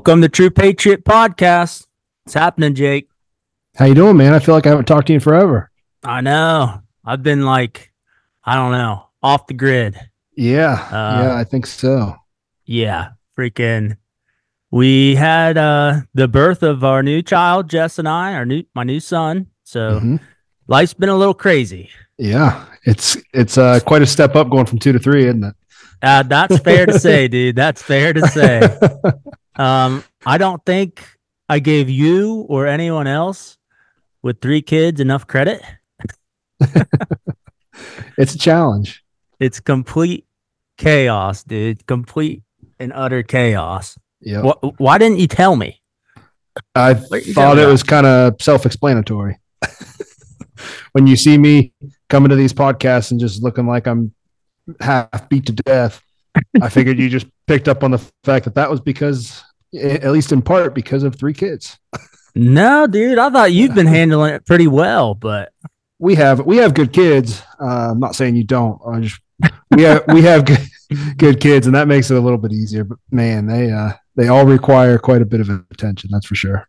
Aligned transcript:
Welcome 0.00 0.22
to 0.22 0.30
True 0.30 0.48
Patriot 0.48 1.04
Podcast. 1.04 1.86
What's 2.24 2.32
happening, 2.32 2.74
Jake? 2.74 3.10
How 3.76 3.84
you 3.84 3.92
doing, 3.94 4.16
man? 4.16 4.32
I 4.32 4.38
feel 4.38 4.54
like 4.54 4.64
I 4.64 4.70
haven't 4.70 4.86
talked 4.86 5.08
to 5.08 5.12
you 5.12 5.16
in 5.18 5.20
forever. 5.20 5.70
I 6.02 6.22
know. 6.22 6.80
I've 7.04 7.22
been 7.22 7.44
like, 7.44 7.92
I 8.42 8.54
don't 8.54 8.72
know, 8.72 9.08
off 9.22 9.46
the 9.46 9.52
grid. 9.52 10.00
Yeah, 10.34 10.72
Uh, 10.90 11.22
yeah, 11.24 11.34
I 11.36 11.44
think 11.44 11.66
so. 11.66 12.16
Yeah, 12.64 13.08
freaking. 13.38 13.98
We 14.70 15.16
had 15.16 15.58
uh 15.58 16.00
the 16.14 16.28
birth 16.28 16.62
of 16.62 16.82
our 16.82 17.02
new 17.02 17.20
child, 17.20 17.68
Jess 17.68 17.98
and 17.98 18.08
I, 18.08 18.32
our 18.32 18.46
new 18.46 18.62
my 18.74 18.84
new 18.84 19.00
son. 19.00 19.48
So 19.64 20.00
Mhm. 20.00 20.18
life's 20.66 20.94
been 20.94 21.10
a 21.10 21.14
little 21.16 21.34
crazy. 21.34 21.90
Yeah, 22.16 22.64
it's 22.84 23.18
it's 23.34 23.58
uh, 23.58 23.80
quite 23.80 24.00
a 24.00 24.06
step 24.06 24.34
up 24.34 24.48
going 24.48 24.64
from 24.64 24.78
two 24.78 24.92
to 24.92 24.98
three, 24.98 25.26
isn't 25.26 25.44
it? 25.44 25.54
Uh, 26.00 26.22
that's 26.22 26.58
fair 26.60 26.86
to 26.86 26.98
say, 26.98 27.28
dude. 27.34 27.54
That's 27.54 27.82
fair 27.82 28.14
to 28.14 28.26
say. 28.28 28.62
Um, 29.56 30.04
I 30.24 30.38
don't 30.38 30.64
think 30.64 31.02
I 31.48 31.58
gave 31.58 31.90
you 31.90 32.46
or 32.48 32.66
anyone 32.66 33.06
else 33.06 33.58
with 34.22 34.40
three 34.40 34.62
kids 34.62 35.00
enough 35.00 35.26
credit. 35.26 35.62
it's 38.18 38.34
a 38.34 38.38
challenge. 38.38 39.04
It's 39.38 39.60
complete 39.60 40.26
chaos, 40.76 41.42
dude. 41.42 41.86
Complete 41.86 42.42
and 42.78 42.92
utter 42.94 43.22
chaos. 43.22 43.98
Yeah, 44.20 44.42
Wh- 44.42 44.80
why 44.80 44.98
didn't 44.98 45.18
you 45.18 45.26
tell 45.26 45.56
me? 45.56 45.80
I 46.74 46.94
thought 46.94 47.58
it 47.58 47.66
was 47.66 47.82
kind 47.82 48.06
of 48.06 48.40
self-explanatory. 48.40 49.38
when 50.92 51.06
you 51.06 51.16
see 51.16 51.38
me 51.38 51.72
coming 52.08 52.28
to 52.30 52.36
these 52.36 52.52
podcasts 52.52 53.10
and 53.10 53.20
just 53.20 53.42
looking 53.42 53.66
like 53.66 53.86
I'm 53.86 54.12
half 54.80 55.28
beat 55.28 55.46
to 55.46 55.52
death, 55.52 56.02
I 56.60 56.68
figured 56.68 56.98
you 56.98 57.08
just 57.08 57.26
picked 57.46 57.68
up 57.68 57.82
on 57.82 57.92
the 57.92 57.98
fact 58.24 58.44
that 58.44 58.54
that 58.56 58.70
was 58.70 58.80
because, 58.80 59.42
at 59.74 60.10
least 60.12 60.32
in 60.32 60.42
part, 60.42 60.74
because 60.74 61.02
of 61.02 61.14
three 61.16 61.34
kids. 61.34 61.78
No, 62.34 62.86
dude. 62.86 63.18
I 63.18 63.30
thought 63.30 63.52
you've 63.52 63.74
been 63.74 63.86
handling 63.86 64.34
it 64.34 64.46
pretty 64.46 64.66
well, 64.68 65.14
but 65.14 65.52
we 65.98 66.14
have 66.14 66.46
we 66.46 66.58
have 66.58 66.74
good 66.74 66.92
kids. 66.92 67.42
Uh, 67.60 67.90
I'm 67.90 68.00
not 68.00 68.14
saying 68.14 68.36
you 68.36 68.44
don't. 68.44 68.80
I 68.86 69.00
just 69.00 69.20
we 69.70 69.82
have 69.82 70.04
we 70.08 70.22
have 70.22 70.44
good, 70.44 70.68
good 71.16 71.40
kids, 71.40 71.66
and 71.66 71.74
that 71.74 71.88
makes 71.88 72.10
it 72.10 72.16
a 72.16 72.20
little 72.20 72.38
bit 72.38 72.52
easier. 72.52 72.84
But 72.84 72.98
man, 73.10 73.46
they 73.46 73.70
uh, 73.72 73.92
they 74.16 74.28
all 74.28 74.44
require 74.46 74.98
quite 74.98 75.22
a 75.22 75.26
bit 75.26 75.40
of 75.40 75.48
attention. 75.70 76.10
That's 76.12 76.26
for 76.26 76.34
sure. 76.36 76.68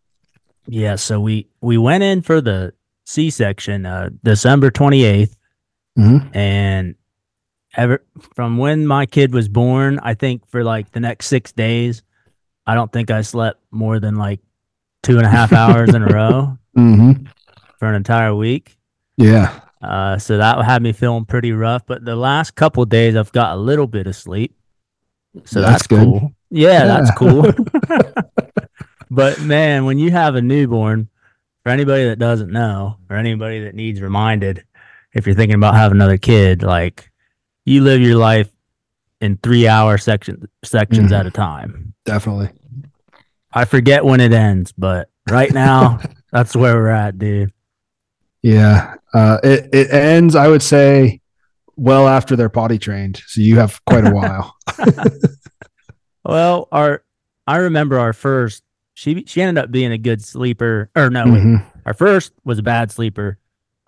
yeah. 0.66 0.96
So 0.96 1.20
we 1.20 1.48
we 1.60 1.78
went 1.78 2.02
in 2.02 2.22
for 2.22 2.40
the 2.40 2.72
C 3.06 3.30
section, 3.30 3.86
uh, 3.86 4.10
December 4.24 4.70
twenty 4.70 5.04
eighth, 5.04 5.36
Mhm. 5.98 6.34
and 6.34 6.94
ever 7.76 8.02
from 8.34 8.58
when 8.58 8.86
my 8.86 9.06
kid 9.06 9.32
was 9.32 9.48
born, 9.48 10.00
I 10.02 10.14
think 10.14 10.46
for 10.48 10.64
like 10.64 10.90
the 10.92 11.00
next 11.00 11.26
six 11.26 11.52
days, 11.52 12.02
I 12.66 12.74
don't 12.74 12.92
think 12.92 13.10
I 13.10 13.22
slept 13.22 13.60
more 13.70 13.98
than 14.00 14.16
like 14.16 14.40
two 15.02 15.16
and 15.18 15.26
a 15.26 15.30
half 15.30 15.52
hours 15.52 15.94
in 15.94 16.02
a 16.02 16.06
row 16.14 16.58
Mm-hmm. 16.76 17.26
for 17.78 17.88
an 17.88 17.94
entire 17.96 18.34
week. 18.34 18.78
Yeah. 19.18 19.60
Uh, 19.82 20.16
so 20.16 20.38
that 20.38 20.64
had 20.64 20.80
me 20.82 20.92
feeling 20.92 21.24
pretty 21.26 21.52
rough. 21.52 21.84
But 21.86 22.04
the 22.04 22.16
last 22.16 22.54
couple 22.54 22.84
days, 22.86 23.14
I've 23.16 23.32
got 23.32 23.52
a 23.54 23.56
little 23.60 23.86
bit 23.86 24.06
of 24.06 24.16
sleep, 24.16 24.54
so 25.44 25.60
That's 25.60 25.72
that's, 25.72 25.86
good. 25.88 26.04
cool. 26.04 26.32
Yeah, 26.50 26.84
that's 26.86 27.10
cool. 27.18 27.44
but 29.10 29.40
man, 29.40 29.84
when 29.84 29.98
you 29.98 30.10
have 30.12 30.34
a 30.34 30.42
newborn, 30.42 31.08
for 31.62 31.70
anybody 31.70 32.04
that 32.04 32.18
doesn't 32.18 32.50
know, 32.50 32.96
or 33.10 33.16
anybody 33.16 33.64
that 33.64 33.74
needs 33.74 34.00
reminded, 34.00 34.64
if 35.12 35.26
you're 35.26 35.34
thinking 35.36 35.54
about 35.56 35.74
having 35.74 35.98
another 35.98 36.16
kid, 36.18 36.62
like 36.62 37.10
you 37.64 37.82
live 37.82 38.00
your 38.00 38.16
life 38.16 38.50
in 39.20 39.36
three 39.42 39.68
hour 39.68 39.98
section 39.98 40.48
sections 40.64 41.12
Mhm. 41.12 41.20
at 41.20 41.26
a 41.26 41.30
time. 41.30 41.91
Definitely. 42.04 42.50
I 43.52 43.64
forget 43.64 44.04
when 44.04 44.20
it 44.20 44.32
ends, 44.32 44.72
but 44.72 45.08
right 45.30 45.52
now, 45.52 46.00
that's 46.32 46.56
where 46.56 46.74
we're 46.74 46.88
at, 46.88 47.18
dude. 47.18 47.52
Yeah. 48.42 48.94
Uh, 49.14 49.38
it 49.44 49.68
it 49.72 49.90
ends. 49.92 50.34
I 50.34 50.48
would 50.48 50.62
say 50.62 51.20
well 51.76 52.08
after 52.08 52.34
they're 52.36 52.48
potty 52.48 52.78
trained, 52.78 53.22
so 53.26 53.40
you 53.40 53.58
have 53.58 53.84
quite 53.84 54.06
a 54.06 54.10
while. 54.10 54.56
Well, 56.24 56.68
our 56.70 57.02
I 57.46 57.56
remember 57.56 57.98
our 57.98 58.12
first. 58.12 58.62
She 58.94 59.24
she 59.26 59.42
ended 59.42 59.62
up 59.64 59.70
being 59.70 59.90
a 59.92 59.98
good 59.98 60.22
sleeper. 60.24 60.90
Or 60.94 61.10
no, 61.10 61.24
wait, 61.24 61.42
Mhm. 61.42 61.64
our 61.86 61.94
first 61.94 62.32
was 62.44 62.58
a 62.58 62.62
bad 62.62 62.92
sleeper, 62.92 63.38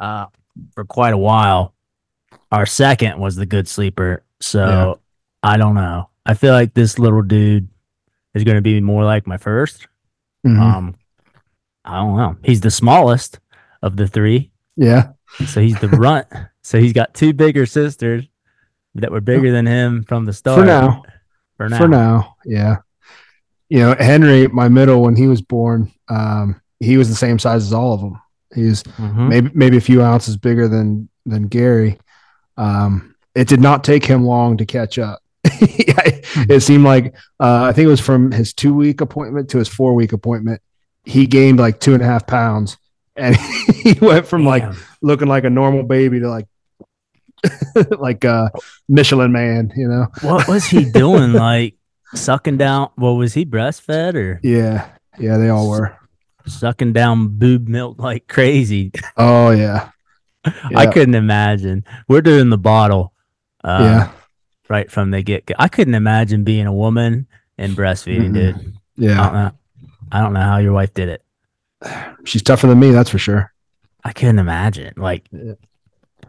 uh, 0.01 0.27
for 0.75 0.85
quite 0.85 1.13
a 1.15 1.19
while. 1.19 1.75
Our 2.51 2.67
second 2.67 3.19
was 3.21 3.37
the 3.37 3.47
good 3.47 3.69
sleeper. 3.69 4.25
So 4.41 4.67
Yeah. 4.67 4.95
I 5.53 5.57
don't 5.59 5.75
know. 5.75 6.09
I 6.27 6.35
feel 6.35 6.53
like 6.55 6.75
this 6.75 6.99
little 6.99 7.23
dude 7.23 7.69
is 8.35 8.45
going 8.45 8.57
to 8.57 8.63
be 8.63 8.81
more 8.81 9.05
like 9.05 9.27
my 9.27 9.37
1st 9.37 9.87
Mhm. 10.47 10.61
Um, 10.61 10.95
I 11.87 11.97
don't 11.97 12.17
know. 12.17 12.37
He's 12.43 12.61
the 12.61 12.71
smallest 12.71 13.39
of 13.83 13.97
the 13.97 14.07
three, 14.07 14.51
yeah. 14.77 15.13
so 15.47 15.61
he's 15.61 15.79
the 15.81 15.89
runt. 15.89 16.27
So 16.67 16.81
he's 16.81 16.95
got 16.95 17.13
two 17.13 17.35
bigger 17.35 17.67
sisters 17.67 18.25
that 18.95 19.13
were 19.13 19.21
bigger 19.21 19.53
than 19.53 19.67
him 19.67 20.03
from 20.05 20.25
the 20.25 20.33
start. 20.33 20.61
For 20.61 20.65
now. 20.65 21.03
For 21.59 21.69
now. 21.69 21.77
For 21.79 21.89
now, 21.89 22.37
yeah. 22.47 22.77
You 23.69 23.81
know, 23.81 23.95
Henry, 23.99 24.47
my 24.49 24.69
middle, 24.69 25.03
when 25.03 25.15
he 25.15 25.27
was 25.27 25.43
born, 25.43 25.93
um, 26.09 26.63
he 26.81 26.97
was 26.97 27.11
the 27.11 27.15
same 27.15 27.39
size 27.39 27.65
as 27.65 27.75
all 27.75 27.93
of 27.93 28.01
them. 28.01 28.19
He's 28.55 28.83
Mhm. 28.83 29.29
maybe 29.29 29.51
maybe 29.53 29.77
a 29.77 29.81
few 29.83 30.03
ounces 30.03 30.39
bigger 30.39 30.67
than 30.67 31.11
than 31.27 31.49
Gary. 31.49 31.99
Um, 32.57 33.15
it 33.35 33.47
did 33.47 33.61
not 33.61 33.85
take 33.85 34.07
him 34.07 34.25
long 34.25 34.57
to 34.57 34.65
catch 34.65 34.99
up. 34.99 35.21
it 36.49 36.63
seemed 36.63 36.85
like 36.85 37.15
uh, 37.41 37.65
I 37.65 37.73
think 37.73 37.87
it 37.87 37.91
was 37.91 38.01
from 38.01 38.31
his 38.33 38.53
two 38.53 38.75
week 38.75 39.01
appointment 39.01 39.51
to 39.51 39.59
his 39.59 39.69
four 39.69 39.95
week 39.95 40.13
appointment. 40.13 40.61
He 41.05 41.27
gained 41.27 41.59
like 41.59 41.81
two 41.81 41.95
and 41.95 42.03
a 42.03 42.07
half 42.07 42.27
pounds, 42.27 42.77
and 43.17 43.37
he 43.75 43.93
went 44.01 44.27
from 44.27 44.45
like 44.45 44.65
looking 45.03 45.29
like 45.29 45.45
a 45.45 45.51
normal 45.51 45.83
baby 45.83 46.21
to 46.21 46.29
like 46.29 46.47
like 47.99 48.25
a 48.25 48.51
Michelin 48.89 49.33
man. 49.33 49.73
You 49.77 49.89
know? 49.89 50.07
what 50.23 50.49
was 50.49 50.65
he 50.65 50.85
doing? 50.91 51.33
like 51.33 51.77
sucking 52.15 52.57
down? 52.57 52.91
What 52.97 53.13
was 53.13 53.35
he 53.35 53.45
breastfed 53.45 54.15
or 54.15 54.41
Yeah, 54.43 54.89
yeah, 55.19 55.37
they 55.37 55.49
all 55.49 55.69
were. 55.69 55.97
sucking 56.47 56.93
down 56.93 57.39
boob 57.39 57.69
milk 57.69 57.99
like 57.99 58.29
crazy? 58.29 58.93
Oh 59.17 59.51
yeah, 59.51 59.91
I 60.75 60.87
couldn't 60.87 61.15
imagine. 61.15 61.85
We're 62.09 62.23
doing 62.23 62.51
the 62.51 62.59
bottle, 62.59 63.13
uh, 63.63 63.79
yeah, 63.81 64.13
right 64.69 64.91
from 64.91 65.11
the 65.11 65.23
get 65.23 65.47
go. 65.47 65.55
I 65.59 65.69
couldn't 65.69 65.95
imagine 65.95 66.45
being 66.45 66.67
a 66.67 66.73
woman 66.73 67.27
and 67.59 67.77
breastfeeding, 67.77 68.31
Mm-mm. 68.31 68.35
dude. 68.35 68.57
I 68.57 68.71
yeah. 68.97 69.15
don't 69.17 69.33
know. 69.35 69.51
I 70.13 70.21
don't 70.21 70.33
know 70.33 70.41
how 70.41 70.59
your 70.59 70.73
wife 70.73 70.95
did 70.95 71.09
it. 71.09 71.23
She's 72.25 72.43
tougher 72.43 72.67
than 72.67 72.79
me, 72.79 72.91
that's 72.91 73.11
for 73.11 73.19
sure. 73.19 73.53
I 74.05 74.13
couldn't 74.13 74.39
imagine. 74.39 74.95
Like, 74.97 75.29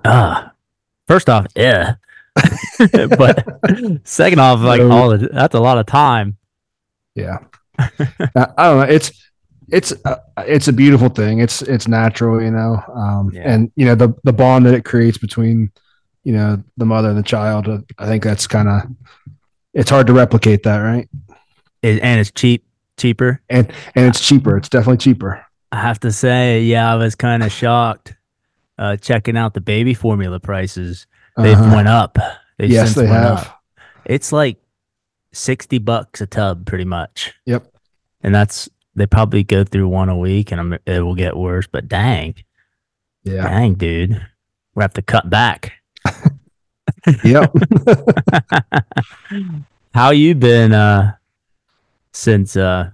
uh 0.03 0.47
first 1.07 1.29
off, 1.29 1.47
yeah. 1.55 1.95
but 3.17 3.45
second 4.03 4.39
off, 4.39 4.59
like 4.61 4.81
No. 4.81 4.91
all 4.91 5.09
the, 5.17 5.29
that's 5.31 5.55
a 5.55 5.59
lot 5.59 5.77
of 5.77 5.85
time. 5.85 6.37
Yeah, 7.15 7.37
I 7.79 7.89
I 8.35 8.63
don't 8.67 8.77
know. 8.77 8.81
It's 8.89 9.11
it's 9.69 9.93
uh, 10.03 10.17
it's 10.39 10.67
a 10.67 10.73
beautiful 10.73 11.07
thing. 11.09 11.39
It's 11.39 11.61
it's 11.61 11.87
natural, 11.87 12.41
you 12.41 12.51
know. 12.51 12.81
Um, 12.93 13.31
Yeah. 13.33 13.43
and 13.51 13.71
you 13.75 13.85
know 13.85 13.95
the 13.95 14.13
the 14.25 14.33
bond 14.33 14.65
that 14.65 14.73
it 14.73 14.83
creates 14.83 15.17
between 15.17 15.71
you 16.25 16.33
know 16.33 16.61
the 16.75 16.85
mother 16.85 17.07
and 17.09 17.17
the 17.17 17.23
child. 17.23 17.69
uh, 17.69 17.77
I 17.97 18.05
think 18.07 18.23
that's 18.23 18.45
kind 18.47 18.67
of 18.67 18.81
it's 19.73 19.89
hard 19.89 20.07
to 20.07 20.13
replicate 20.13 20.63
that, 20.63 20.79
right? 20.79 21.07
It, 21.81 22.01
and 22.01 22.19
it's 22.19 22.31
cheap, 22.31 22.65
cheaper. 22.97 23.41
And 23.49 23.71
and 23.95 24.05
it's 24.07 24.19
cheaper. 24.19 24.57
It's 24.57 24.67
definitely 24.69 24.97
cheaper. 24.97 25.45
I 25.71 25.81
have 25.81 25.99
to 26.01 26.11
say, 26.11 26.61
yeah, 26.63 26.91
I 26.91 26.95
was 26.95 27.15
kind 27.15 27.43
of 27.43 27.51
shocked 27.51 28.13
uh, 28.77 28.97
checking 28.97 29.37
out 29.37 29.53
the 29.53 29.61
baby 29.61 29.93
formula 29.93 30.39
prices. 30.39 31.07
They've 31.37 31.57
Uh-huh. 31.57 31.75
went 31.75 31.87
up. 31.87 32.17
They've 32.57 32.69
yes, 32.69 32.95
they 32.95 33.07
have. 33.07 33.37
up. 33.39 33.61
It's 34.05 34.31
like 34.31 34.57
sixty 35.33 35.77
bucks 35.79 36.21
a 36.21 36.27
tub, 36.27 36.65
pretty 36.65 36.85
much. 36.85 37.33
Yep. 37.45 37.67
And 38.21 38.33
that's 38.33 38.69
they 38.95 39.05
probably 39.05 39.43
go 39.43 39.63
through 39.65 39.89
one 39.89 40.07
a 40.09 40.17
week, 40.17 40.51
and 40.51 40.61
I'm, 40.61 40.73
it 40.85 41.01
will 41.03 41.15
get 41.15 41.35
worse. 41.35 41.67
But 41.67 41.89
dang, 41.89 42.35
Yeah. 43.25 43.43
dang, 43.43 43.73
dude, 43.73 44.25
we 44.73 44.81
have 44.81 44.93
to 44.93 45.01
cut 45.01 45.29
back. 45.29 45.73
Yep. 47.23 47.53
How 49.93 50.09
you 50.11 50.35
been 50.35 50.73
uh, 50.73 51.13
since 52.13 52.57
uh, 52.57 52.89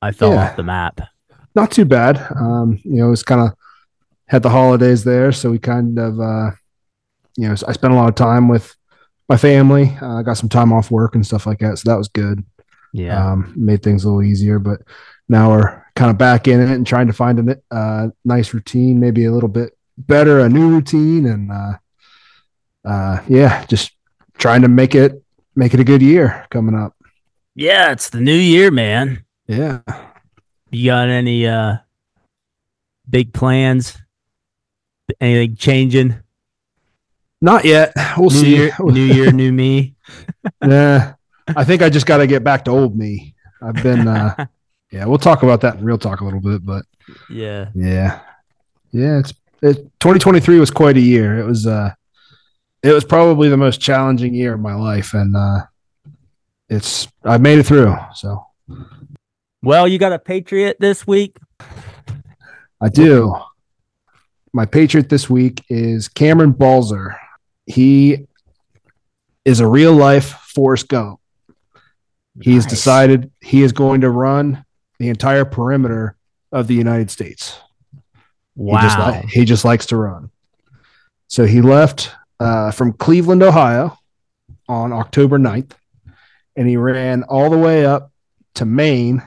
I 0.00 0.12
fell 0.12 0.32
Yeah. 0.32 0.50
off 0.50 0.56
the 0.56 0.62
map? 0.62 1.00
not 1.54 1.70
too 1.70 1.86
bad. 1.86 2.18
Um, 2.38 2.78
you 2.84 2.96
know, 2.96 3.06
it 3.06 3.10
was 3.10 3.22
kind 3.22 3.40
of 3.40 3.54
had 4.26 4.42
the 4.42 4.50
holidays 4.50 5.04
there, 5.04 5.32
so 5.32 5.50
we 5.50 5.58
kind 5.58 5.98
of, 5.98 6.20
uh, 6.20 6.50
you 7.38 7.48
know, 7.48 7.52
I 7.66 7.72
spent 7.72 7.94
a 7.94 7.96
lot 7.96 8.10
of 8.10 8.14
time 8.14 8.46
with 8.48 8.76
my 9.30 9.38
family. 9.38 9.96
Uh, 10.02 10.18
I 10.18 10.22
got 10.22 10.36
some 10.36 10.50
time 10.50 10.70
off 10.70 10.90
work 10.90 11.14
and 11.14 11.24
stuff 11.24 11.46
like 11.46 11.60
that, 11.60 11.78
so 11.78 11.88
that 11.90 11.96
was 11.96 12.08
good. 12.08 12.44
Yeah, 12.92 13.32
Um, 13.32 13.54
made 13.56 13.82
things 13.82 14.04
a 14.04 14.08
little 14.08 14.22
easier, 14.22 14.58
but 14.58 14.80
now 15.30 15.50
we're 15.50 15.82
kind 15.94 16.10
of 16.10 16.18
back 16.18 16.46
in 16.46 16.60
it 16.60 16.68
and 16.70 16.86
trying 16.86 17.06
to 17.06 17.14
find 17.14 17.48
a 17.50 17.74
uh, 17.74 18.08
nice 18.24 18.52
routine, 18.52 19.00
maybe 19.00 19.24
a 19.24 19.32
little 19.32 19.48
bit 19.48 19.78
better, 19.96 20.40
a 20.40 20.48
new 20.50 20.68
routine, 20.68 21.24
and 21.24 21.50
uh, 21.50 21.72
uh, 22.86 23.20
yeah, 23.28 23.64
just 23.66 23.92
trying 24.38 24.62
to 24.62 24.68
make 24.68 24.94
it 24.94 25.22
make 25.54 25.74
it 25.74 25.80
a 25.80 25.84
good 25.84 26.02
year 26.02 26.46
coming 26.50 26.74
up. 26.74 26.94
yeah, 27.54 27.90
it's 27.92 28.10
the 28.10 28.20
new 28.20 28.34
year, 28.34 28.70
man. 28.70 29.24
Yeah. 29.46 29.80
You 30.70 30.86
got 30.90 31.08
any 31.08 31.46
uh 31.46 31.76
big 33.08 33.32
plans? 33.32 33.96
Anything 35.20 35.56
changing? 35.56 36.16
Not 37.40 37.64
yet. 37.64 37.92
We'll 38.16 38.30
new 38.30 38.36
see. 38.36 38.56
year, 38.56 38.72
new 38.80 39.00
year, 39.02 39.30
new 39.30 39.52
me. 39.52 39.94
yeah. 40.66 41.14
I 41.48 41.64
think 41.64 41.82
I 41.82 41.90
just 41.90 42.06
got 42.06 42.16
to 42.18 42.26
get 42.26 42.42
back 42.42 42.64
to 42.64 42.70
old 42.72 42.96
me. 42.96 43.34
I've 43.62 43.80
been, 43.82 44.08
uh, 44.08 44.46
yeah, 44.90 45.04
we'll 45.04 45.18
talk 45.18 45.42
about 45.44 45.60
that 45.60 45.76
in 45.76 45.84
real 45.84 45.98
talk 45.98 46.20
a 46.20 46.24
little 46.24 46.40
bit, 46.40 46.64
but 46.66 46.84
Yeah. 47.30 47.68
yeah, 47.74 48.20
yeah, 48.90 49.18
it's, 49.20 49.32
it, 49.62 49.76
2023 50.00 50.58
was 50.58 50.70
quite 50.72 50.96
a 50.96 51.00
year. 51.00 51.38
It 51.38 51.44
was, 51.46 51.66
uh, 51.66 51.92
it 52.82 52.92
was 52.92 53.04
probably 53.04 53.48
the 53.48 53.56
most 53.56 53.80
challenging 53.80 54.34
year 54.34 54.54
of 54.54 54.60
my 54.60 54.74
life. 54.74 55.14
And, 55.14 55.36
uh, 55.36 55.60
it's, 56.68 57.08
I 57.24 57.38
made 57.38 57.58
it 57.58 57.64
through. 57.66 57.94
So 58.14 58.44
Well, 59.62 59.86
you 59.86 59.98
got 59.98 60.12
a 60.12 60.18
Patriot 60.18 60.76
this 60.80 61.06
week. 61.06 61.36
I 62.80 62.88
do. 62.88 63.34
My 64.52 64.66
Patriot 64.66 65.08
this 65.08 65.28
week 65.30 65.64
is 65.68 66.08
Cameron 66.08 66.52
Balzer. 66.52 67.16
He 67.66 68.26
is 69.44 69.60
a 69.60 69.66
real 69.66 69.92
life 69.92 70.30
Forrest 70.54 70.88
Gump. 70.88 71.20
He's 72.40 72.64
Nice. 72.64 72.70
decided 72.70 73.30
he 73.40 73.62
is 73.62 73.72
going 73.72 74.00
to 74.02 74.10
run 74.10 74.64
the 74.98 75.08
entire 75.08 75.44
perimeter 75.44 76.16
of 76.52 76.66
the 76.66 76.74
United 76.74 77.10
States. 77.10 77.58
Wow. 78.56 78.78
He 78.80 78.88
just, 78.88 79.34
he 79.34 79.44
just 79.44 79.64
likes 79.64 79.86
to 79.86 79.96
run. 79.96 80.30
So 81.28 81.44
he 81.44 81.60
left 81.60 82.10
uh, 82.40 82.70
from 82.70 82.92
Cleveland, 82.92 83.42
Ohio 83.42 83.96
on 84.68 84.92
October 84.92 85.38
9th, 85.38 85.72
and 86.56 86.68
he 86.68 86.76
ran 86.76 87.22
all 87.24 87.50
the 87.50 87.58
way 87.58 87.86
up 87.86 88.12
to 88.54 88.64
Maine 88.64 89.22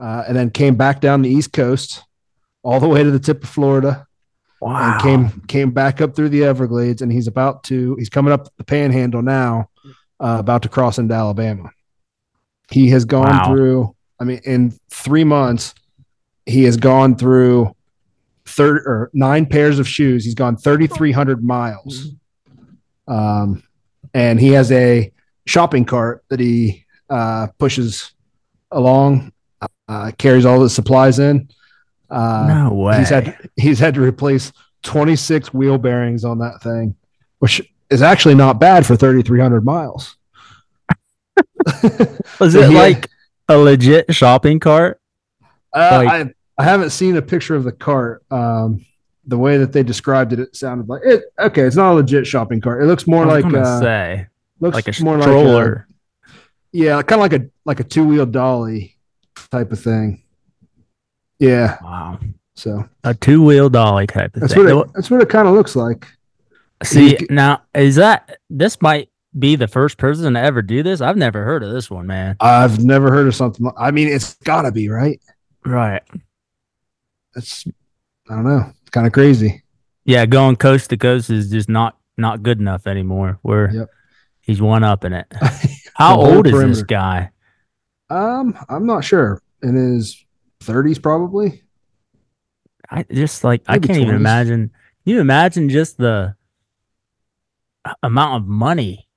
uh, 0.00 0.24
and 0.26 0.36
then 0.36 0.50
came 0.50 0.76
back 0.76 1.00
down 1.00 1.22
the 1.22 1.28
East 1.28 1.52
Coast 1.52 2.02
all 2.62 2.80
the 2.80 2.88
way 2.88 3.02
to 3.02 3.10
the 3.10 3.18
tip 3.18 3.42
of 3.42 3.48
Florida 3.48 4.06
wow. 4.60 4.92
and 4.92 5.02
came 5.02 5.40
came 5.46 5.70
back 5.70 6.00
up 6.00 6.14
through 6.14 6.28
the 6.28 6.44
Everglades 6.44 7.02
and 7.02 7.12
he's 7.12 7.26
about 7.26 7.64
to 7.64 7.94
he's 7.96 8.08
coming 8.08 8.32
up 8.32 8.48
the 8.56 8.64
panhandle 8.64 9.22
now 9.22 9.68
uh, 10.20 10.36
about 10.38 10.62
to 10.62 10.68
cross 10.68 10.98
into 10.98 11.14
Alabama. 11.14 11.70
He 12.70 12.90
has 12.90 13.04
gone 13.04 13.26
Wow. 13.28 13.44
through 13.46 13.96
I 14.20 14.24
mean 14.24 14.40
in 14.44 14.72
3 14.90 15.24
months 15.24 15.74
he 16.46 16.64
has 16.64 16.76
gone 16.76 17.16
through 17.16 17.74
third 18.48 18.78
or 18.86 19.10
nine 19.12 19.46
pairs 19.46 19.78
of 19.78 19.86
shoes. 19.88 20.24
He's 20.24 20.34
gone 20.34 20.56
3300 20.56 21.42
miles. 21.44 22.08
Um 23.06 23.62
and 24.14 24.40
he 24.40 24.48
has 24.52 24.72
a 24.72 25.12
shopping 25.46 25.84
cart 25.84 26.24
that 26.30 26.40
he 26.40 26.84
uh, 27.10 27.46
pushes 27.58 28.12
along 28.70 29.32
uh, 29.88 30.10
carries 30.18 30.44
all 30.44 30.60
the 30.60 30.68
supplies 30.70 31.18
in. 31.18 31.48
Uh, 32.10 32.46
no 32.68 32.74
way. 32.74 32.98
He's 32.98 33.08
had 33.10 33.50
he's 33.56 33.78
had 33.78 33.94
to 33.94 34.00
replace 34.02 34.52
26 34.82 35.52
wheel 35.54 35.78
bearings 35.78 36.24
on 36.24 36.38
that 36.38 36.60
thing, 36.62 36.94
which 37.38 37.60
is 37.90 38.02
actually 38.02 38.34
not 38.34 38.60
bad 38.60 38.86
for 38.86 38.96
3,300 38.96 39.64
miles. 39.64 40.16
Was 42.38 42.52
so 42.52 42.60
it 42.60 42.70
he- 42.70 42.74
like 42.76 43.08
a 43.48 43.56
legit 43.56 44.14
shopping 44.14 44.60
cart? 44.60 45.00
Uh, 45.72 46.02
Like- 46.06 46.34
I 46.58 46.62
I 46.62 46.64
haven't 46.64 46.90
seen 46.90 47.16
a 47.16 47.22
picture 47.22 47.54
of 47.54 47.64
the 47.64 47.72
cart. 47.72 48.24
Um, 48.30 48.84
the 49.26 49.38
way 49.38 49.58
that 49.58 49.72
they 49.72 49.82
described 49.82 50.32
it, 50.32 50.40
it 50.40 50.56
sounded 50.56 50.88
like 50.88 51.02
it. 51.04 51.24
Okay, 51.38 51.62
it's 51.62 51.76
not 51.76 51.92
a 51.92 51.94
legit 51.94 52.26
shopping 52.26 52.60
cart. 52.60 52.82
It 52.82 52.86
looks 52.86 53.06
more 53.06 53.22
I 53.24 53.26
was 53.26 53.44
like 53.44 53.52
gonna 53.52 53.64
uh, 53.64 53.80
say 53.80 54.26
looks 54.60 54.74
like 54.74 54.88
a 54.88 55.04
more 55.04 55.20
stroller. 55.20 55.86
like 56.26 56.34
a, 56.34 56.38
yeah, 56.72 57.02
kind 57.02 57.20
of 57.20 57.30
like 57.30 57.32
a 57.34 57.46
like 57.64 57.80
a 57.80 57.84
two 57.84 58.04
wheel 58.04 58.26
dolly 58.26 58.96
type 59.50 59.70
of 59.72 59.80
thing. 59.80 60.22
Yeah, 61.38 61.78
wow. 61.82 62.18
so 62.56 62.88
A 63.04 63.14
two 63.14 63.42
wheel 63.44 63.68
dolly 63.68 64.06
type 64.06 64.34
of 64.34 64.40
that's 64.40 64.54
thing. 64.54 64.64
what 64.64 64.86
it, 64.88 64.92
that's 64.94 65.10
what 65.10 65.22
it 65.22 65.28
kind 65.28 65.46
of 65.46 65.54
looks 65.54 65.76
like. 65.76 66.06
See 66.82 67.10
He's- 67.10 67.26
now, 67.30 67.62
is 67.74 67.96
that 67.96 68.38
this 68.50 68.80
might 68.82 69.10
be 69.38 69.54
the 69.56 69.68
first 69.68 69.98
person 69.98 70.34
to 70.34 70.40
ever 70.40 70.62
do 70.62 70.82
this? 70.82 71.00
I've 71.00 71.16
never 71.16 71.44
heard 71.44 71.62
of 71.62 71.70
this 71.70 71.90
one, 71.90 72.06
man. 72.06 72.36
I've 72.40 72.82
never 72.82 73.10
heard 73.10 73.26
of 73.28 73.34
something. 73.34 73.70
I 73.78 73.90
mean, 73.90 74.08
it's 74.08 74.34
got 74.34 74.62
to 74.62 74.72
be 74.72 74.88
right. 74.88 75.20
Right. 75.64 76.02
That's 77.34 77.64
I 78.30 78.34
don't 78.34 78.44
know. 78.44 78.72
It's 78.82 78.90
kind 78.90 79.06
of 79.06 79.12
crazy. 79.12 79.62
Yeah, 80.04 80.26
going 80.26 80.56
coast 80.56 80.90
to 80.90 80.96
coast 80.96 81.30
is 81.30 81.50
just 81.50 81.68
not 81.68 81.96
not 82.16 82.42
good 82.42 82.58
enough 82.60 82.86
anymore. 82.86 83.38
Where 83.42 83.72
Yep. 83.72 83.88
he's 84.40 84.60
one 84.60 84.84
up 84.84 85.04
in 85.04 85.12
it. 85.12 85.26
How 85.94 86.16
old 86.18 86.46
is 86.46 86.60
this 86.60 86.82
guy? 86.82 87.30
Um, 88.10 88.56
I'm 88.68 88.86
not 88.86 89.04
sure. 89.04 89.42
In 89.62 89.74
his 89.74 90.24
30s, 90.60 91.02
probably. 91.02 91.62
I 92.90 93.02
just 93.12 93.44
like 93.44 93.62
I 93.68 93.78
can't 93.78 93.98
even 94.00 94.14
imagine. 94.14 94.70
Can 95.04 95.14
you 95.14 95.20
imagine 95.20 95.68
just 95.68 95.98
the 95.98 96.34
amount 98.02 98.42
of 98.42 98.48
money 98.48 99.08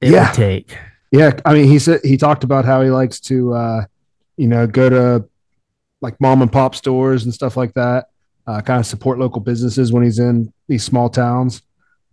it 0.00 0.10
Yeah. 0.10 0.26
would 0.28 0.34
take? 0.34 0.76
Yeah, 1.10 1.38
I 1.44 1.54
mean, 1.54 1.68
he 1.68 1.78
said 1.78 2.00
he 2.04 2.16
talked 2.16 2.44
about 2.44 2.64
how 2.64 2.82
he 2.82 2.90
likes 2.90 3.18
to, 3.20 3.54
uh, 3.54 3.84
you 4.36 4.46
know, 4.46 4.66
go 4.66 4.88
to 4.90 5.28
like 6.00 6.20
mom 6.20 6.42
and 6.42 6.50
pop 6.52 6.74
stores 6.74 7.24
and 7.24 7.32
stuff 7.34 7.56
like 7.56 7.74
that. 7.74 8.06
Uh, 8.46 8.60
kind 8.62 8.80
of 8.80 8.86
support 8.86 9.18
local 9.18 9.40
businesses 9.40 9.92
when 9.92 10.02
he's 10.02 10.18
in 10.18 10.52
these 10.68 10.82
small 10.84 11.08
towns. 11.10 11.62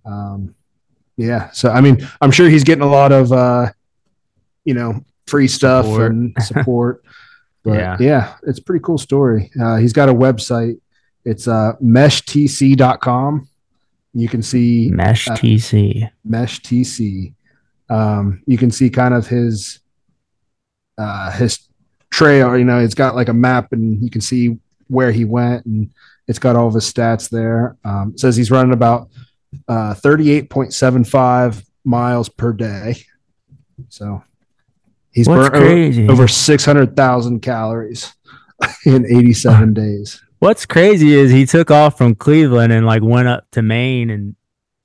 Um, 0.06 0.54
yeah, 1.18 1.50
so 1.52 1.70
I 1.70 1.80
mean, 1.82 2.06
I'm 2.22 2.32
sure 2.32 2.50
he's 2.50 2.64
getting 2.66 2.84
a 2.84 2.88
lot 2.90 3.12
of, 3.14 3.32
uh, 3.32 3.72
you 4.66 4.74
know, 4.74 5.04
free 5.28 5.48
stuff 5.48 5.86
Support. 5.86 6.12
and 6.12 6.36
support. 6.44 7.04
But 7.64 7.80
Yeah. 7.80 7.98
yeah. 8.00 8.36
it's 8.44 8.60
a 8.60 8.64
pretty 8.64 8.84
cool 8.84 8.98
story. 8.98 9.50
Uh, 9.60 9.78
he's 9.78 9.94
got 9.94 10.10
a 10.10 10.14
website. 10.14 10.80
It's 11.24 11.48
uh, 11.48 11.74
meshtc.com. 11.82 13.48
You 14.14 14.30
can 14.30 14.42
see 14.42 14.90
Mesh 14.92 15.28
Uh, 15.30 15.36
TC. 15.36 16.10
mesh 16.24 16.62
tc 16.62 17.34
um 17.90 18.42
you 18.48 18.58
can 18.58 18.72
see 18.72 18.90
kind 18.90 19.14
of 19.14 19.28
his 19.28 19.80
uh 20.98 21.32
his 21.32 21.60
trail 22.16 22.58
you 22.58 22.64
know 22.64 22.80
it's 22.80 22.96
got 22.96 23.14
like 23.14 23.28
a 23.28 23.34
map 23.34 23.74
and 23.74 24.02
you 24.02 24.10
can 24.10 24.22
see 24.22 24.58
where 24.88 25.12
he 25.12 25.26
went 25.26 25.66
and 25.66 25.90
it's 26.28 26.40
got 26.40 26.56
all 26.56 26.68
of 26.68 26.74
his 26.74 26.92
stats 26.92 27.30
there. 27.30 27.76
Um 27.84 28.18
says 28.18 28.36
he's 28.38 28.52
running 28.52 28.72
about 28.74 29.10
uh 29.68 29.94
38.75 29.96 31.66
miles 31.84 32.30
per 32.30 32.54
day. 32.54 32.96
So 33.90 34.24
he's 35.12 35.28
What's 35.28 35.50
burnt 35.50 35.56
over, 35.56 35.66
crazy? 35.66 36.08
over 36.08 36.28
600,000 36.28 37.42
calories 37.42 38.14
in 38.86 39.06
87 39.06 39.74
days. 39.74 40.22
What's 40.40 40.66
crazy 40.66 41.14
is 41.14 41.32
he 41.32 41.46
took 41.46 41.70
off 41.70 41.98
from 41.98 42.16
Cleveland 42.16 42.72
and 42.72 42.86
like 42.86 43.02
went 43.04 43.28
up 43.28 43.46
to 43.52 43.62
Maine 43.62 44.10
and 44.10 44.36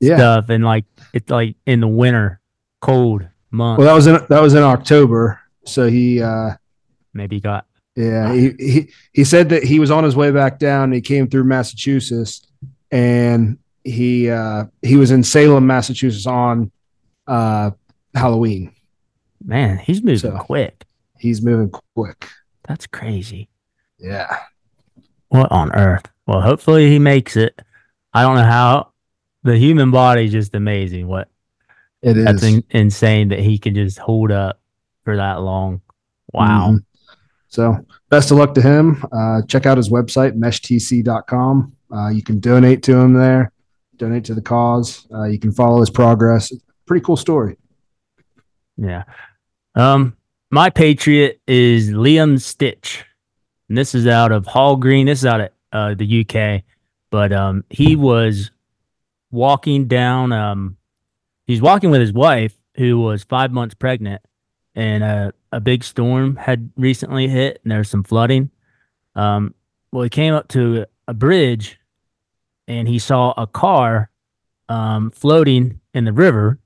yeah. 0.00 0.16
stuff, 0.16 0.48
and 0.48 0.64
like 0.64 0.84
it's 1.12 1.30
like 1.30 1.56
in 1.66 1.80
the 1.80 1.88
winter, 1.88 2.40
cold 2.80 3.28
month. 3.50 3.78
well 3.78 3.86
that 3.86 3.94
was 3.94 4.06
in 4.06 4.18
that 4.28 4.40
was 4.40 4.54
in 4.54 4.62
october. 4.62 5.38
So 5.64 5.88
he 5.88 6.22
uh 6.22 6.54
Maybe 7.14 7.36
he 7.36 7.40
got 7.40 7.66
Yeah, 7.96 8.32
he, 8.32 8.50
he 8.58 8.88
he 9.12 9.24
said 9.24 9.48
that 9.50 9.62
he 9.64 9.78
was 9.80 9.90
on 9.90 10.04
his 10.04 10.14
way 10.16 10.30
back 10.30 10.58
down. 10.58 10.92
He 10.92 11.00
came 11.00 11.28
through 11.28 11.44
Massachusetts, 11.44 12.46
and 12.90 13.58
he 13.84 14.30
uh, 14.30 14.64
he 14.82 14.96
was 14.96 15.10
in 15.10 15.22
Salem, 15.24 15.66
Massachusetts 15.66 16.26
on 16.26 16.70
uh, 17.26 17.70
Halloween. 18.14 18.72
man. 19.44 19.78
He's 19.78 20.02
moving 20.02 20.18
So- 20.18 20.38
quick. 20.38 20.84
He's 21.18 21.42
moving 21.42 21.70
quick. 21.94 22.26
That's 22.66 22.86
crazy. 22.86 23.48
Yeah, 23.98 24.38
What 25.28 25.52
on 25.52 25.70
earth? 25.74 26.04
Well, 26.26 26.40
hopefully 26.40 26.88
he 26.88 26.98
makes 26.98 27.36
it. 27.36 27.60
I 28.14 28.22
don't 28.22 28.36
know 28.36 28.44
how 28.44 28.92
the 29.42 29.58
human 29.58 29.90
body 29.90 30.24
is 30.24 30.32
just 30.32 30.54
amazing. 30.54 31.06
What 31.08 31.28
it 32.00 32.16
is. 32.16 32.24
that's 32.24 32.42
in, 32.42 32.64
insane 32.70 33.28
that 33.28 33.40
he 33.40 33.58
can 33.58 33.74
just 33.74 33.98
hold 33.98 34.30
up 34.32 34.60
for 35.04 35.16
that 35.16 35.42
long. 35.42 35.82
Wow. 36.32 36.72
Mhm. 36.78 36.84
So 37.50 37.84
best 38.08 38.30
of 38.30 38.38
luck 38.38 38.54
to 38.54 38.62
him. 38.62 39.04
Uh, 39.12 39.42
check 39.42 39.66
out 39.66 39.76
his 39.76 39.90
website, 39.90 40.32
meshtc.com. 40.38 41.76
Uh, 41.92 42.08
you 42.08 42.22
can 42.22 42.38
donate 42.38 42.82
to 42.84 42.96
him 42.96 43.12
there, 43.12 43.52
donate 43.96 44.24
to 44.24 44.34
the 44.34 44.40
cause. 44.40 45.06
Uh, 45.12 45.24
you 45.24 45.38
can 45.38 45.50
follow 45.50 45.80
his 45.80 45.90
progress. 45.90 46.52
Pretty 46.86 47.04
cool 47.04 47.16
story. 47.16 47.56
Yeah. 48.76 49.02
Um, 49.74 50.16
my 50.50 50.70
Patriot 50.70 51.40
is 51.46 51.90
Liam 51.90 52.40
Stitch. 52.40 53.04
And 53.68 53.76
this 53.76 53.94
is 53.94 54.06
out 54.06 54.32
of 54.32 54.46
Hall 54.46 54.76
Green. 54.76 55.06
This 55.06 55.20
is 55.20 55.26
out 55.26 55.40
of 55.40 55.48
uh, 55.72 55.94
the 55.94 56.24
UK. 56.24 56.62
But 57.10 57.32
um 57.32 57.64
he 57.68 57.96
was 57.96 58.52
walking 59.32 59.86
down 59.88 60.32
um 60.32 60.76
he's 61.46 61.60
walking 61.60 61.90
with 61.90 62.00
his 62.00 62.12
wife 62.12 62.54
who 62.76 63.00
was 63.00 63.24
five 63.24 63.52
months 63.52 63.74
pregnant 63.74 64.22
and 64.74 65.02
a, 65.02 65.32
a 65.52 65.60
big 65.60 65.84
storm 65.84 66.36
had 66.36 66.70
recently 66.76 67.28
hit 67.28 67.60
and 67.62 67.70
there 67.70 67.78
was 67.78 67.90
some 67.90 68.04
flooding. 68.04 68.50
Um 69.14 69.54
well 69.92 70.04
he 70.04 70.10
came 70.10 70.34
up 70.34 70.48
to 70.48 70.86
a 71.08 71.14
bridge 71.14 71.78
and 72.68 72.88
he 72.88 72.98
saw 72.98 73.32
a 73.36 73.46
car 73.46 74.10
um 74.68 75.10
floating 75.10 75.80
in 75.92 76.04
the 76.04 76.12
river 76.12 76.58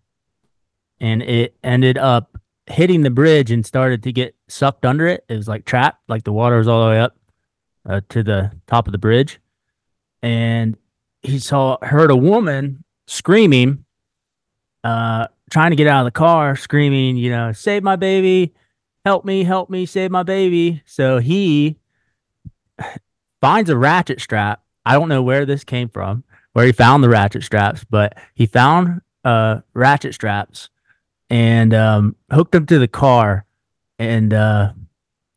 and 1.00 1.22
it 1.22 1.56
ended 1.62 1.98
up 1.98 2.38
hitting 2.66 3.02
the 3.02 3.10
bridge 3.10 3.50
and 3.50 3.64
started 3.64 4.02
to 4.02 4.12
get 4.12 4.34
sucked 4.48 4.86
under 4.86 5.06
it. 5.06 5.24
It 5.28 5.36
was 5.36 5.48
like 5.48 5.64
trapped, 5.64 6.08
like 6.08 6.24
the 6.24 6.32
water 6.32 6.58
was 6.58 6.68
all 6.68 6.84
the 6.84 6.90
way 6.90 7.00
up 7.00 7.16
uh, 7.86 8.00
to 8.10 8.22
the 8.22 8.52
top 8.66 8.86
of 8.86 8.92
the 8.92 8.98
bridge. 8.98 9.40
And 10.22 10.76
he 11.22 11.38
saw 11.38 11.76
heard 11.82 12.10
a 12.10 12.16
woman 12.16 12.84
screaming, 13.06 13.84
uh, 14.82 15.26
trying 15.54 15.70
to 15.70 15.76
get 15.76 15.86
out 15.86 16.00
of 16.00 16.04
the 16.06 16.10
car, 16.18 16.56
screaming, 16.56 17.16
you 17.16 17.30
know, 17.30 17.52
save 17.52 17.84
my 17.84 17.94
baby, 17.94 18.52
help 19.04 19.24
me, 19.24 19.44
help 19.44 19.70
me, 19.70 19.86
save 19.86 20.10
my 20.10 20.24
baby. 20.24 20.82
So 20.84 21.18
he 21.18 21.76
finds 23.40 23.70
a 23.70 23.76
ratchet 23.76 24.20
strap. 24.20 24.64
I 24.84 24.94
don't 24.94 25.08
know 25.08 25.22
where 25.22 25.46
this 25.46 25.62
came 25.62 25.88
from, 25.88 26.24
where 26.54 26.66
he 26.66 26.72
found 26.72 27.04
the 27.04 27.08
ratchet 27.08 27.44
straps, 27.44 27.84
but 27.88 28.18
he 28.34 28.46
found 28.46 29.00
uh 29.24 29.60
ratchet 29.74 30.12
straps 30.12 30.70
and 31.30 31.72
um, 31.72 32.16
hooked 32.32 32.50
them 32.52 32.66
to 32.66 32.78
the 32.80 32.88
car 32.88 33.46
and 33.98 34.34
uh, 34.34 34.72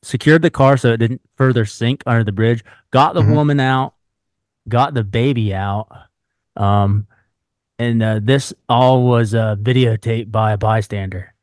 secured 0.02 0.42
the 0.42 0.50
car 0.50 0.78
so 0.78 0.92
it 0.94 0.98
didn't 0.98 1.22
further 1.38 1.64
sink 1.64 2.02
under 2.08 2.24
the 2.24 2.32
bridge. 2.32 2.64
Got 2.90 3.14
the 3.14 3.22
Mhm. 3.22 3.36
woman 3.36 3.60
out, 3.60 3.94
got 4.68 4.96
the 4.96 5.04
baby 5.04 5.54
out. 5.54 5.88
Um, 6.56 7.06
and 7.80 8.02
uh, 8.02 8.20
this 8.22 8.54
all 8.68 9.04
was 9.04 9.34
uh, 9.34 9.56
videotaped 9.56 10.32
by 10.32 10.54
a 10.54 10.58
bystander. 10.58 11.34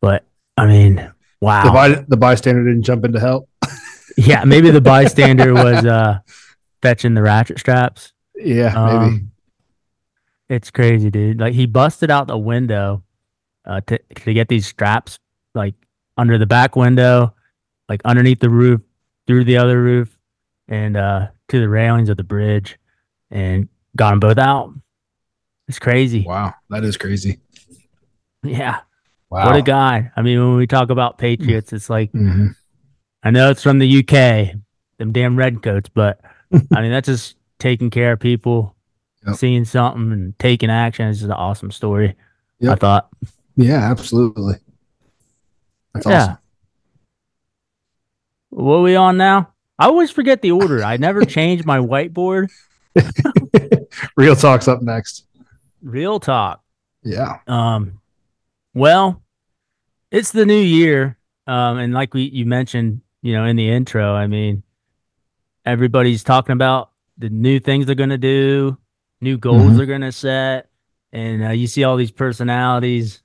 But 0.00 0.24
I 0.56 0.66
mean, 0.66 1.12
wow. 1.40 1.64
The, 1.64 1.70
by, 1.70 2.04
the 2.08 2.16
bystander 2.16 2.64
didn't 2.64 2.82
jump 2.82 3.04
in 3.04 3.12
to 3.12 3.20
help. 3.20 3.48
yeah, 4.16 4.44
maybe 4.44 4.70
the 4.70 4.80
bystander 4.80 5.52
was 5.54 5.84
uh, 5.84 6.18
fetching 6.82 7.14
the 7.14 7.22
ratchet 7.22 7.58
straps. 7.58 8.12
Yeah, 8.36 8.74
maybe. 8.74 8.96
Um, 8.96 9.30
it's 10.48 10.70
crazy, 10.70 11.10
dude. 11.10 11.40
Like 11.40 11.54
he 11.54 11.66
busted 11.66 12.10
out 12.10 12.26
the 12.26 12.38
window 12.38 13.02
uh, 13.64 13.80
to 13.86 13.98
to 13.98 14.34
get 14.34 14.48
these 14.48 14.66
straps, 14.66 15.18
like 15.54 15.74
under 16.16 16.38
the 16.38 16.46
back 16.46 16.76
window, 16.76 17.34
like 17.88 18.02
underneath 18.04 18.40
the 18.40 18.50
roof, 18.50 18.80
through 19.26 19.44
the 19.44 19.56
other 19.56 19.80
roof, 19.80 20.18
and 20.68 20.96
uh, 20.96 21.28
to 21.48 21.60
the 21.60 21.68
railings 21.68 22.08
of 22.08 22.16
the 22.16 22.24
bridge, 22.24 22.78
and 23.30 23.68
got 23.96 24.10
them 24.10 24.20
both 24.20 24.38
out. 24.38 24.74
It's 25.68 25.78
crazy. 25.78 26.24
Wow, 26.26 26.54
that 26.70 26.84
is 26.84 26.96
crazy. 26.96 27.40
Yeah, 28.42 28.80
Wow. 29.30 29.46
what 29.46 29.56
a 29.56 29.62
guy. 29.62 30.10
I 30.16 30.22
mean, 30.22 30.38
when 30.38 30.56
we 30.56 30.66
talk 30.66 30.90
about 30.90 31.18
Patriots, 31.18 31.72
it's 31.72 31.88
like 31.88 32.10
hmm 32.12 32.48
I 33.22 33.30
know 33.30 33.50
it's 33.50 33.62
from 33.62 33.78
the 33.78 33.88
UK, 33.88 34.54
them 34.98 35.12
damn 35.12 35.36
redcoats, 35.36 35.88
but 35.88 36.20
I 36.52 36.82
mean 36.82 36.90
that's 36.92 37.06
just 37.08 37.36
taking 37.58 37.88
care 37.90 38.12
of 38.12 38.20
people, 38.20 38.76
Yep. 39.26 39.36
seeing 39.36 39.64
something 39.64 40.12
and 40.12 40.38
taking 40.38 40.68
action. 40.70 41.08
It's 41.08 41.20
just 41.20 41.26
an 41.30 41.32
awesome 41.32 41.70
story. 41.70 42.14
I 42.68 42.74
thought. 42.74 43.08
Yeah, 43.56 43.78
absolutely. 43.90 44.56
That's 45.94 46.06
Yeah. 46.06 46.22
awesome. 46.22 46.38
What 48.50 48.76
are 48.76 48.82
we 48.82 48.96
on 48.96 49.16
now? 49.16 49.50
I 49.78 49.86
always 49.86 50.10
forget 50.10 50.42
the 50.42 50.52
order. 50.52 50.84
I 50.84 50.96
never 50.98 51.22
change 51.24 51.64
my 51.64 51.78
whiteboard. 51.78 52.48
Real 54.16 54.36
talk's 54.36 54.68
up 54.68 54.82
next. 54.82 55.26
Real 55.84 56.18
talk. 56.18 56.62
Yeah. 57.02 57.38
Um, 57.46 58.00
well, 58.72 59.22
it's 60.10 60.32
the 60.32 60.46
new 60.46 60.58
year. 60.60 61.18
Um, 61.46 61.76
and 61.78 61.92
like 61.92 62.14
we 62.14 62.22
you 62.22 62.46
mentioned, 62.46 63.02
you 63.20 63.34
know, 63.34 63.44
in 63.44 63.56
the 63.56 63.68
intro, 63.70 64.14
I 64.14 64.26
mean, 64.26 64.62
everybody's 65.66 66.24
talking 66.24 66.54
about 66.54 66.90
the 67.18 67.28
new 67.28 67.60
things 67.60 67.84
they're 67.86 67.94
gonna 67.94 68.18
do, 68.18 68.78
new 69.20 69.36
goals 69.36 69.72
Mhm. 69.72 69.76
they're 69.76 69.86
gonna 69.86 70.10
set, 70.12 70.70
and 71.12 71.44
uh, 71.44 71.50
you 71.50 71.66
see 71.66 71.84
all 71.84 71.96
these 71.96 72.10
personalities, 72.10 73.22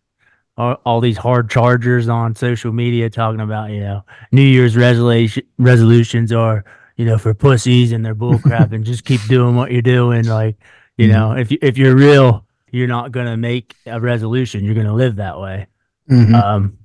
all, 0.58 0.74
all 0.86 1.00
these 1.02 1.18
hard 1.18 1.50
chargers 1.50 2.10
on 2.10 2.36
social 2.36 2.74
media 2.74 3.10
talking 3.10 3.40
about, 3.42 3.70
you 3.72 3.80
know, 3.80 4.04
New 4.34 4.42
Year's 4.44 4.76
resolution 4.76 5.44
resolutions 5.58 6.34
are, 6.34 6.66
you 6.98 7.06
know, 7.06 7.18
for 7.18 7.34
pussies 7.34 7.94
and 7.94 8.06
they're 8.06 8.16
bullcrap 8.16 8.74
and 8.74 8.84
just 8.84 9.06
keep 9.06 9.22
doing 9.30 9.56
what 9.56 9.72
you're 9.72 9.82
doing. 9.82 10.26
Like, 10.26 10.58
you 10.98 11.08
Mhm. 11.08 11.12
know, 11.14 11.32
if 11.38 11.52
you 11.52 11.58
if 11.62 11.78
you're 11.78 11.96
real, 11.96 12.46
you're 12.72 12.88
not 12.88 13.12
gonna 13.12 13.38
make 13.38 13.76
a 13.86 14.00
resolution. 14.00 14.64
You're 14.64 14.76
gonna 14.76 14.94
live 14.94 15.18
that 15.18 15.40
way. 15.40 15.68
Mhm. 16.10 16.34
Um, 16.34 16.78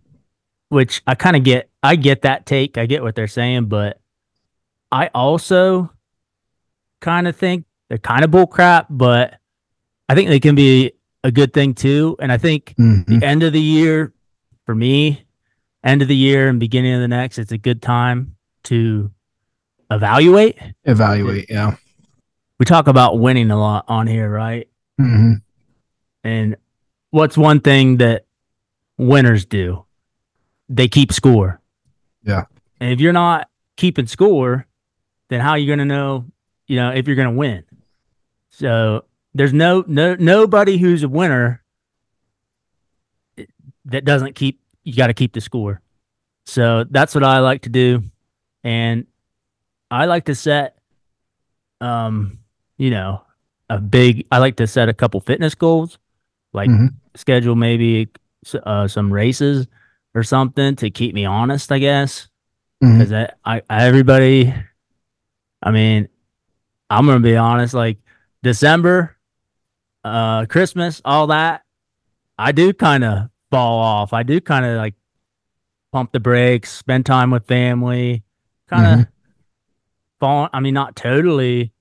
which 0.69 1.03
I 1.07 1.15
kind 1.15 1.37
of 1.37 1.45
get. 1.45 1.71
I 1.83 1.97
get 1.97 2.23
that 2.23 2.47
take. 2.47 2.79
I 2.79 2.87
get 2.87 3.03
what 3.03 3.15
they're 3.15 3.27
saying, 3.29 3.67
but 3.67 4.01
I 4.91 5.09
also 5.15 5.91
kind 7.01 7.29
of 7.29 7.37
think 7.37 7.65
they're 7.89 7.99
kind 7.99 8.25
of 8.25 8.31
bullcrap. 8.31 8.87
But 8.91 9.39
I 10.09 10.15
think 10.15 10.29
they 10.29 10.41
can 10.41 10.55
be 10.55 10.93
a 11.23 11.31
good 11.31 11.53
thing 11.53 11.75
too. 11.75 12.17
And 12.21 12.33
I 12.33 12.39
think 12.39 12.75
Mhm. 12.79 13.07
the 13.21 13.27
end 13.27 13.43
of 13.43 13.53
the 13.53 13.61
year 13.61 14.13
for 14.67 14.75
me, 14.75 15.25
end 15.83 16.03
of 16.03 16.09
the 16.09 16.17
year 16.17 16.49
and 16.49 16.59
beginning 16.59 16.95
of 16.95 17.01
the 17.01 17.09
next, 17.09 17.39
it's 17.39 17.53
a 17.53 17.59
good 17.59 17.83
time 17.83 18.37
to 18.65 19.11
evaluate. 19.91 20.57
Evaluate. 20.85 21.47
Yeah. 21.51 21.77
We 22.59 22.65
talk 22.65 22.89
about 22.89 23.19
winning 23.19 23.51
a 23.51 23.59
lot 23.59 23.85
on 23.89 24.07
here, 24.07 24.31
right? 24.31 24.69
Mhm. 25.01 25.43
And 26.25 26.57
what's 27.11 27.37
one 27.37 27.61
thing 27.61 27.99
that 27.99 28.25
winners 28.99 29.45
do? 29.45 29.85
They 30.69 30.89
keep 30.89 31.13
score. 31.13 31.61
Yeah. 32.23 32.45
And 32.81 32.91
if 32.91 33.01
you're 33.01 33.13
not 33.13 33.49
keeping 33.77 34.07
score, 34.07 34.67
then 35.29 35.41
how 35.41 35.51
are 35.51 35.59
you 35.59 35.67
going 35.67 35.79
to 35.79 35.85
know, 35.85 36.25
you 36.67 36.77
know, 36.77 36.91
if 36.91 37.07
you're 37.07 37.17
going 37.17 37.29
to 37.29 37.35
win? 37.35 37.65
So 38.49 39.05
there's 39.35 39.53
no 39.53 39.85
no 39.87 40.15
nobody 40.15 40.79
who's 40.79 41.03
a 41.03 41.09
winner 41.09 41.63
that 43.85 44.05
doesn't 44.05 44.35
keep 44.35 44.61
you 44.85 44.95
got 44.95 45.09
to 45.09 45.15
keep 45.15 45.33
the 45.33 45.41
score. 45.41 45.81
So 46.47 46.85
that's 46.85 47.15
what 47.15 47.25
I 47.25 47.41
like 47.41 47.63
to 47.63 47.69
do 47.69 48.03
and 48.65 49.07
I 49.91 50.07
like 50.07 50.25
to 50.25 50.35
set 50.35 50.79
um 51.81 52.39
you 52.79 52.91
know 52.91 53.23
a 53.69 53.79
big 53.79 54.27
I 54.33 54.39
like 54.39 54.57
to 54.57 54.67
set 54.67 54.89
a 54.89 54.95
couple 54.95 55.21
fitness 55.21 55.55
goals 55.55 55.99
like 56.55 56.71
Mhm. 56.71 56.95
schedule 57.17 57.55
maybe 57.57 58.09
uh, 58.65 58.89
some 58.89 59.13
races 59.13 59.67
or 60.15 60.23
something 60.23 60.77
to 60.77 60.91
keep 60.91 61.15
me 61.15 61.25
honest, 61.25 61.71
I 61.73 61.79
guess. 61.79 62.29
Because 62.99 63.13
I, 63.13 63.31
I, 63.45 63.63
everybody, 63.69 64.55
I 65.63 65.71
mean, 65.71 66.09
I'm 66.91 67.07
gonna 67.07 67.21
be 67.21 67.37
honest. 67.37 67.75
Like 67.75 67.99
December, 68.43 69.17
uh, 70.05 70.47
Christmas, 70.47 71.01
all 71.05 71.29
that, 71.29 71.63
I 72.39 72.53
do 72.53 72.73
kind 72.73 73.05
of 73.05 73.31
fall 73.51 73.79
off. 73.79 74.13
I 74.13 74.23
do 74.23 74.41
kind 74.41 74.65
of 74.67 74.77
like 74.77 74.95
pump 75.93 76.13
the 76.13 76.21
brakes, 76.21 76.71
spend 76.71 77.07
time 77.07 77.31
with 77.31 77.47
family, 77.47 78.23
kind 78.69 79.01
of 79.01 79.07
fall. 80.21 80.49
I 80.53 80.61
mean, 80.61 80.75
not 80.75 80.97
totally, 80.97 81.73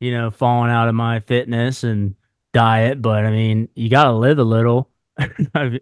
you 0.00 0.10
know, 0.12 0.30
falling 0.30 0.70
out 0.70 0.88
of 0.88 0.94
my 0.94 1.20
fitness 1.20 1.84
and 1.84 2.14
diet, 2.56 3.02
but 3.02 3.26
I 3.26 3.30
mean, 3.30 3.68
you 3.74 3.90
got 3.90 4.04
to 4.04 4.12
live 4.12 4.38
a 4.38 4.44
little. 4.44 4.88
I 5.18 5.68
mean, 5.68 5.80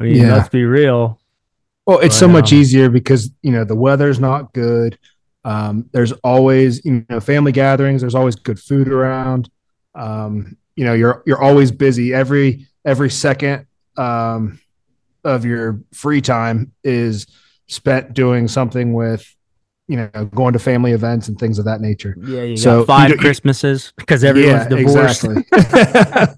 Yeah. 0.00 0.36
let's 0.36 0.48
be 0.48 0.64
real. 0.64 1.18
Well, 1.86 1.98
it's 1.98 2.14
But, 2.14 2.20
so 2.20 2.28
much 2.28 2.52
um, 2.52 2.58
easier 2.60 2.88
because 2.88 3.30
you 3.42 3.50
know 3.50 3.64
the 3.64 3.74
weather's 3.74 4.20
not 4.20 4.52
good. 4.52 4.96
Um, 5.44 5.88
there's 5.92 6.12
always 6.22 6.84
you 6.84 7.04
know 7.10 7.18
family 7.20 7.50
gatherings. 7.52 8.00
There's 8.00 8.14
always 8.14 8.36
good 8.36 8.60
food 8.60 8.88
around. 8.88 9.50
Um, 9.96 10.56
you 10.76 10.84
know 10.84 10.94
you're 10.94 11.22
you're 11.26 11.42
always 11.42 11.72
busy. 11.72 12.14
Every 12.14 12.68
every 12.84 13.10
second 13.10 13.66
um, 13.96 14.60
of 15.24 15.44
your 15.44 15.80
free 15.92 16.20
time 16.20 16.72
is 16.84 17.26
spent 17.66 18.14
doing 18.14 18.46
something 18.48 18.92
with 18.92 19.26
you 19.86 19.96
know 19.96 20.08
going 20.34 20.52
to 20.52 20.58
family 20.58 20.92
events 20.92 21.28
and 21.28 21.38
things 21.38 21.58
of 21.58 21.64
that 21.66 21.80
nature. 21.80 22.16
Yeah, 22.20 22.42
you 22.42 22.56
So, 22.56 22.84
five 22.84 23.10
you 23.10 23.16
Christmases 23.16 23.92
because 23.96 24.24
everyone's 24.24 24.66
divorced. 24.66 25.24
Exactly. 25.24 25.44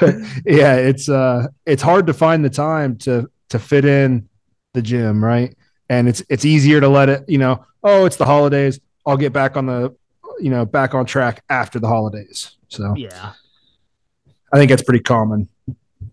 but 0.00 0.14
yeah, 0.46 0.76
it's 0.76 1.08
uh 1.08 1.48
it's 1.66 1.82
hard 1.82 2.06
to 2.06 2.14
find 2.14 2.44
the 2.44 2.50
time 2.50 2.96
to 2.98 3.30
to 3.50 3.58
fit 3.58 3.84
in 3.84 4.28
the 4.72 4.82
gym, 4.82 5.22
right? 5.22 5.54
And 5.88 6.08
it's 6.08 6.22
it's 6.28 6.44
easier 6.44 6.80
to 6.80 6.88
let 6.88 7.08
it, 7.08 7.24
you 7.28 7.38
know, 7.38 7.64
oh, 7.82 8.06
it's 8.06 8.16
the 8.16 8.24
holidays. 8.26 8.80
I'll 9.06 9.16
get 9.16 9.32
back 9.32 9.56
on 9.56 9.66
the 9.66 9.94
you 10.38 10.48
know, 10.50 10.64
back 10.64 10.94
on 10.94 11.04
track 11.04 11.44
after 11.50 11.78
the 11.78 11.88
holidays. 11.88 12.56
So 12.68 12.94
Yeah, 12.96 13.32
I 14.52 14.56
think 14.58 14.70
that's 14.70 14.82
pretty 14.82 15.02
common. 15.02 15.48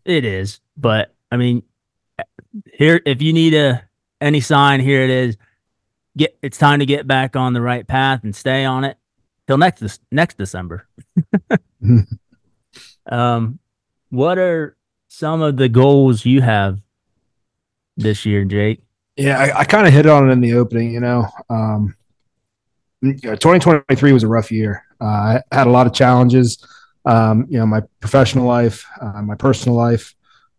it 0.03 0.25
is. 0.25 0.59
But 0.75 1.13
I 1.31 1.37
mean, 1.37 1.63
here, 2.73 3.01
if 3.05 3.21
you 3.21 3.31
need 3.31 3.53
a 3.53 3.83
any 4.19 4.41
sign, 4.41 4.79
here 4.79 5.01
it 5.01 5.09
is. 5.09 5.37
Get 6.17 6.37
it's 6.41 6.57
time 6.57 6.79
to 6.79 6.85
get 6.85 7.07
back 7.07 7.35
on 7.35 7.53
the 7.53 7.61
right 7.61 7.87
path 7.87 8.23
and 8.23 8.35
stay 8.35 8.65
on 8.65 8.83
it 8.83 8.97
till 9.45 9.57
next 9.57 9.81
Dec- 9.81 9.99
next 10.11 10.37
December. 10.37 10.87
um, 13.11 13.59
what 14.09 14.37
are 14.37 14.75
some 15.07 15.41
of 15.41 15.57
the 15.57 15.69
goals 15.69 16.25
you 16.25 16.41
have 16.41 16.79
this 17.95 18.25
year, 18.25 18.45
Jake? 18.45 18.81
Yeah, 19.15 19.39
I, 19.39 19.59
I 19.59 19.63
kind 19.63 19.87
of 19.87 19.93
hit 19.93 20.05
on 20.05 20.29
it 20.29 20.31
in 20.31 20.41
the 20.41 20.53
opening. 20.53 20.91
You 20.91 20.99
know, 20.99 21.27
um, 21.49 21.95
you 23.01 23.13
know, 23.23 23.35
2023 23.35 24.13
was 24.13 24.23
a 24.23 24.27
rough 24.27 24.51
year. 24.51 24.83
Uh, 25.01 25.39
I 25.51 25.55
had 25.55 25.67
a 25.67 25.71
lot 25.71 25.87
of 25.87 25.93
challenges. 25.93 26.63
Um, 27.05 27.47
you 27.49 27.57
know, 27.57 27.65
my 27.65 27.81
professional 27.99 28.45
life, 28.45 28.85
uh, 28.99 29.21
my 29.21 29.35
personal 29.35 29.77
life. 29.77 30.13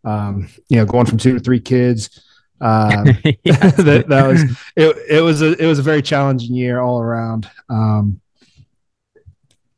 Um, 0.05 0.49
you 0.69 0.77
know, 0.77 0.87
going 0.87 1.07
from 1.07 1.19
two 1.19 1.35
to 1.35 1.41
three 1.41 1.61
kids, 1.61 2.25
Um, 2.61 3.05
that, 3.45 4.05
that 4.09 4.27
was 4.27 4.43
it. 4.77 4.97
It 5.09 5.21
was 5.21 5.43
a 5.43 5.53
it 5.63 5.67
was 5.67 5.79
a 5.79 5.83
very 5.83 6.03
challenging 6.03 6.55
year 6.55 6.81
all 6.81 7.01
around. 7.01 7.49
Um, 7.69 8.21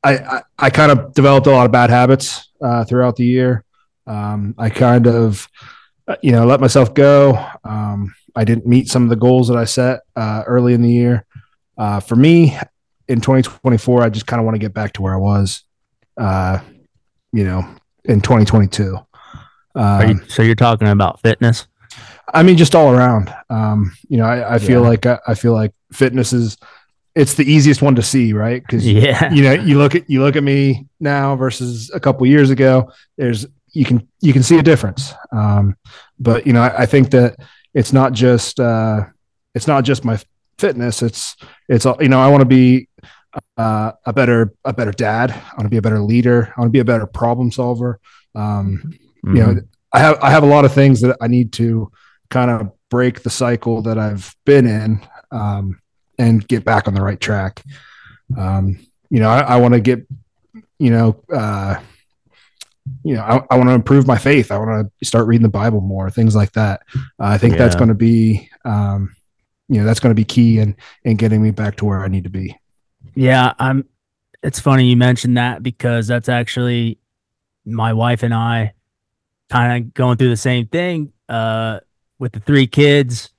I 0.03 0.19
I, 0.19 0.43
I 0.59 0.71
kind 0.71 0.93
of 0.93 1.13
developed 1.15 1.47
a 1.47 1.51
lot 1.51 1.67
of 1.67 1.73
bad 1.73 1.91
habits 1.91 2.49
uh, 2.63 2.85
throughout 2.85 3.17
the 3.17 3.25
year. 3.25 3.65
Um, 4.07 4.55
I 4.59 4.71
kind 4.71 5.07
of 5.07 5.49
uh, 6.09 6.17
you 6.23 6.33
know 6.33 6.47
let 6.47 6.61
myself 6.61 6.95
go. 6.95 7.45
Um, 7.65 8.15
I 8.35 8.45
didn't 8.45 8.67
meet 8.67 8.89
some 8.89 9.03
of 9.03 9.09
the 9.11 9.17
goals 9.17 9.49
that 9.49 9.57
I 9.57 9.65
set 9.65 10.01
uh, 10.17 10.45
early 10.47 10.75
in 10.75 10.83
the 10.83 10.91
year. 10.91 11.27
Uh, 11.77 11.99
for 11.99 12.15
me, 12.15 12.57
in 13.09 13.21
2024, 13.21 14.03
I 14.03 14.11
just 14.11 14.27
kind 14.27 14.39
of 14.39 14.45
want 14.45 14.55
to 14.55 14.61
get 14.61 14.73
back 14.75 14.93
to 14.95 15.03
where 15.03 15.15
I 15.15 15.19
was. 15.19 15.65
Uh, 16.17 16.61
you 17.33 17.45
know, 17.45 17.63
in 18.05 18.21
2022. 18.21 18.99
Um, 19.75 20.09
you, 20.09 20.21
so 20.29 20.43
you're 20.43 20.55
talking 20.55 20.89
about 20.89 21.21
fitness? 21.21 21.67
I 22.33 22.43
mean, 22.43 22.57
just 22.57 22.75
all 22.75 22.93
around. 22.93 23.33
Um, 23.49 23.93
you 24.09 24.17
know, 24.19 24.25
I, 24.25 24.55
I 24.55 24.59
feel 24.59 24.83
Yeah. 24.83 24.89
like 24.89 25.07
I, 25.07 25.19
I 25.29 25.35
feel 25.35 25.53
like 25.53 25.73
fitness 25.93 26.33
is 26.33 26.57
it's 27.17 27.35
the 27.35 27.45
easiest 27.45 27.83
one 27.83 27.97
to 27.97 28.03
see, 28.03 28.33
right? 28.33 28.63
Because 28.63 28.87
Yeah. 28.87 29.33
you 29.33 29.43
know, 29.43 29.53
you 29.53 29.79
look 29.79 29.95
at 29.95 30.09
you 30.09 30.23
look 30.23 30.37
at 30.37 30.43
me 30.45 30.87
now 31.01 31.35
versus 31.37 31.91
a 31.95 32.01
couple 32.01 32.27
years 32.27 32.51
ago. 32.51 32.91
There's 33.17 33.47
you 33.73 33.85
can 33.85 34.07
you 34.21 34.33
can 34.33 34.43
see 34.43 34.59
a 34.59 34.63
difference. 34.63 35.13
Um, 35.33 35.77
but 36.19 36.47
you 36.47 36.53
know, 36.53 36.63
I, 36.63 36.83
I 36.83 36.87
think 36.87 37.11
that 37.11 37.37
it's 37.75 37.93
not 37.93 38.13
just 38.13 38.59
uh, 38.61 39.05
it's 39.55 39.67
not 39.67 39.85
just 39.85 40.05
my 40.05 40.19
fitness. 40.59 41.03
It's 41.03 41.37
it's 41.69 41.87
all 41.87 41.97
you 42.01 42.09
know. 42.09 42.21
I 42.21 42.29
want 42.29 42.43
to 42.43 42.47
be 42.47 42.89
uh, 43.57 43.93
a 44.07 44.13
better 44.13 44.53
a 44.65 44.73
better 44.73 44.93
dad. 44.93 45.31
I 45.33 45.55
want 45.57 45.65
to 45.65 45.69
be 45.69 45.77
a 45.77 45.83
better 45.83 46.01
leader. 46.01 46.53
I 46.57 46.61
want 46.61 46.69
to 46.69 46.73
be 46.73 46.81
a 46.81 46.85
better 46.85 47.07
problem 47.07 47.51
solver. 47.51 47.99
Um, 48.35 48.95
Mhm. 49.25 49.37
you 49.37 49.43
know 49.43 49.61
i 49.93 49.99
have 49.99 50.17
i 50.23 50.31
have 50.31 50.43
a 50.45 50.47
lot 50.47 50.65
of 50.65 50.73
things 50.73 51.03
that 51.03 51.15
i 51.21 51.27
need 51.27 51.53
to 51.53 51.91
kind 52.31 52.51
of 52.51 52.73
break 52.89 53.23
the 53.23 53.31
cycle 53.31 53.83
that 53.83 53.99
i've 53.99 54.35
been 54.45 54.67
in 54.67 55.01
um, 55.33 55.81
and 56.19 56.47
get 56.49 56.65
back 56.65 56.89
on 56.89 56.95
the 56.95 57.01
right 57.01 57.21
track. 57.21 57.63
Um, 58.37 58.79
you 59.11 59.21
know 59.21 59.29
i, 59.29 59.41
I 59.41 59.57
want 59.57 59.75
to 59.75 59.81
get 59.81 60.07
you 60.79 60.91
know 60.91 61.23
uh, 61.33 61.77
you 63.05 63.15
know 63.15 63.23
i, 63.23 63.55
I 63.55 63.57
want 63.57 63.69
to 63.69 63.75
improve 63.75 64.07
my 64.07 64.19
faith. 64.19 64.51
I 64.51 64.59
want 64.59 64.91
to 65.01 65.07
start 65.07 65.27
reading 65.27 65.43
the 65.43 65.49
bible 65.49 65.81
more 65.81 66.11
things 66.11 66.35
like 66.35 66.53
that. 66.53 66.83
Uh, 66.95 67.27
i 67.27 67.39
think 67.39 67.57
that's 67.57 67.75
going 67.75 67.89
to 67.89 67.95
be 67.95 68.49
um, 68.65 69.15
you 69.69 69.79
know 69.79 69.85
that's 69.85 70.01
going 70.01 70.11
to 70.11 70.21
be 70.21 70.25
key 70.25 70.59
in 70.59 70.77
in 71.05 71.17
getting 71.17 71.43
me 71.43 71.51
back 71.51 71.77
to 71.77 71.85
where 71.85 72.01
i 72.01 72.09
need 72.09 72.25
to 72.25 72.31
be. 72.31 72.57
Yeah, 73.15 73.55
I'm. 73.59 73.87
It's 74.43 74.61
funny 74.61 74.87
you 74.87 74.97
mentioned 74.97 75.37
that 75.37 75.63
because 75.63 76.07
that's 76.07 76.29
actually 76.29 76.99
my 77.67 77.93
wife 77.93 78.23
and 78.23 78.33
I 78.33 78.73
kind 79.51 79.85
of 79.85 79.95
going 79.95 80.17
through 80.17 80.31
the 80.31 80.37
same 80.37 80.67
thing. 80.67 81.13
Uh, 81.29 81.81
with 82.21 82.33
the 82.33 82.41
three 82.41 82.69
kids, 82.69 83.31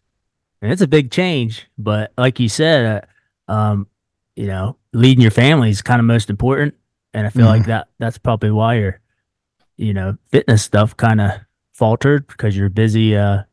and 0.61 0.73
it's 0.73 0.81
a 0.81 0.87
big 0.87 1.11
change. 1.11 1.67
But 1.77 2.11
like 2.17 2.41
you 2.41 2.49
said, 2.49 3.05
uh, 3.47 3.51
um, 3.51 3.87
you 4.35 4.47
know, 4.47 4.75
leading 4.91 5.21
your 5.21 5.31
family 5.31 5.69
is 5.69 5.81
kind 5.81 5.99
of 5.99 6.05
most 6.05 6.29
important, 6.29 6.73
and 7.13 7.25
I 7.25 7.29
feel 7.29 7.45
like 7.45 7.65
that 7.67 7.87
that's 7.99 8.17
probably 8.17 8.51
why 8.51 8.75
your, 8.75 8.99
you 9.77 9.93
know, 9.93 10.17
fitness 10.29 10.63
stuff 10.63 10.97
kind 10.97 11.21
of 11.21 11.31
faltered 11.73 12.27
because 12.27 12.57
you're 12.57 12.69
busy, 12.69 13.15
uh, 13.15 13.43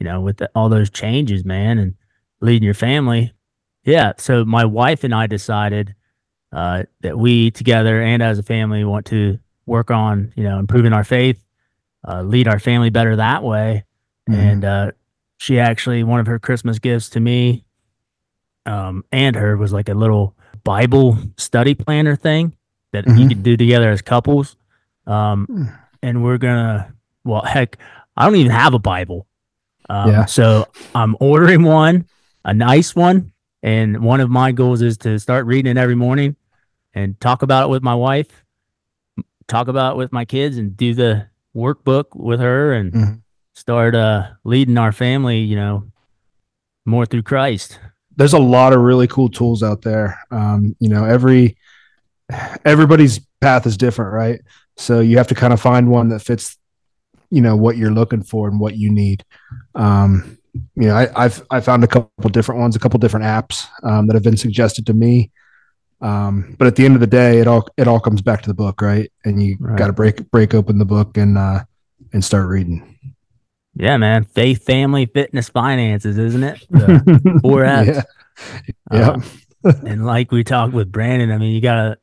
you 0.00 0.04
know, 0.04 0.20
with 0.20 0.38
the, 0.38 0.50
all 0.54 0.68
those 0.68 0.88
changes, 0.88 1.44
man, 1.44 1.78
and 1.78 1.94
leading 2.40 2.64
your 2.64 2.74
family. 2.74 3.32
Yeah. 3.84 4.12
So 4.18 4.44
my 4.44 4.64
wife 4.64 5.04
and 5.04 5.14
I 5.14 5.26
decided 5.26 5.94
uh, 6.52 6.84
that 7.00 7.18
we 7.18 7.50
together 7.50 8.00
and 8.00 8.22
as 8.22 8.38
a 8.38 8.42
family 8.42 8.84
want 8.84 9.06
to 9.06 9.38
work 9.64 9.90
on, 9.90 10.32
you 10.36 10.44
know, 10.44 10.58
improving 10.58 10.92
our 10.92 11.04
faith, 11.04 11.42
uh, 12.06 12.22
lead 12.22 12.48
our 12.48 12.58
family 12.58 12.90
better 12.90 13.16
that 13.16 13.42
way. 13.42 13.84
And 14.28 14.64
uh, 14.64 14.90
she 15.38 15.58
actually, 15.60 16.02
one 16.02 16.20
of 16.20 16.26
her 16.26 16.38
Christmas 16.38 16.78
gifts 16.78 17.08
to 17.10 17.20
me 17.20 17.64
um, 18.64 19.04
and 19.12 19.36
her 19.36 19.56
was 19.56 19.72
like 19.72 19.88
a 19.88 19.94
little 19.94 20.34
Bible 20.64 21.16
study 21.36 21.74
planner 21.74 22.16
thing 22.16 22.56
that 22.92 23.06
you 23.06 23.12
Mhm. 23.26 23.28
could 23.28 23.42
do 23.42 23.56
together 23.56 23.90
as 23.90 24.02
couples. 24.02 24.56
Um, 25.06 25.46
Hmm. 25.46 25.64
and 26.02 26.22
we're 26.24 26.38
gonna, 26.38 26.92
well, 27.24 27.42
heck, 27.42 27.78
I 28.16 28.24
don't 28.24 28.34
even 28.36 28.50
have 28.50 28.74
a 28.74 28.78
Bible. 28.78 29.26
Um, 29.88 30.10
Yeah. 30.10 30.24
So 30.24 30.66
I'm 30.94 31.16
ordering 31.20 31.62
one, 31.62 32.06
a 32.44 32.52
nice 32.52 32.96
one. 32.96 33.32
And 33.62 34.00
one 34.02 34.20
of 34.20 34.30
my 34.30 34.52
goals 34.52 34.82
is 34.82 34.96
to 34.98 35.18
start 35.18 35.46
reading 35.46 35.70
it 35.70 35.76
every 35.78 35.94
morning 35.94 36.36
and 36.94 37.18
talk 37.20 37.42
about 37.42 37.64
it 37.64 37.70
with 37.70 37.82
my 37.82 37.94
wife, 37.94 38.44
talk 39.48 39.68
about 39.68 39.94
it 39.94 39.96
with 39.98 40.12
my 40.12 40.24
kids, 40.24 40.56
and 40.56 40.76
do 40.76 40.94
the 40.94 41.26
workbook 41.54 42.06
with 42.14 42.40
her 42.40 42.72
and 42.72 42.92
Mhm. 42.92 43.20
Start 43.56 43.96
uh, 43.96 44.28
leading 44.44 44.78
our 44.78 44.92
family, 44.92 45.38
you 45.40 45.56
know, 45.56 45.84
more 46.84 47.06
through 47.06 47.22
Christ. 47.24 47.80
there's 48.16 48.32
a 48.34 48.38
lot 48.38 48.72
of 48.72 48.80
really 48.80 49.06
cool 49.08 49.28
tools 49.28 49.62
out 49.62 49.82
there. 49.82 50.18
Um, 50.30 50.76
you 50.80 50.88
know, 50.88 51.04
every 51.04 51.56
everybody's 52.64 53.20
path 53.40 53.66
is 53.66 53.76
different, 53.76 54.12
right? 54.12 54.40
So 54.76 55.00
you 55.00 55.16
have 55.18 55.28
to 55.28 55.34
kind 55.34 55.52
of 55.52 55.60
find 55.60 55.90
one 55.90 56.08
that 56.10 56.20
fits, 56.20 56.56
you 57.30 57.40
know, 57.40 57.56
what 57.56 57.76
you're 57.76 57.90
looking 57.92 58.22
for 58.22 58.48
and 58.48 58.60
what 58.60 58.76
you 58.76 58.90
need. 58.90 59.24
Um, 59.74 60.38
you 60.74 60.88
know, 60.88 60.94
I, 60.96 61.24
I've 61.24 61.42
I 61.50 61.60
found 61.60 61.84
a 61.84 61.88
couple 61.88 62.30
different 62.30 62.60
ones, 62.60 62.76
a 62.76 62.78
couple 62.78 62.98
different 62.98 63.26
apps 63.26 63.66
um, 63.82 64.06
that 64.06 64.14
have 64.14 64.22
been 64.22 64.36
suggested 64.36 64.86
to 64.86 64.94
me. 64.94 65.30
Um, 66.00 66.56
but 66.58 66.66
at 66.68 66.76
the 66.76 66.84
end 66.84 66.94
of 66.94 67.00
the 67.00 67.06
day, 67.06 67.38
it 67.40 67.46
all 67.46 67.66
it 67.76 67.88
all 67.88 68.00
comes 68.00 68.22
back 68.22 68.42
to 68.42 68.48
the 68.48 68.54
book, 68.54 68.80
right? 68.82 69.10
And 69.24 69.42
you 69.42 69.56
Right. 69.60 69.76
got 69.78 69.88
to 69.88 69.92
break 69.92 70.30
break 70.30 70.54
open 70.54 70.78
the 70.78 70.84
book 70.84 71.16
and 71.18 71.36
uh, 71.38 71.64
and 72.12 72.24
start 72.24 72.48
reading. 72.48 72.95
Yeah, 73.78 73.96
man. 73.98 74.24
Faith, 74.24 74.64
family, 74.64 75.06
fitness, 75.06 75.48
finances, 75.50 76.16
isn't 76.18 76.42
it? 76.42 76.66
The 76.70 77.38
four 77.42 77.64
F's. 77.66 77.88
yeah, 77.88 78.02
yeah, 78.92 79.16
Uh, 79.64 79.72
and 79.84 80.06
like 80.06 80.30
we 80.30 80.44
talked 80.44 80.72
with 80.72 80.92
Brandon, 80.92 81.32
I 81.32 81.38
mean, 81.38 81.52
you 81.52 81.60
gotta 81.60 81.98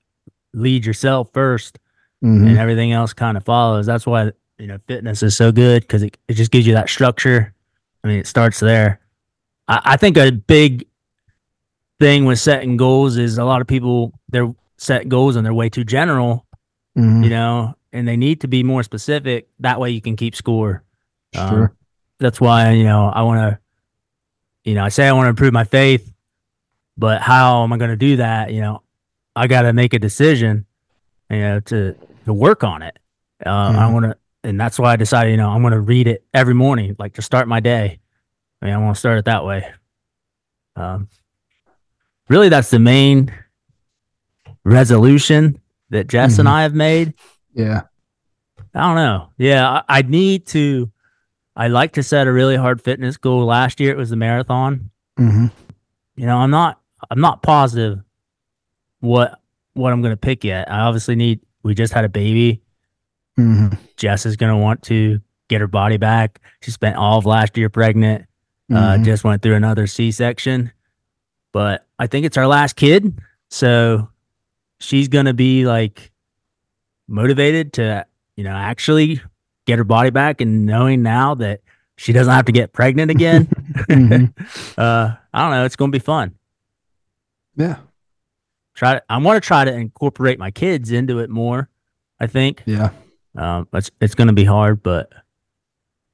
lead 0.53 0.85
yourself 0.85 1.29
first, 1.33 1.79
Mhm. 2.23 2.47
and 2.49 2.57
everything 2.57 2.91
else 2.91 3.13
kind 3.13 3.37
of 3.37 3.45
follows. 3.45 3.85
That's 3.85 4.05
why 4.05 4.31
you 4.59 4.67
know 4.67 4.77
fitness 4.87 5.23
is 5.23 5.35
so 5.37 5.51
good 5.51 5.81
because 5.83 6.03
it, 6.03 6.17
it 6.27 6.33
just 6.33 6.51
gives 6.51 6.67
you 6.67 6.73
that 6.73 6.89
structure. 6.89 7.53
I 8.03 8.07
mean, 8.09 8.19
it 8.19 8.27
starts 8.27 8.59
there. 8.59 8.99
I, 9.69 9.81
I 9.85 9.97
think 9.97 10.17
a 10.17 10.31
big 10.31 10.85
thing 11.99 12.25
with 12.25 12.39
setting 12.39 12.75
goals 12.77 13.17
is 13.17 13.37
a 13.37 13.45
lot 13.45 13.61
of 13.61 13.67
people 13.67 14.11
they're 14.29 14.53
set 14.77 15.07
goals 15.07 15.35
and 15.37 15.45
they're 15.45 15.53
way 15.53 15.69
too 15.69 15.85
general, 15.85 16.45
Mhm. 16.97 17.23
you 17.23 17.29
know, 17.29 17.75
and 17.93 18.05
they 18.07 18.17
need 18.17 18.41
to 18.41 18.47
be 18.47 18.63
more 18.63 18.83
specific. 18.83 19.47
That 19.59 19.79
way, 19.79 19.91
you 19.91 20.01
can 20.01 20.15
keep 20.17 20.35
score. 20.35 20.83
Um, 21.35 21.49
Sure. 21.49 21.75
that's 22.19 22.39
why 22.39 22.71
you 22.71 22.83
know 22.83 23.07
I 23.09 23.21
want 23.23 23.39
to, 23.41 23.59
you 24.69 24.75
know, 24.75 24.83
I 24.83 24.89
say 24.89 25.07
I 25.07 25.11
want 25.13 25.25
to 25.25 25.29
improve 25.29 25.53
my 25.53 25.63
faith, 25.63 26.11
but 26.97 27.21
how 27.21 27.63
am 27.63 27.73
I 27.73 27.77
going 27.77 27.89
to 27.91 27.95
do 27.97 28.17
that? 28.17 28.51
You 28.53 28.61
know, 28.61 28.83
I 29.35 29.47
got 29.47 29.63
to 29.63 29.73
make 29.73 29.93
a 29.93 29.99
decision, 29.99 30.65
you 31.29 31.37
know, 31.39 31.59
to 31.61 31.95
to 32.25 32.33
work 32.33 32.63
on 32.63 32.81
it. 32.81 32.97
Uh, 33.45 33.49
I 33.49 33.73
Mhm. 33.89 33.93
want 33.93 34.05
to, 34.05 34.17
and 34.43 34.59
that's 34.59 34.77
why 34.79 34.93
I 34.93 34.95
decided, 34.95 35.31
you 35.31 35.37
know, 35.37 35.49
I'm 35.49 35.61
going 35.61 35.73
to 35.73 35.81
read 35.81 36.07
it 36.07 36.23
every 36.33 36.53
morning, 36.53 36.95
like 36.99 37.13
to 37.15 37.21
start 37.21 37.47
my 37.47 37.59
day. 37.59 37.99
I 38.61 38.65
mean, 38.65 38.73
I 38.73 38.77
want 38.77 38.95
to 38.95 38.99
start 38.99 39.17
it 39.17 39.25
that 39.25 39.43
way. 39.43 39.69
Um, 40.77 41.09
really, 42.29 42.47
that's 42.49 42.69
the 42.69 42.79
main 42.79 43.33
resolution 44.63 45.59
that 45.89 46.07
Jess 46.07 46.39
and 46.39 46.47
Mhm. 46.47 46.51
I 46.51 46.61
have 46.63 46.73
made. 46.73 47.13
Yeah. 47.53 47.81
I 48.73 48.81
don't 48.81 48.95
know. 48.95 49.29
Yeah, 49.37 49.69
I, 49.69 49.99
I 49.99 50.01
need 50.03 50.47
to. 50.47 50.89
I 51.55 51.67
like 51.67 51.93
to 51.93 52.03
set 52.03 52.27
a 52.27 52.33
really 52.33 52.55
hard 52.55 52.81
fitness 52.81 53.17
goal. 53.17 53.45
Last 53.45 53.79
year 53.79 53.91
it 53.91 53.97
was 53.97 54.09
the 54.09 54.15
marathon. 54.15 54.89
hmm 55.17 55.47
You 56.15 56.25
know, 56.25 56.37
I'm 56.37 56.51
not. 56.51 56.79
I'm 57.11 57.19
not 57.21 57.41
positive 57.43 57.99
what 58.99 59.39
what 59.73 59.91
I'm 59.93 60.01
going 60.01 60.13
to 60.13 60.17
pick 60.17 60.43
yet. 60.43 60.71
I 60.71 60.79
obviously 60.81 61.15
need. 61.15 61.39
We 61.63 61.73
just 61.75 61.93
had 61.93 62.05
a 62.05 62.09
baby. 62.09 62.61
hmm 63.35 63.67
Jess 63.97 64.25
is 64.25 64.35
going 64.35 64.51
to 64.51 64.57
want 64.57 64.83
to 64.83 65.21
get 65.49 65.61
her 65.61 65.67
body 65.67 65.97
back. 65.97 66.39
She 66.61 66.71
spent 66.71 66.95
all 66.97 67.17
of 67.17 67.25
last 67.25 67.57
year 67.57 67.69
pregnant. 67.69 68.25
Uh, 68.71 68.95
Mhm. 68.97 69.03
just 69.05 69.23
went 69.25 69.41
through 69.41 69.55
another 69.55 69.85
C-section, 69.87 70.71
but 71.51 71.85
I 71.99 72.07
think 72.07 72.25
it's 72.25 72.37
our 72.37 72.47
last 72.47 72.75
kid, 72.77 73.19
so 73.49 74.09
she's 74.79 75.09
going 75.09 75.25
to 75.25 75.33
be 75.33 75.65
like 75.67 76.11
motivated 77.07 77.73
to, 77.73 78.05
you 78.37 78.43
know, 78.45 78.55
actually 78.55 79.21
get 79.65 79.77
her 79.77 79.83
body 79.83 80.09
back, 80.09 80.41
and 80.41 80.65
knowing 80.65 81.01
now 81.03 81.35
that 81.35 81.61
she 81.95 82.11
doesn't 82.13 82.33
have 82.33 82.45
to 82.45 82.51
get 82.51 82.73
pregnant 82.73 83.11
again. 83.11 83.47
Mhm. 83.89 84.33
uh, 84.77 85.15
I 85.33 85.41
don't 85.41 85.51
know. 85.51 85.65
It's 85.65 85.75
going 85.75 85.91
to 85.91 85.95
be 85.95 86.03
fun. 86.03 86.35
Yeah. 87.55 87.77
Try. 88.75 88.95
To, 88.95 89.03
I 89.09 89.17
want 89.17 89.41
to 89.41 89.45
try 89.45 89.65
to 89.65 89.73
incorporate 89.73 90.39
my 90.39 90.51
kids 90.51 90.91
into 90.91 91.19
it 91.19 91.29
more. 91.29 91.69
I 92.19 92.27
think. 92.27 92.63
Yeah. 92.65 92.91
Um, 93.35 93.67
it's 93.73 93.89
it's 93.99 94.15
going 94.15 94.27
to 94.27 94.33
be 94.33 94.45
hard, 94.45 94.83
but 94.83 95.11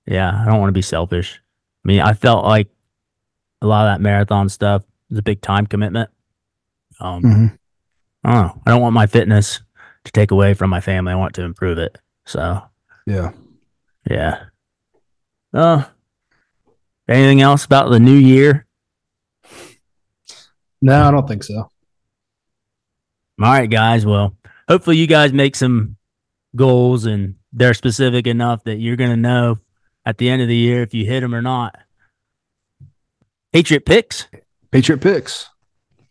yeah, 0.05 0.41
I 0.41 0.45
don't 0.45 0.59
want 0.59 0.69
to 0.69 0.73
be 0.73 0.81
selfish. 0.81 1.41
I 1.83 1.87
mean, 1.87 1.99
I 2.01 2.13
felt 2.13 2.45
like 2.45 2.69
a 3.61 3.67
lot 3.67 3.85
of 3.87 3.93
that 3.93 4.01
marathon 4.01 4.47
stuff 4.49 4.83
is 5.11 5.17
a 5.17 5.21
big 5.21 5.41
time 5.41 5.67
commitment. 5.67 6.09
Um, 6.99 7.21
Mhm. 7.23 7.57
I 8.23 8.33
don't 8.33 8.41
know. 8.47 8.61
I 8.65 8.71
don't 8.71 8.81
want 8.81 8.93
my 8.93 9.05
fitness 9.07 9.61
to 10.05 10.11
take 10.11 10.31
away 10.31 10.53
from 10.53 10.69
my 10.69 10.79
family. 10.81 11.11
I 11.11 11.15
want 11.15 11.35
to 11.35 11.43
improve 11.43 11.77
it. 11.77 11.97
So 12.25 12.61
Yeah. 13.09 13.31
yeah. 14.09 14.43
Uh, 15.53 15.83
Anything 17.07 17.41
else 17.41 17.65
about 17.65 17.89
the 17.89 17.99
new 17.99 18.13
year? 18.15 18.67
No, 20.79 21.07
I 21.07 21.09
don't 21.09 21.27
think 21.27 21.43
so. 21.43 21.55
All 21.55 21.69
right, 23.39 23.67
guys. 23.69 24.05
Well, 24.05 24.35
hopefully 24.67 24.97
you 24.97 25.07
guys 25.07 25.33
make 25.33 25.55
some 25.55 25.97
goals 26.55 27.05
and 27.05 27.35
they're 27.51 27.73
specific 27.73 28.27
enough 28.27 28.63
that 28.65 28.75
you're 28.75 28.95
going 28.95 29.09
to 29.09 29.17
know 29.17 29.57
at 30.05 30.19
the 30.19 30.29
end 30.29 30.43
of 30.43 30.47
the 30.47 30.55
year 30.55 30.83
if 30.83 30.93
you 30.93 31.05
hit 31.05 31.21
them 31.21 31.33
or 31.33 31.41
not. 31.41 31.75
Patriot 33.51 33.87
picks. 33.87 34.27
Patriot 34.69 34.99
picks. 34.99 35.49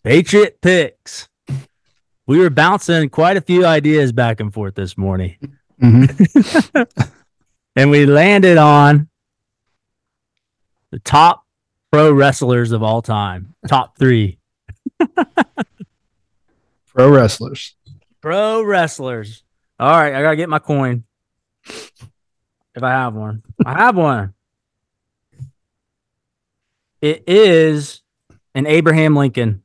Patriot 0.02 0.60
picks. 0.60 1.28
We 2.26 2.40
were 2.40 2.50
bouncing 2.50 3.08
quite 3.08 3.36
a 3.36 3.40
few 3.40 3.64
ideas 3.64 4.10
back 4.10 4.40
and 4.40 4.52
forth 4.52 4.74
this 4.74 4.98
morning. 4.98 5.36
Mhm. 5.80 7.12
and 7.76 7.90
we 7.90 8.06
landed 8.06 8.58
on 8.58 9.08
the 10.90 10.98
top 10.98 11.44
pro 11.92 12.12
wrestlers 12.12 12.72
of 12.72 12.82
all 12.82 13.02
time. 13.02 13.54
Top 13.68 13.96
three 13.98 14.38
Pro 16.88 17.10
wrestlers. 17.10 17.76
pro 18.20 18.62
wrestlers. 18.62 19.44
All 19.78 19.90
right, 19.90 20.14
I 20.14 20.22
gotta 20.22 20.36
get 20.36 20.48
my 20.48 20.58
coin. 20.58 21.04
If 21.64 22.82
I 22.82 22.90
have 22.90 23.14
one, 23.14 23.42
I 23.64 23.78
have 23.78 23.96
one. 23.96 24.34
It 27.00 27.22
is 27.28 28.02
an 28.54 28.66
Abraham 28.66 29.14
Lincoln. 29.14 29.62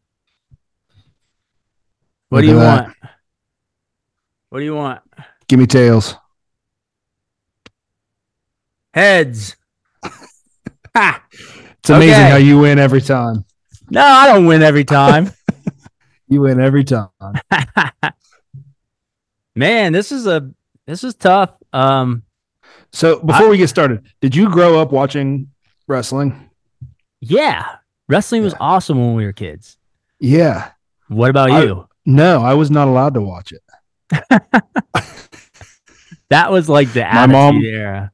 What 2.30 2.42
do 2.42 2.48
you 2.48 2.60
that. 2.60 2.84
want? 2.86 2.96
What 4.50 4.60
do 4.60 4.66
you 4.66 4.76
want? 4.76 5.02
Give 5.54 5.60
me 5.60 5.68
tails. 5.68 6.16
Heads. 8.92 9.56
ha! 10.96 11.24
It's 11.78 11.90
amazing 11.92 12.10
Okay. 12.16 12.30
how 12.32 12.38
you 12.38 12.58
win 12.58 12.80
every 12.80 13.02
time. 13.02 13.46
No, 13.92 14.02
I 14.02 14.26
don't 14.26 14.48
win 14.48 14.64
every 14.64 14.84
time. 14.84 15.30
You 16.28 16.42
win 16.42 16.60
every 16.60 16.84
time. 16.84 17.10
Man, 19.56 19.94
this 19.94 20.12
is 20.12 20.26
a 20.26 20.50
this 20.88 21.04
is 21.04 21.14
tough. 21.14 21.52
Um, 21.72 22.24
So 22.92 23.20
before 23.20 23.48
we 23.50 23.58
get 23.58 23.70
started, 23.70 24.08
did 24.22 24.36
you 24.36 24.50
grow 24.50 24.82
up 24.82 24.92
watching 24.92 25.52
wrestling? 25.88 26.50
yeah, 27.22 27.76
wrestling 28.10 28.42
was 28.42 28.56
awesome 28.60 28.98
when 28.98 29.14
we 29.14 29.24
were 29.26 29.34
kids. 29.34 29.78
Yeah. 30.20 30.72
What 31.10 31.30
about 31.30 31.52
I- 31.52 31.64
you? 31.66 31.88
No, 32.08 32.42
I 32.42 32.56
was 32.56 32.72
not 32.72 32.88
allowed 32.88 33.14
to 33.14 33.22
watch 33.22 33.52
it. 33.52 33.62
That 36.34 36.52
was 36.52 36.68
like 36.68 36.92
the 36.94 37.02
My 37.06 37.28
mom- 37.28 37.62
era. 37.64 38.12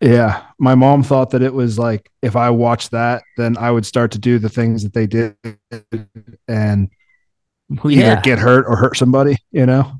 Yeah. 0.00 0.42
My 0.58 0.74
mom 0.74 1.04
thought 1.04 1.30
that 1.30 1.42
it 1.42 1.54
was 1.54 1.78
like 1.78 2.10
if 2.22 2.34
I 2.34 2.50
watched 2.50 2.90
that, 2.90 3.22
then 3.36 3.56
I 3.56 3.70
would 3.70 3.86
start 3.86 4.10
to 4.12 4.18
do 4.18 4.38
the 4.40 4.48
things 4.48 4.82
that 4.82 4.92
they 4.92 5.06
did 5.06 5.36
and 6.48 6.90
Well, 7.70 7.92
either 7.92 8.00
yeah, 8.02 8.20
get 8.20 8.38
hurt 8.40 8.64
or 8.66 8.76
hurt 8.76 8.96
somebody, 8.96 9.36
you 9.52 9.64
know? 9.66 9.92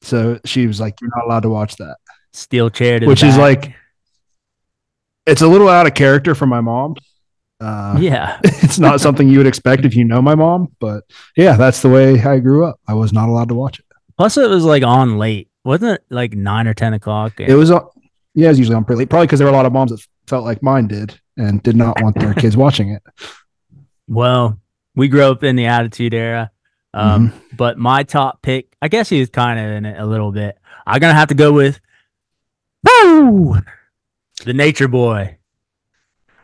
So 0.00 0.40
she 0.46 0.66
was 0.66 0.80
like, 0.80 0.98
You're 1.02 1.10
not 1.14 1.26
allowed 1.26 1.40
to 1.42 1.50
watch 1.50 1.76
that. 1.76 1.96
steel 2.32 2.70
chair 2.70 2.98
to 2.98 3.04
the 3.04 3.10
Which 3.10 3.22
is 3.22 3.36
like 3.36 3.74
it's 5.26 5.42
a 5.42 5.46
little 5.48 5.68
out 5.68 5.86
of 5.86 5.92
character 5.94 6.34
for 6.34 6.46
my 6.46 6.62
mom. 6.62 6.94
Uh, 7.60 7.98
yeah, 8.00 8.40
it's 8.44 8.78
not 8.78 9.02
something 9.02 9.28
you 9.28 9.36
would 9.36 9.46
expect 9.46 9.84
if 9.84 9.94
you 9.94 10.02
know 10.06 10.22
my 10.22 10.34
mom, 10.34 10.74
but 10.80 11.04
yeah, 11.36 11.56
that's 11.58 11.82
the 11.82 11.90
way 11.90 12.18
I 12.22 12.38
grew 12.38 12.64
up. 12.64 12.80
I 12.88 12.94
was 12.94 13.12
not 13.12 13.28
allowed 13.28 13.48
to 13.50 13.54
watch 13.54 13.78
it. 13.80 13.84
Plus, 14.16 14.38
it 14.38 14.48
was 14.48 14.64
like 14.64 14.82
on 14.82 15.18
late, 15.18 15.49
wasn't 15.64 15.92
it? 15.92 16.04
Like 16.10 16.32
nine 16.34 16.66
or 16.66 16.74
ten 16.74 16.92
o'clock. 16.94 17.38
It 17.40 17.54
was, 17.54 17.70
uh, 17.70 17.80
yeah, 18.34 18.46
it 18.46 18.50
was 18.50 18.58
usually 18.58 18.76
on 18.76 18.84
pretty 18.84 19.00
late, 19.00 19.10
probably 19.10 19.26
because 19.26 19.38
there 19.38 19.46
were 19.46 19.52
a 19.52 19.56
lot 19.56 19.66
of 19.66 19.72
moms 19.72 19.90
that 19.90 20.04
felt 20.26 20.44
like 20.44 20.62
mine 20.62 20.86
did 20.86 21.18
and 21.36 21.62
did 21.62 21.76
not 21.76 22.00
want 22.02 22.18
their 22.18 22.34
kids 22.34 22.56
watching 22.56 22.90
it. 22.90 23.02
well, 24.08 24.58
we 24.94 25.08
grew 25.08 25.22
up 25.22 25.42
in 25.44 25.56
the 25.56 25.66
attitude 25.66 26.14
era. 26.14 26.50
Um, 26.92 27.28
Mm-hmm. 27.28 27.56
but 27.56 27.78
my 27.78 28.02
top 28.02 28.42
pick, 28.42 28.74
I 28.82 28.88
guess 28.88 29.08
he 29.08 29.20
was 29.20 29.30
kind 29.30 29.60
of 29.60 29.66
in 29.66 29.84
it 29.86 30.00
a 30.00 30.04
little 30.04 30.32
bit. 30.32 30.58
I'm 30.86 30.98
gonna 31.00 31.14
have 31.14 31.28
to 31.28 31.34
go 31.34 31.52
with 31.52 31.78
Woo! 32.84 33.56
the 34.44 34.52
Nature 34.54 34.88
Boy, 34.88 35.38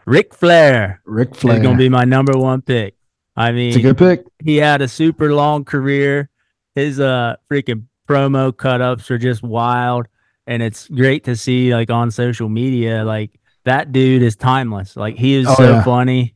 Ric 0.06 0.34
Flair. 0.34 1.00
Ric 1.04 1.34
Flair 1.34 1.56
is 1.56 1.62
gonna 1.62 1.76
be 1.78 1.88
my 1.88 2.04
number 2.04 2.38
one 2.38 2.62
pick. 2.62 2.94
I 3.34 3.52
mean, 3.52 3.68
it's 3.68 3.76
a 3.78 3.80
good 3.80 3.98
pick. 3.98 4.24
he 4.42 4.56
had 4.56 4.82
a 4.82 4.88
super 4.88 5.34
long 5.34 5.64
career. 5.64 6.30
His 6.76 7.00
uh 7.00 7.36
freaking 7.50 7.84
promo 8.06 8.52
cutups 8.52 9.10
are 9.10 9.18
just 9.18 9.42
wild. 9.42 10.06
And 10.46 10.62
it's 10.62 10.86
great 10.88 11.24
to 11.24 11.34
see 11.36 11.74
like 11.74 11.90
on 11.90 12.10
social 12.10 12.48
media, 12.48 13.04
like 13.04 13.32
that 13.64 13.90
dude 13.92 14.22
is 14.22 14.36
timeless. 14.36 14.96
Like 14.96 15.16
he 15.16 15.34
is 15.34 15.46
Oh, 15.48 15.54
so 15.54 15.70
yeah. 15.70 15.82
funny. 15.84 16.34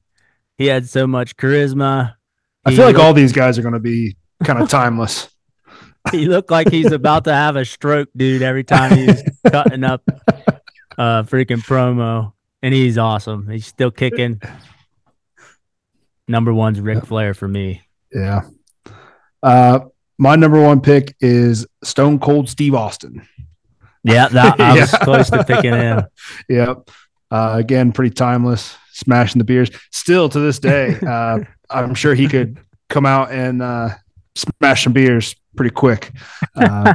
He 0.59 0.66
had 0.66 0.88
so 0.88 1.06
much 1.06 1.37
charisma. 1.37 2.14
I 2.64 2.70
He 2.70 2.76
feel 2.76 2.87
like 2.87 2.94
looked- 2.96 3.04
all 3.06 3.14
these 3.14 3.33
guys 3.33 3.59
are 3.59 3.62
going 3.62 3.74
to 3.74 3.80
be 3.80 4.16
kind 4.44 4.61
of 4.61 4.68
timeless. 4.68 5.28
he 6.12 6.26
looked 6.26 6.50
like 6.50 6.70
he's 6.70 6.92
about 6.92 7.24
to 7.24 7.33
have 7.33 7.56
a 7.56 7.64
stroke, 7.64 8.09
dude, 8.16 8.42
every 8.42 8.64
time 8.64 8.96
he's 8.96 9.22
cutting 9.50 9.85
up 9.85 10.02
uh 10.98 11.22
freaking 11.22 11.62
promo. 11.64 12.33
And 12.62 12.74
he's 12.74 12.98
awesome. 12.98 13.48
He's 13.48 13.66
still 13.66 13.90
kicking. 13.90 14.40
Number 16.28 16.52
one's 16.52 16.80
Ric 16.80 17.06
Flair 17.06 17.33
for 17.35 17.48
me. 17.48 17.83
Yeah. 18.12 18.42
Uh, 19.42 19.80
my 20.20 20.37
number 20.37 20.62
one 20.62 20.80
pick 20.83 21.16
is 21.20 21.66
Stone 21.83 22.18
Cold 22.20 22.48
Steve 22.48 22.74
Austin. 22.74 23.26
Yeah, 24.04 24.28
that 24.28 24.61
I 24.61 24.78
was 24.78 24.92
Yeah. 24.92 24.98
close 24.98 25.30
to 25.30 25.42
picking 25.44 25.72
him. 25.72 26.02
Yep. 26.48 26.90
Uh, 27.30 27.52
again, 27.56 27.92
pretty 27.92 28.12
timeless, 28.14 28.76
smashing 28.92 29.38
the 29.38 29.44
beers. 29.44 29.70
Still 29.92 30.28
to 30.28 30.38
this 30.40 30.59
day, 30.59 30.98
uh, 31.06 31.38
I'm 31.70 31.94
sure 31.94 32.14
he 32.14 32.28
could 32.28 32.59
come 32.88 33.06
out 33.06 33.30
and 33.33 33.62
uh, 33.62 33.90
smash 34.35 34.85
some 34.85 34.92
beers 34.92 35.35
pretty 35.56 35.70
quick. 35.74 36.12
Uh, 36.56 36.94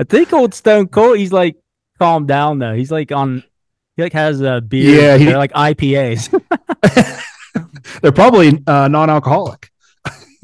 I 0.00 0.04
think 0.08 0.32
old 0.32 0.54
Stone 0.54 0.88
Cold, 0.88 1.18
he's 1.18 1.32
like 1.32 1.56
calmed 1.98 2.28
down 2.28 2.58
though. 2.58 2.74
He's 2.74 2.90
like 2.90 3.12
on, 3.12 3.44
he 3.96 4.02
like 4.02 4.14
has 4.14 4.40
a 4.40 4.60
beer. 4.60 5.00
Yeah, 5.00 5.16
he- 5.18 5.26
they're 5.26 5.38
like 5.38 5.52
IPAs. 5.52 6.30
they're 8.02 8.12
probably 8.12 8.62
uh, 8.66 8.88
non-alcoholic. 8.88 9.70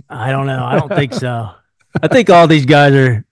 I 0.08 0.30
don't 0.30 0.46
know. 0.46 0.64
I 0.64 0.78
don't 0.78 0.88
think 0.94 1.12
so. 1.14 1.50
I 2.02 2.08
think 2.08 2.30
all 2.30 2.46
these 2.46 2.66
guys 2.66 2.92
are 2.94 3.24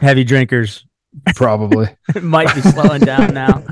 heavy 0.00 0.24
drinkers. 0.24 0.86
Probably. 1.34 1.88
It 2.14 2.22
might 2.22 2.54
be 2.54 2.60
slowing 2.62 3.00
down 3.02 3.34
now. 3.34 3.62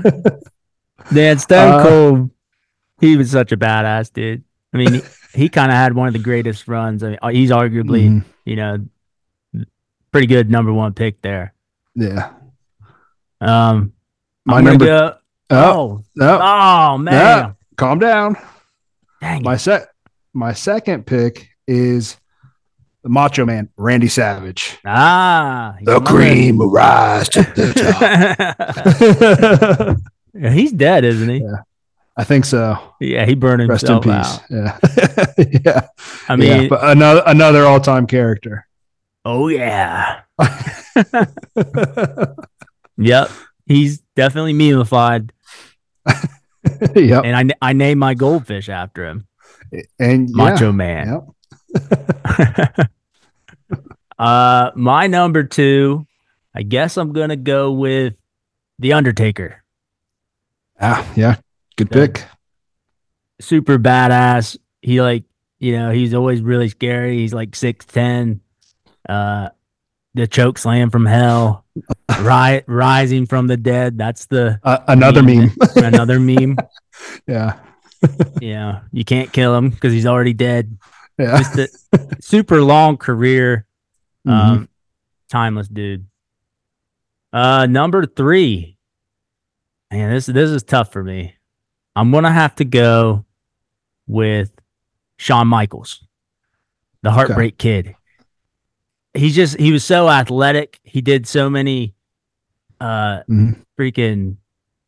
Man, 1.11 1.39
Stone 1.39 2.27
Uh, 2.27 2.27
he 2.99 3.17
was 3.17 3.31
such 3.31 3.51
a 3.51 3.57
badass 3.57 4.13
dude. 4.13 4.43
I 4.73 4.77
mean, 4.77 4.93
he, 4.93 5.01
he 5.33 5.49
kind 5.49 5.71
of 5.71 5.75
had 5.75 5.93
one 5.95 6.07
of 6.07 6.13
the 6.13 6.19
greatest 6.19 6.67
runs. 6.67 7.03
I 7.03 7.09
mean, 7.09 7.19
uh, 7.21 7.29
he's 7.29 7.49
arguably, 7.49 8.07
Mhm. 8.09 8.25
you 8.45 8.55
know, 8.55 8.77
pretty 10.11 10.27
good 10.27 10.49
number 10.51 10.71
one 10.71 10.93
pick 10.93 11.21
there. 11.21 11.53
Yeah. 11.95 12.31
Um, 13.39 13.93
My 14.45 14.57
I'm 14.57 14.63
number. 14.65 14.85
go- 14.85 15.15
oh, 15.49 15.55
oh, 15.57 16.03
no, 16.15 16.39
oh 16.41 16.97
man, 16.99 17.13
Yeah. 17.13 17.51
calm 17.75 17.99
down. 17.99 18.35
dang. 19.19 19.43
My 19.43 19.57
set. 19.57 19.87
My 20.33 20.53
second 20.53 21.05
pick 21.05 21.49
is 21.67 22.17
the 23.03 23.09
Macho 23.09 23.45
Man, 23.45 23.69
Randy 23.77 24.07
Savage. 24.07 24.77
Ah, 24.85 25.75
The 25.81 25.99
cream 26.01 26.57
will 26.59 26.69
rise 26.71 27.29
to 27.29 27.41
the 27.41 27.73
top. 29.97 29.97
Yeah, 30.33 30.49
he's 30.51 30.71
dead, 30.71 31.03
isn't 31.03 31.27
he? 31.27 31.39
Yeah. 31.41 31.63
I 32.15 32.23
think 32.23 32.45
so. 32.45 32.77
Yeah, 33.01 33.25
he 33.25 33.35
burned 33.35 33.67
Rest 33.67 33.83
in 33.83 34.01
himself 34.01 34.03
peace. 34.05 34.15
out. 34.15 34.41
Yeah. 34.49 34.77
yeah. 35.65 35.87
I 36.29 36.35
mean, 36.37 36.61
yeah, 36.63 36.67
but 36.69 36.79
another 36.85 37.21
another 37.25 37.65
all 37.65 37.81
time 37.81 38.07
character. 38.07 38.65
oh 39.25 39.49
yeah, 39.49 40.21
yep. 42.97 43.29
He's 43.65 43.99
definitely 44.15 44.53
memeified, 44.53 45.31
yep. 46.95 47.23
and 47.25 47.51
I 47.61 47.69
I 47.69 47.73
named 47.73 47.99
my 47.99 48.13
goldfish 48.13 48.69
after 48.69 49.05
him, 49.05 49.27
And 49.99 50.29
yeah, 50.29 50.35
Macho 50.35 50.71
Man. 50.71 51.07
Yep. 51.09 51.23
uh, 54.19 54.71
my 54.75 55.07
number 55.07 55.43
two, 55.43 56.05
I 56.55 56.63
guess 56.63 56.97
I'm 56.97 57.13
gonna 57.13 57.35
go 57.35 57.71
with 57.71 58.15
the 58.79 58.93
Undertaker. 58.93 59.63
Ah, 60.79 61.07
yeah. 61.15 61.35
Good 61.77 61.89
Yeah. 61.91 62.07
pick. 62.07 62.25
super 63.39 63.79
badass. 63.79 64.57
He 64.83 65.01
like, 65.01 65.23
you 65.59 65.71
know, 65.73 65.89
he's 65.91 66.13
always 66.13 66.41
really 66.41 66.69
scary. 66.69 67.17
He's 67.17 67.33
like 67.33 67.55
six 67.55 67.85
ten. 67.85 68.41
Uh 69.07 69.49
the 70.13 70.27
choke 70.27 70.57
slam 70.57 70.89
from 70.91 71.05
hell. 71.05 71.65
Ri- 72.19 72.63
rising 72.67 73.25
from 73.25 73.47
the 73.47 73.57
dead. 73.57 73.97
That's 73.97 74.25
the 74.25 74.59
Uh, 74.63 74.79
another 74.87 75.23
meme. 75.23 75.51
another 75.75 76.19
meme. 76.19 76.57
yeah. 77.27 77.57
Yeah. 78.41 78.81
You 78.91 79.05
can't 79.05 79.31
kill 79.31 79.55
him 79.55 79.69
because 79.69 79.93
he's 79.93 80.05
already 80.05 80.33
dead. 80.33 80.77
Yeah. 81.21 81.37
Just 81.37 81.57
a 81.57 81.69
super 82.21 82.61
long 82.61 82.97
career. 82.97 83.65
Um 84.27 84.69
timeless 85.29 85.67
dude. 85.67 86.05
Uh 87.33 87.65
number 87.69 88.05
three. 88.05 88.77
Man, 89.91 90.13
this 90.13 90.25
this 90.25 90.49
is 90.49 90.63
tough 90.63 90.91
for 90.91 91.03
me. 91.03 91.35
I'm 91.95 92.11
gonna 92.11 92.31
have 92.31 92.55
to 92.55 92.65
go 92.65 93.25
with 94.07 94.51
Shawn 95.17 95.47
Michaels, 95.47 96.03
the 97.03 97.11
Heartbreak 97.11 97.57
Kid. 97.57 97.95
He's 99.13 99.35
just 99.35 99.59
he 99.59 99.71
was 99.71 99.83
so 99.83 100.09
athletic. 100.09 100.79
He 100.83 101.01
did 101.01 101.27
so 101.27 101.49
many 101.49 101.93
uh 102.79 103.23
Mhm. 103.29 103.63
freaking 103.79 104.37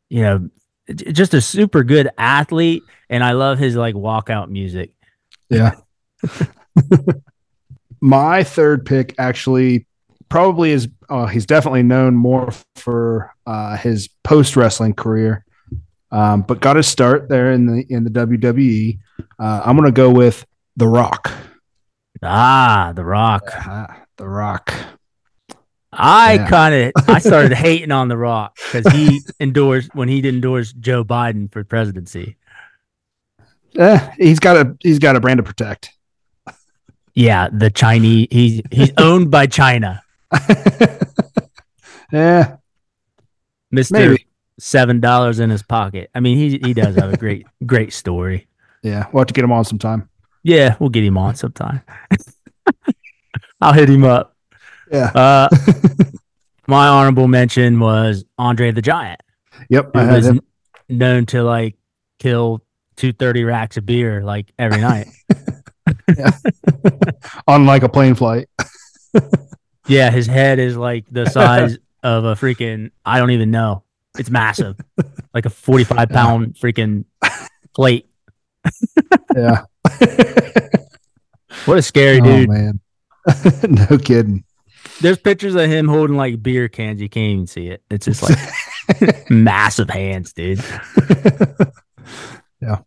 you 0.09 0.21
know 0.21 0.49
just 0.95 1.33
a 1.33 1.41
super 1.41 1.83
good 1.83 2.09
athlete 2.17 2.83
and 3.09 3.23
I 3.23 3.31
love 3.33 3.57
his 3.59 3.75
like 3.75 3.95
walkout 3.95 4.49
music. 4.49 4.91
Yeah. 5.49 5.75
My 8.01 8.43
third 8.43 8.85
pick 8.85 9.15
actually 9.17 9.85
probably 10.29 10.71
is 10.71 10.89
uh, 11.09 11.25
he's 11.27 11.45
definitely 11.45 11.83
known 11.83 12.15
more 12.15 12.51
for 12.75 13.33
uh, 13.45 13.77
his 13.77 14.09
post 14.23 14.55
wrestling 14.57 14.93
career, 14.93 15.45
um, 16.11 16.41
but 16.41 16.59
got 16.59 16.75
his 16.75 16.87
start 16.87 17.29
there 17.29 17.51
in 17.51 17.65
the 17.65 17.85
in 17.89 18.03
the 18.03 18.09
WWE. 18.09 18.99
Uh, 19.39 19.61
I'm 19.63 19.75
gonna 19.77 19.91
go 19.91 20.09
with 20.09 20.45
The 20.75 20.87
Rock. 20.87 21.31
Ah, 22.21 22.91
The 22.95 23.05
Rock. 23.05 23.43
Uh, 23.67 23.87
the 24.17 24.27
Rock. 24.27 24.73
I 25.93 26.33
Yeah. 26.33 26.47
kind 26.49 26.75
of 26.95 27.07
I 27.07 27.19
started 27.19 27.53
hating 27.53 27.91
on 27.91 28.07
The 28.09 28.17
Rock 28.17 28.57
because 28.71 28.91
he 28.93 29.21
endorsed 29.39 29.93
when 29.95 30.09
he 30.09 30.27
endorsed 30.27 30.79
Joe 30.79 31.05
Biden 31.05 31.51
for 31.51 31.63
presidency. 31.63 32.35
Eh, 33.77 34.11
he's 34.17 34.39
got 34.39 34.57
a 34.57 34.75
he's 34.81 34.99
got 34.99 35.15
a 35.15 35.19
brand 35.19 35.37
to 35.37 35.43
protect. 35.43 35.91
Yeah, 37.15 37.49
the 37.51 37.69
Chinese 37.69 38.27
he's 38.31 38.61
he's 38.71 38.91
owned 38.97 39.29
by 39.31 39.45
China. 39.47 40.01
yeah, 42.11 42.57
Mister 43.71 44.17
seven 44.59 44.99
dollars 44.99 45.39
in 45.39 45.49
his 45.49 45.63
pocket. 45.63 46.09
I 46.15 46.19
mean, 46.19 46.37
he 46.37 46.57
he 46.59 46.73
does 46.73 46.95
have 46.95 47.13
a 47.13 47.17
great 47.17 47.45
great 47.65 47.93
story. 47.93 48.47
Yeah, 48.81 49.05
we'll 49.11 49.21
have 49.21 49.27
to 49.27 49.33
get 49.33 49.43
him 49.43 49.51
on 49.51 49.63
sometime. 49.65 50.09
Yeah, 50.43 50.75
we'll 50.79 50.89
get 50.89 51.03
him 51.03 51.17
on 51.17 51.35
sometime. 51.35 51.81
I'll 53.61 53.73
hit 53.73 53.89
him 53.89 54.03
up. 54.03 54.35
Yeah. 54.91 55.05
Uh, 55.15 55.49
my 56.67 56.87
honorable 56.87 57.27
mention 57.27 57.79
was 57.79 58.25
Andre 58.37 58.71
the 58.71 58.81
Giant, 58.81 59.21
Yep. 59.69 59.91
I 59.95 60.03
had 60.03 60.13
was 60.15 60.27
him. 60.27 60.41
known 60.89 61.25
to 61.27 61.43
like 61.43 61.75
kill 62.19 62.61
two 62.97 63.13
thirty 63.13 63.43
racks 63.43 63.77
of 63.77 63.85
beer 63.85 64.21
like 64.23 64.51
every 64.59 64.81
night. 64.81 65.07
on 67.47 67.65
like 67.65 67.83
a 67.83 67.89
plane 67.89 68.15
flight. 68.15 68.49
yeah, 69.87 70.11
his 70.11 70.27
head 70.27 70.59
is 70.59 70.77
like 70.77 71.05
the 71.11 71.25
size 71.29 71.77
of 72.03 72.25
a 72.25 72.35
freaking 72.35 72.91
I 73.05 73.19
don't 73.19 73.31
even 73.31 73.51
know. 73.51 73.83
It's 74.17 74.29
massive, 74.29 74.79
like 75.33 75.45
a 75.45 75.49
forty-five 75.49 76.09
pound 76.09 76.55
freaking 76.55 77.05
plate. 77.73 78.07
Yeah. 79.35 79.65
What 81.65 81.77
a 81.77 81.81
scary 81.81 82.19
oh 82.19 82.23
dude. 82.23 82.49
man. 82.49 82.79
no 83.69 83.97
kidding. 83.97 84.43
There's 85.01 85.17
pictures 85.17 85.55
of 85.55 85.69
him 85.69 85.87
holding 85.87 86.17
like 86.17 86.43
beer 86.43 86.67
cans. 86.67 87.01
You 87.01 87.09
can't 87.09 87.31
even 87.31 87.47
see 87.47 87.67
it. 87.69 87.83
It's 87.89 88.05
just 88.05 88.21
like 88.21 89.29
massive 89.29 89.89
hands, 89.89 90.33
dude. 90.33 90.63
yeah. 92.61 92.79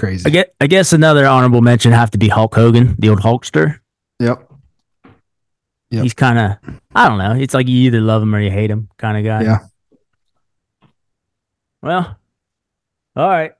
Crazy. 0.00 0.24
I 0.26 0.30
get. 0.30 0.54
I 0.62 0.66
guess 0.66 0.94
another 0.94 1.26
honorable 1.26 1.60
mention 1.60 1.92
have 1.92 2.10
to 2.12 2.18
be 2.18 2.28
Hulk 2.28 2.54
Hogan, 2.54 2.96
the 2.98 3.10
old 3.10 3.20
Hulkster. 3.20 3.80
Yep. 4.18 4.50
Yep. 5.90 6.02
He's 6.02 6.14
kind 6.14 6.38
of. 6.38 6.80
I 6.94 7.06
don't 7.06 7.18
know. 7.18 7.34
It's 7.34 7.52
like 7.52 7.68
you 7.68 7.76
either 7.82 8.00
love 8.00 8.22
him 8.22 8.34
or 8.34 8.40
you 8.40 8.50
hate 8.50 8.70
him, 8.70 8.88
kind 8.96 9.18
of 9.18 9.24
guy. 9.24 9.42
Yeah. 9.42 9.58
Well, 11.82 12.16
all 13.16 13.28
right. 13.28 13.52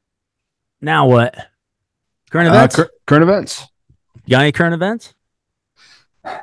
Now 0.80 1.06
what? 1.08 1.34
Current 2.30 2.48
Uh, 2.48 2.52
events. 2.54 2.76
cur- 2.76 2.90
current 3.06 3.22
events. 3.24 3.66
you 4.24 4.30
got 4.30 4.40
any 4.42 4.52
current 4.52 4.74
events? 4.74 5.14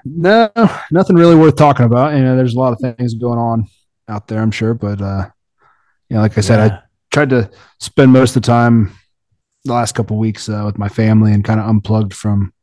No, 0.06 0.50
nothing 0.92 1.16
really 1.16 1.36
worth 1.36 1.56
talking 1.56 1.86
about. 1.86 2.14
You 2.16 2.24
know, 2.24 2.36
there's 2.36 2.56
a 2.56 2.60
lot 2.60 2.74
of 2.74 2.80
things 2.80 3.14
going 3.14 3.40
on 3.40 3.68
out 4.08 4.28
there, 4.28 4.42
I'm 4.42 4.52
sure, 4.52 4.74
but 4.74 5.02
uh, 5.02 5.30
you 6.10 6.16
know, 6.16 6.22
like 6.22 6.38
I 6.38 6.42
said, 6.42 6.72
I 6.72 6.80
tried 7.12 7.30
to 7.32 7.50
spend 7.80 8.12
most 8.12 8.36
of 8.36 8.42
the 8.42 8.48
time 8.48 8.92
the 9.68 9.74
last 9.74 9.96
couple 9.96 10.18
weeks 10.18 10.50
uh, 10.50 10.64
with 10.66 10.78
my 10.78 10.90
family 10.90 11.34
and 11.34 11.44
kind 11.44 11.60
of 11.60 11.68
unplugged 11.68 12.14
from 12.14 12.54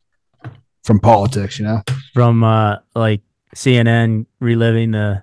from 0.83 1.01
politics. 1.01 1.59
You 1.59 1.67
know, 1.67 1.83
from 2.13 2.43
uh 2.43 2.79
like 2.95 3.23
CNN 3.55 4.27
reliving 4.41 4.91
the 4.93 5.23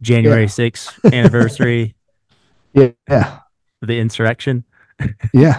January 0.00 0.46
6th 0.46 1.12
anniversary 1.12 1.96
yeah, 2.74 2.90
yeah, 3.08 3.38
the 3.80 3.98
insurrection. 3.98 4.64
yeah. 5.32 5.56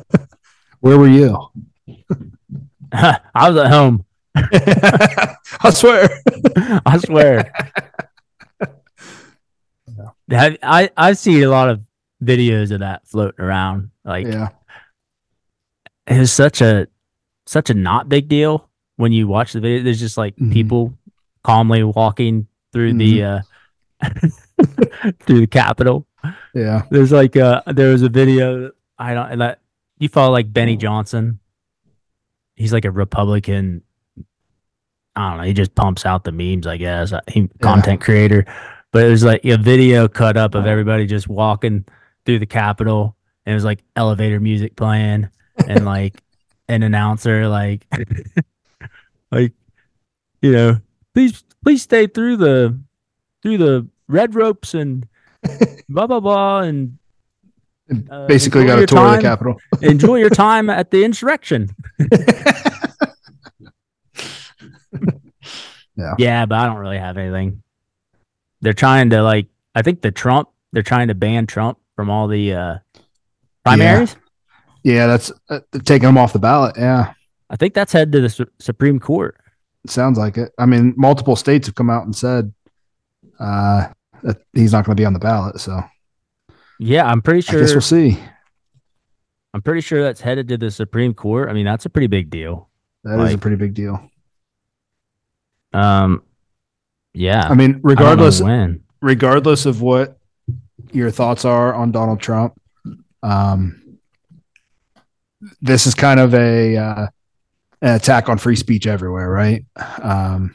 Where 0.80 0.98
were 0.98 1.08
you? 1.08 1.36
I 2.92 3.50
was 3.50 3.56
at 3.56 3.70
home. 3.70 4.04
I 4.34 5.70
swear. 5.70 6.08
I 6.86 6.98
swear. 6.98 7.52
I 10.32 10.90
I 10.96 11.12
see 11.12 11.42
a 11.42 11.50
lot 11.50 11.68
of 11.68 11.82
videos 12.22 12.70
of 12.70 12.80
that 12.80 13.06
floating 13.06 13.44
around. 13.44 13.90
Like 14.04 14.26
yeah, 14.26 14.48
it 16.06 16.18
was 16.18 16.32
such 16.32 16.60
a 16.60 16.86
such 17.46 17.70
a 17.70 17.74
not 17.74 18.08
big 18.08 18.28
deal 18.28 18.68
when 18.96 19.12
you 19.12 19.26
watch 19.28 19.52
the 19.52 19.60
video. 19.60 19.82
There's 19.82 20.00
just 20.00 20.16
like 20.16 20.36
Mhm. 20.36 20.52
people 20.52 20.94
calmly 21.42 21.82
walking 21.82 22.46
through 22.72 22.94
the 22.94 23.24
uh 23.24 23.40
through 25.20 25.40
the 25.40 25.46
Capitol. 25.46 26.06
yeah, 26.54 26.82
There's 26.90 27.12
like 27.12 27.36
uh 27.36 27.62
there 27.66 27.90
was 27.92 28.02
a 28.02 28.08
video 28.08 28.70
I 28.98 29.14
don't 29.14 29.38
that 29.38 29.60
you 29.98 30.08
follow 30.08 30.32
like 30.32 30.52
Benny 30.52 30.76
Johnson. 30.76 31.38
He's 32.56 32.72
like 32.72 32.84
a 32.84 32.90
Republican. 32.90 33.82
I 35.16 35.30
don't 35.30 35.38
know. 35.38 35.44
He 35.44 35.52
just 35.54 35.74
pumps 35.74 36.06
out 36.06 36.24
the 36.24 36.32
memes, 36.32 36.66
I 36.66 36.76
guess. 36.76 37.12
He 37.28 37.48
content 37.60 38.00
creator, 38.00 38.44
but 38.92 39.04
it 39.04 39.10
was 39.10 39.24
like 39.24 39.44
a 39.44 39.56
video 39.56 40.08
cut 40.08 40.36
up 40.36 40.54
of 40.54 40.66
everybody 40.66 41.06
just 41.06 41.26
walking 41.28 41.84
through 42.24 42.38
the 42.38 42.46
Capitol, 42.46 43.16
and 43.44 43.52
it 43.52 43.54
was 43.56 43.64
like 43.64 43.82
elevator 43.96 44.38
music 44.40 44.76
playing, 44.76 45.28
and 45.66 45.84
like 45.84 46.20
an 46.68 46.82
announcer 46.82 47.48
like, 47.48 47.86
like, 49.32 49.52
you 50.42 50.52
know, 50.52 50.80
please 51.14 51.44
please 51.62 51.82
stay 51.82 52.06
through 52.06 52.36
the 52.36 52.78
through 53.42 53.58
the 53.58 53.86
red 54.08 54.34
ropes 54.34 54.74
and 54.74 55.06
blah 55.88 56.06
blah 56.06 56.20
blah 56.20 56.60
and 56.60 56.98
uh, 58.10 58.26
basically 58.26 58.62
enjoy 58.62 58.68
got 58.70 58.76
a 58.76 58.80
your 58.80 58.86
tour 58.86 58.98
of 58.98 59.04
time- 59.06 59.16
the 59.16 59.22
Capitol. 59.22 59.56
enjoy 59.82 60.16
your 60.16 60.30
time 60.30 60.70
at 60.70 60.90
the 60.90 61.04
insurrection. 61.04 61.68
Yeah. 65.96 66.14
Yeah, 66.18 66.46
but 66.46 66.58
I 66.58 66.66
don't 66.66 66.78
really 66.78 66.98
have 66.98 67.18
anything. 67.18 67.62
They're 68.62 68.72
trying 68.72 69.10
to 69.10 69.22
like 69.22 69.48
I 69.74 69.82
think 69.82 70.00
the 70.00 70.10
Trump 70.10 70.48
they're 70.72 70.82
trying 70.82 71.08
to 71.08 71.14
ban 71.14 71.46
Trump 71.46 71.78
from 71.96 72.10
all 72.10 72.26
the 72.28 72.54
uh 72.54 72.78
primaries. 73.64 74.16
Yeah, 74.82 75.06
that's 75.06 75.32
uh, 75.48 75.60
taking 75.84 76.06
them 76.06 76.18
off 76.18 76.32
the 76.32 76.38
ballot. 76.38 76.76
Yeah, 76.78 77.12
I 77.48 77.56
think 77.56 77.74
that's 77.74 77.92
head 77.92 78.12
to 78.12 78.20
the 78.20 78.28
Su- 78.28 78.50
Supreme 78.58 78.98
Court. 78.98 79.36
it 79.84 79.90
sounds 79.90 80.18
like 80.18 80.36
it. 80.38 80.52
I 80.58 80.66
mean, 80.66 80.94
multiple 80.96 81.36
states 81.36 81.66
have 81.66 81.74
come 81.74 81.90
out 81.90 82.04
and 82.04 82.14
said 82.14 82.52
uh, 83.38 83.88
that 84.22 84.42
he's 84.52 84.72
not 84.72 84.84
going 84.84 84.96
to 84.96 85.00
be 85.00 85.06
on 85.06 85.12
the 85.12 85.18
ballot. 85.18 85.60
So 85.60 85.82
Yeah, 86.78 87.06
I'm 87.06 87.22
pretty 87.22 87.38
I 87.48 87.52
guess 87.52 87.68
sure 87.70 87.76
we'll 87.76 87.80
see. 87.82 88.18
I'm 89.52 89.62
pretty 89.62 89.80
sure 89.80 90.02
that's 90.02 90.20
headed 90.20 90.48
to 90.48 90.56
the 90.58 90.70
Supreme 90.70 91.12
Court. 91.14 91.48
I 91.48 91.52
mean, 91.54 91.64
that's 91.66 91.84
a 91.86 91.90
pretty 91.90 92.06
big 92.06 92.30
deal. 92.30 92.68
That 93.04 93.18
is 93.20 93.34
a 93.34 93.38
pretty 93.38 93.56
big 93.56 93.74
deal. 93.74 94.08
Um 95.72 96.22
yeah. 97.12 97.48
I 97.48 97.54
mean, 97.54 97.76
I 97.76 97.80
regardless, 97.82 98.40
when. 98.40 98.84
regardless 99.00 99.66
of 99.66 99.82
what 99.82 100.18
your 100.92 101.10
thoughts 101.10 101.44
are 101.44 101.74
on 101.74 101.90
Donald 101.90 102.20
Trump, 102.20 102.60
um, 103.22 103.79
this 105.60 105.86
is 105.86 105.94
kind 105.94 106.20
of 106.20 106.34
a 106.34 106.76
uh, 106.76 107.06
an 107.82 107.94
attack 107.96 108.28
on 108.28 108.38
free 108.38 108.56
speech 108.56 108.86
everywhere, 108.86 109.30
right? 109.30 109.64
Um, 110.02 110.54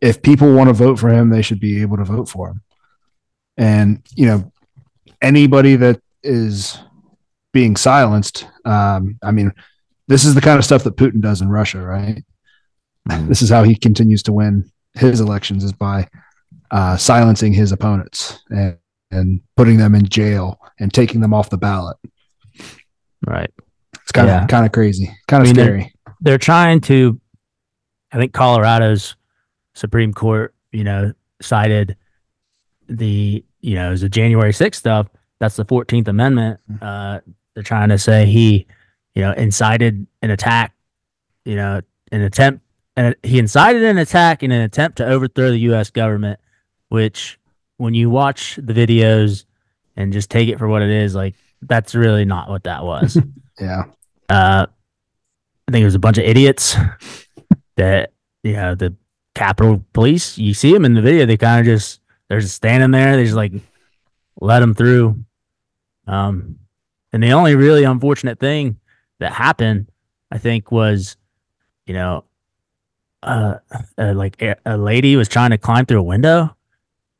if 0.00 0.22
people 0.22 0.54
want 0.54 0.68
to 0.68 0.74
vote 0.74 0.98
for 0.98 1.08
him, 1.08 1.30
they 1.30 1.42
should 1.42 1.60
be 1.60 1.82
able 1.82 1.96
to 1.96 2.04
vote 2.04 2.28
for 2.28 2.50
him. 2.50 2.62
And 3.56 4.02
you 4.14 4.26
know, 4.26 4.52
anybody 5.20 5.76
that 5.76 6.00
is 6.22 6.78
being 7.52 7.76
silenced, 7.76 8.46
um, 8.64 9.18
I 9.22 9.32
mean, 9.32 9.52
this 10.06 10.24
is 10.24 10.34
the 10.34 10.40
kind 10.40 10.58
of 10.58 10.64
stuff 10.64 10.84
that 10.84 10.96
Putin 10.96 11.20
does 11.20 11.40
in 11.40 11.48
Russia, 11.48 11.80
right? 11.80 12.24
This 13.26 13.40
is 13.40 13.48
how 13.48 13.62
he 13.62 13.74
continues 13.74 14.22
to 14.24 14.34
win 14.34 14.70
his 14.94 15.20
elections 15.20 15.64
is 15.64 15.72
by 15.72 16.08
uh, 16.70 16.96
silencing 16.96 17.52
his 17.52 17.72
opponents 17.72 18.40
and, 18.50 18.76
and 19.10 19.40
putting 19.56 19.78
them 19.78 19.94
in 19.94 20.06
jail 20.06 20.58
and 20.78 20.92
taking 20.92 21.20
them 21.20 21.32
off 21.32 21.50
the 21.50 21.56
ballot. 21.56 21.96
Right. 23.26 23.50
It's 24.08 24.12
kind 24.12 24.30
of 24.30 24.48
kind 24.48 24.64
of 24.64 24.72
crazy, 24.72 25.10
kind 25.26 25.42
I 25.46 25.50
of 25.50 25.56
mean, 25.56 25.64
scary. 25.64 25.92
they're 26.20 26.38
trying 26.38 26.80
to 26.82 27.20
i 28.10 28.16
think 28.16 28.32
colorado's 28.32 29.16
supreme 29.74 30.14
court 30.14 30.54
you 30.72 30.82
know 30.82 31.12
cited 31.42 31.94
the 32.88 33.44
you 33.60 33.74
know 33.74 33.92
as 33.92 34.00
the 34.00 34.08
january 34.08 34.52
6th 34.52 34.76
stuff 34.76 35.08
that's 35.40 35.56
the 35.56 35.64
14th 35.64 36.08
Amendment. 36.08 36.58
Uh, 36.82 37.20
they're 37.54 37.62
trying 37.62 37.90
to 37.90 37.98
say 37.98 38.26
he, 38.26 38.66
you 39.14 39.22
know, 39.22 39.32
incited 39.32 40.06
an 40.22 40.30
attack, 40.30 40.74
you 41.44 41.54
know, 41.56 41.80
an 42.10 42.22
attempt, 42.22 42.64
and 42.96 43.14
he 43.22 43.38
incited 43.38 43.82
an 43.84 43.98
attack 43.98 44.42
in 44.42 44.50
an 44.50 44.62
attempt 44.62 44.96
to 44.98 45.06
overthrow 45.06 45.50
the 45.50 45.58
U.S. 45.60 45.90
government. 45.90 46.40
Which, 46.88 47.38
when 47.76 47.94
you 47.94 48.10
watch 48.10 48.58
the 48.60 48.72
videos 48.72 49.44
and 49.96 50.12
just 50.12 50.30
take 50.30 50.48
it 50.48 50.58
for 50.58 50.66
what 50.66 50.82
it 50.82 50.90
is, 50.90 51.14
like 51.14 51.34
that's 51.62 51.94
really 51.94 52.24
not 52.24 52.48
what 52.48 52.64
that 52.64 52.84
was. 52.84 53.16
Yeah. 53.60 53.86
Uh, 54.28 54.66
I 55.68 55.72
think 55.72 55.82
it 55.82 55.86
was 55.86 55.94
a 55.94 56.00
bunch 56.00 56.18
of 56.18 56.24
idiots 56.24 56.76
that 57.76 58.12
you 58.42 58.54
know 58.54 58.74
the 58.74 58.94
Capitol 59.34 59.84
Police. 59.92 60.38
You 60.38 60.54
see 60.54 60.72
them 60.72 60.84
in 60.84 60.94
the 60.94 61.02
video; 61.02 61.26
they 61.26 61.36
kind 61.36 61.60
of 61.60 61.66
just 61.66 62.00
they're 62.28 62.40
just 62.40 62.56
standing 62.56 62.90
there. 62.90 63.16
They 63.16 63.24
just 63.24 63.36
like 63.36 63.52
let 64.40 64.60
them 64.60 64.74
through. 64.74 65.24
Um, 66.06 66.58
and 67.12 67.22
the 67.22 67.32
only 67.32 67.54
really 67.54 67.84
unfortunate 67.84 68.38
thing 68.38 68.78
that 69.18 69.32
happened, 69.32 69.90
I 70.30 70.38
think, 70.38 70.70
was 70.70 71.16
you 71.86 71.94
know, 71.94 72.24
uh, 73.22 73.56
uh 73.96 74.12
like 74.14 74.40
a, 74.42 74.56
a 74.66 74.76
lady 74.76 75.16
was 75.16 75.28
trying 75.28 75.50
to 75.50 75.58
climb 75.58 75.86
through 75.86 76.00
a 76.00 76.02
window, 76.02 76.54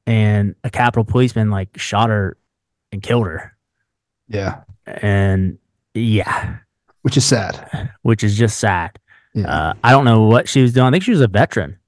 and 0.06 0.54
a 0.64 0.70
Capitol 0.70 1.04
policeman 1.04 1.50
like 1.50 1.76
shot 1.78 2.10
her 2.10 2.36
and 2.92 3.02
killed 3.02 3.26
her. 3.26 3.56
Yeah. 4.28 4.62
And 4.86 5.58
yeah, 5.94 6.58
Which 7.08 7.16
is 7.16 7.24
sad. 7.24 7.90
which 8.02 8.22
is 8.22 8.36
just 8.36 8.58
sad. 8.58 8.98
Yeah. 9.32 9.48
Uh, 9.50 9.74
I 9.82 9.92
don't 9.92 10.04
know 10.04 10.24
what 10.24 10.46
she 10.46 10.60
was 10.60 10.74
doing. 10.74 10.86
I 10.86 10.90
think 10.90 11.04
she 11.04 11.10
was 11.10 11.22
a 11.22 11.26
veteran. 11.26 11.78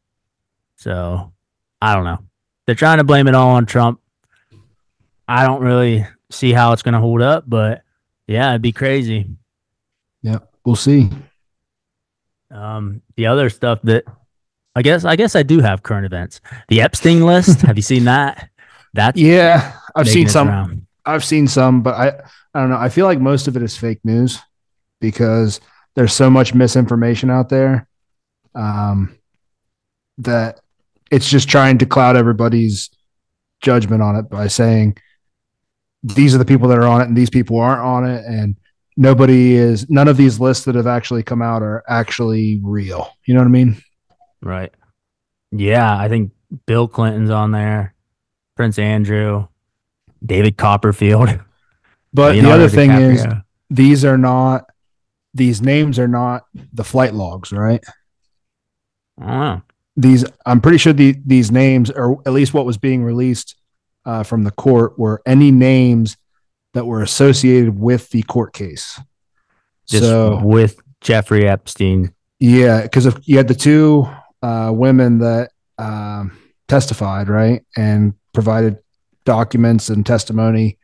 So 0.77 1.31
I 1.83 1.95
don't 1.95 2.05
know. 2.05 2.21
They're 2.65 2.75
trying 2.75 2.97
to 2.99 3.05
blame 3.05 3.29
it 3.29 3.35
all 3.35 3.51
on 3.51 3.67
Trump. 3.67 4.01
I 5.29 5.45
don't 5.45 5.61
really 5.61 6.07
see 6.31 6.53
how 6.55 6.73
it's 6.73 6.81
going 6.81 6.95
to 6.95 7.01
hold 7.01 7.21
up, 7.21 7.45
but 7.47 7.83
yeah, 8.27 8.49
it'd 8.49 8.63
be 8.63 8.73
crazy. 8.73 9.29
yeah. 10.23 10.39
We'll 10.65 10.75
see. 10.77 11.11
Um, 12.51 13.03
the 13.17 13.27
other 13.27 13.51
stuff 13.51 13.81
that 13.83 14.05
I 14.75 14.81
guess 14.81 15.05
I 15.05 15.17
guess 15.17 15.37
I 15.37 15.43
do 15.43 15.61
have 15.61 15.83
current 15.83 16.07
events. 16.07 16.41
The 16.69 16.81
Epstein 16.81 17.27
list. 17.27 17.61
have 17.61 17.77
you 17.77 17.83
seen 17.83 18.05
that? 18.05 18.49
That's 18.95 19.19
Yeah. 19.21 19.75
I've 19.95 20.09
seen 20.09 20.29
some. 20.31 20.49
round. 20.49 20.87
I've 21.05 21.25
seen 21.27 21.47
some, 21.47 21.83
but 21.83 21.95
I 21.95 22.09
I 22.55 22.61
don't 22.61 22.71
know. 22.71 22.79
I 22.79 22.89
feel 22.89 23.05
like 23.05 23.21
most 23.21 23.49
of 23.49 23.57
it 23.57 23.63
is 23.63 23.77
fake 23.77 24.01
news 24.03 24.39
because 25.01 25.61
there's 25.97 26.13
so 26.13 26.31
much 26.31 26.55
misinformation 26.55 27.31
out 27.31 27.49
there 27.49 27.89
um, 28.55 29.17
that 30.19 30.61
it's 31.11 31.29
just 31.29 31.49
trying 31.49 31.79
to 31.79 31.87
cloud 31.87 32.17
everybody's 32.17 32.91
judgment 33.61 34.03
on 34.03 34.17
it 34.17 34.29
by 34.31 34.47
saying 34.47 34.97
these 36.03 36.35
are 36.35 36.39
the 36.39 36.45
people 36.45 36.69
that 36.69 36.79
are 36.79 36.87
on 36.87 37.01
it 37.01 37.09
and 37.09 37.17
these 37.17 37.31
people 37.31 37.59
aren't 37.59 37.83
on 37.83 38.09
it 38.09 38.25
and 38.25 38.57
nobody 38.97 39.55
is 39.55 39.89
none 39.91 40.09
of 40.09 40.17
these 40.17 40.41
lists 40.41 40.65
that 40.65 40.75
have 40.75 40.87
actually 40.87 41.23
come 41.23 41.43
out 41.43 41.63
are 41.63 41.83
actually 41.89 42.61
real. 42.63 43.11
You 43.25 43.35
know 43.35 43.41
what 43.41 43.47
I 43.47 43.51
mean? 43.51 43.77
Right. 44.43 44.73
Yeah, 45.53 45.97
I 45.97 46.09
think 46.09 46.33
Bill 46.67 46.89
Clinton's 46.89 47.31
on 47.31 47.51
there, 47.51 47.95
Prince 48.57 48.79
Andrew, 48.79 49.49
David 50.25 50.57
Copperfield. 50.57 51.41
But 52.13 52.33
the 52.33 52.51
other 52.51 52.69
thing 52.69 52.91
is 52.91 53.25
these 53.69 54.05
are 54.05 54.19
not 54.19 54.70
these 55.35 55.61
names 55.63 55.99
are 55.99 56.09
not 56.09 56.45
the 56.73 56.85
flight 56.85 57.15
logs, 57.15 57.53
right? 57.53 57.83
I 59.21 59.61
These, 59.97 60.25
I'm 60.47 60.61
pretty 60.61 60.79
sure 60.79 60.93
the, 60.93 61.17
these 61.25 61.51
names 61.51 61.91
or 61.91 62.21
at 62.27 62.33
least 62.33 62.55
what 62.55 62.65
was 62.67 62.79
being 62.79 63.05
released 63.05 63.55
uh, 64.07 64.23
from 64.23 64.45
the 64.45 64.51
court 64.51 64.99
were 64.99 65.21
any 65.27 65.51
names 65.51 66.17
that 66.73 66.87
were 66.87 67.03
associated 67.03 67.79
with 67.79 68.09
the 68.11 68.23
court 68.23 68.53
case 68.55 68.99
Just 69.87 70.05
so 70.05 70.41
with 70.43 70.81
Jeffrey 71.01 71.47
Epstein. 71.47 72.15
yeah 72.39 72.83
because 72.83 73.07
if 73.07 73.17
you 73.29 73.37
had 73.37 73.49
the 73.49 73.55
two 73.55 74.09
uh, 74.43 74.71
women 74.73 75.19
that 75.19 75.51
um, 75.79 76.39
testified 76.69 77.29
right 77.29 77.63
and 77.77 78.15
provided 78.33 78.79
documents 79.27 79.91
and 79.91 80.07
testimony 80.07 80.79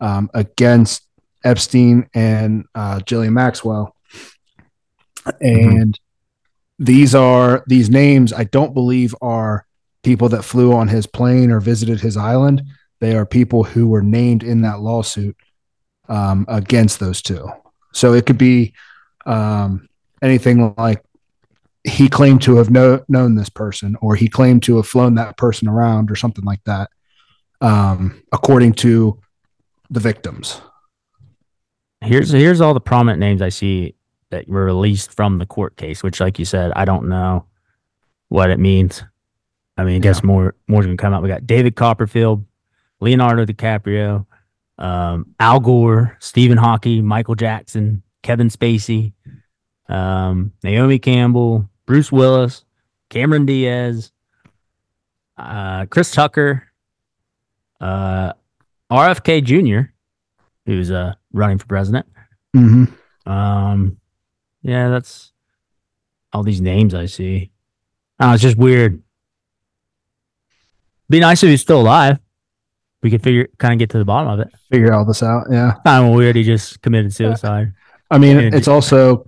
um, 0.00 0.28
against 0.34 1.07
epstein 1.44 2.08
and 2.14 2.64
uh, 2.74 2.98
Ghislaine 3.00 3.34
maxwell. 3.34 3.94
And 5.40 5.98
these 6.78 7.14
are 7.14 7.64
these 7.66 7.90
names 7.90 8.32
i 8.32 8.44
don't 8.44 8.72
believe 8.72 9.12
are 9.20 9.66
people 10.02 10.28
that 10.30 10.42
flew 10.42 10.72
on 10.72 10.88
his 10.88 11.06
plane 11.06 11.50
or 11.50 11.60
visited 11.60 12.00
his 12.00 12.16
island. 12.16 12.62
They 13.00 13.14
are 13.14 13.26
people 13.26 13.64
who 13.64 13.88
were 13.88 14.02
named 14.02 14.42
in 14.42 14.62
that 14.62 14.80
lawsuit 14.80 15.36
um, 16.08 16.46
against 16.48 17.00
those 17.00 17.22
two. 17.22 17.48
So 17.92 18.14
it 18.14 18.26
could 18.26 18.38
be 18.38 18.74
um, 19.26 19.88
anything 20.22 20.74
like 20.76 21.04
he 21.84 22.08
claimed 22.08 22.42
to 22.42 22.56
have 22.56 22.70
know, 22.70 23.04
known 23.08 23.34
this 23.34 23.48
person 23.48 23.96
or 24.00 24.14
he 24.14 24.28
claimed 24.28 24.62
to 24.64 24.76
have 24.76 24.86
flown 24.86 25.14
that 25.16 25.36
person 25.36 25.68
around 25.68 26.10
or 26.10 26.16
something 26.16 26.44
like 26.44 26.62
that 26.64 26.90
um, 27.60 28.22
according 28.32 28.72
to 28.74 29.20
the 29.90 30.00
victims 30.00 30.60
Here's 32.00 32.30
here's 32.30 32.60
all 32.60 32.74
the 32.74 32.80
prominent 32.80 33.20
names 33.20 33.42
I 33.42 33.48
see 33.48 33.94
that 34.30 34.48
were 34.48 34.64
released 34.64 35.12
from 35.12 35.38
the 35.38 35.46
court 35.46 35.76
case, 35.76 36.02
which, 36.02 36.20
like 36.20 36.38
you 36.38 36.44
said, 36.44 36.72
I 36.76 36.84
don't 36.84 37.08
know 37.08 37.46
what 38.28 38.50
it 38.50 38.58
means. 38.58 39.02
I 39.76 39.84
mean, 39.84 39.96
I 39.96 39.98
guess 39.98 40.22
more 40.22 40.54
more's 40.66 40.86
gonna 40.86 40.96
come 40.96 41.12
out. 41.12 41.22
We 41.22 41.28
got 41.28 41.46
David 41.46 41.76
Copperfield, 41.76 42.44
Leonardo 43.00 43.44
DiCaprio, 43.46 44.26
um, 44.78 45.34
Al 45.40 45.60
Gore, 45.60 46.16
Stephen 46.20 46.58
Hawking, 46.58 47.04
Michael 47.04 47.34
Jackson, 47.34 48.02
Kevin 48.22 48.48
Spacey, 48.48 49.12
um, 49.88 50.52
Naomi 50.62 50.98
Campbell, 50.98 51.68
Bruce 51.86 52.12
Willis, 52.12 52.64
Cameron 53.08 53.46
Diaz, 53.46 54.12
uh, 55.36 55.86
Chris 55.86 56.10
Tucker, 56.10 56.64
uh, 57.80 58.32
RFK 58.90 59.42
Jr., 59.42 59.90
who's 60.66 60.90
uh, 60.90 61.14
running 61.38 61.58
for 61.58 61.66
president. 61.66 62.06
mm-hmm. 62.54 63.30
Um, 63.30 63.98
yeah, 64.62 64.88
that's 64.88 65.32
all 66.32 66.42
these 66.42 66.60
names 66.60 66.94
I 66.94 67.06
see. 67.06 67.50
Oh, 68.20 68.32
it's 68.32 68.42
just 68.42 68.56
weird. 68.56 69.02
Be 71.10 71.20
nice 71.20 71.42
if 71.42 71.48
he's 71.50 71.60
still 71.60 71.80
alive. 71.80 72.18
We 73.02 73.10
could 73.10 73.22
figure, 73.22 73.48
kind 73.58 73.72
of 73.72 73.78
get 73.78 73.90
to 73.90 73.98
the 73.98 74.04
bottom 74.04 74.28
of 74.32 74.40
it. 74.40 74.48
figure 74.70 74.92
all 74.92 75.04
this 75.04 75.22
out 75.22 75.46
yeah 75.50 75.74
Kind 75.86 76.08
of 76.08 76.14
weird. 76.16 76.34
He 76.36 76.42
just 76.42 76.82
committed 76.82 77.14
suicide. 77.14 77.72
i 78.10 78.18
mean 78.18 78.36
it's 78.54 78.66
also 78.68 79.24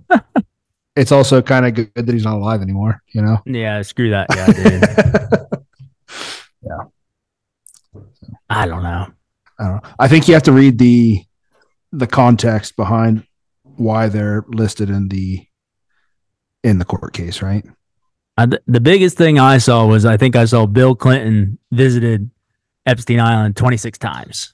it's 0.95 1.11
also 1.11 1.41
kind 1.41 1.65
of 1.65 1.73
good 1.73 1.89
that 1.95 2.09
he's 2.09 2.25
not 2.25 2.35
alive 2.35 2.61
anymore 2.61 3.01
you 3.13 3.21
know 3.21 3.37
Yeah, 3.45 3.81
screw 3.83 4.09
that 4.09 4.27
dude. 4.29 5.61
Yeah. 6.63 8.01
I 8.49 8.67
don't 8.67 8.83
know. 8.83 9.07
I 9.57 9.63
don't 9.63 9.73
know. 9.83 9.89
I 9.97 10.07
think 10.07 10.27
you 10.27 10.33
have 10.35 10.43
to 10.43 10.51
read 10.51 10.77
the 10.77 11.23
the 11.91 12.07
context 12.07 12.75
behind 12.75 13.25
why 13.63 14.07
they're 14.09 14.45
listed 14.47 14.89
in 14.89 15.09
the 15.09 15.45
in 16.63 16.79
the 16.79 16.85
court 16.85 17.13
case, 17.13 17.41
right? 17.41 17.65
I, 18.37 18.45
th- 18.45 18.61
the 18.67 18.79
biggest 18.79 19.17
thing 19.17 19.39
I 19.39 19.57
saw 19.57 19.85
was 19.85 20.05
I 20.05 20.17
think 20.17 20.35
I 20.35 20.45
saw 20.45 20.65
Bill 20.65 20.95
Clinton 20.95 21.57
visited 21.71 22.29
Epstein 22.85 23.19
Island 23.19 23.55
26 23.57 23.97
times. 23.97 24.53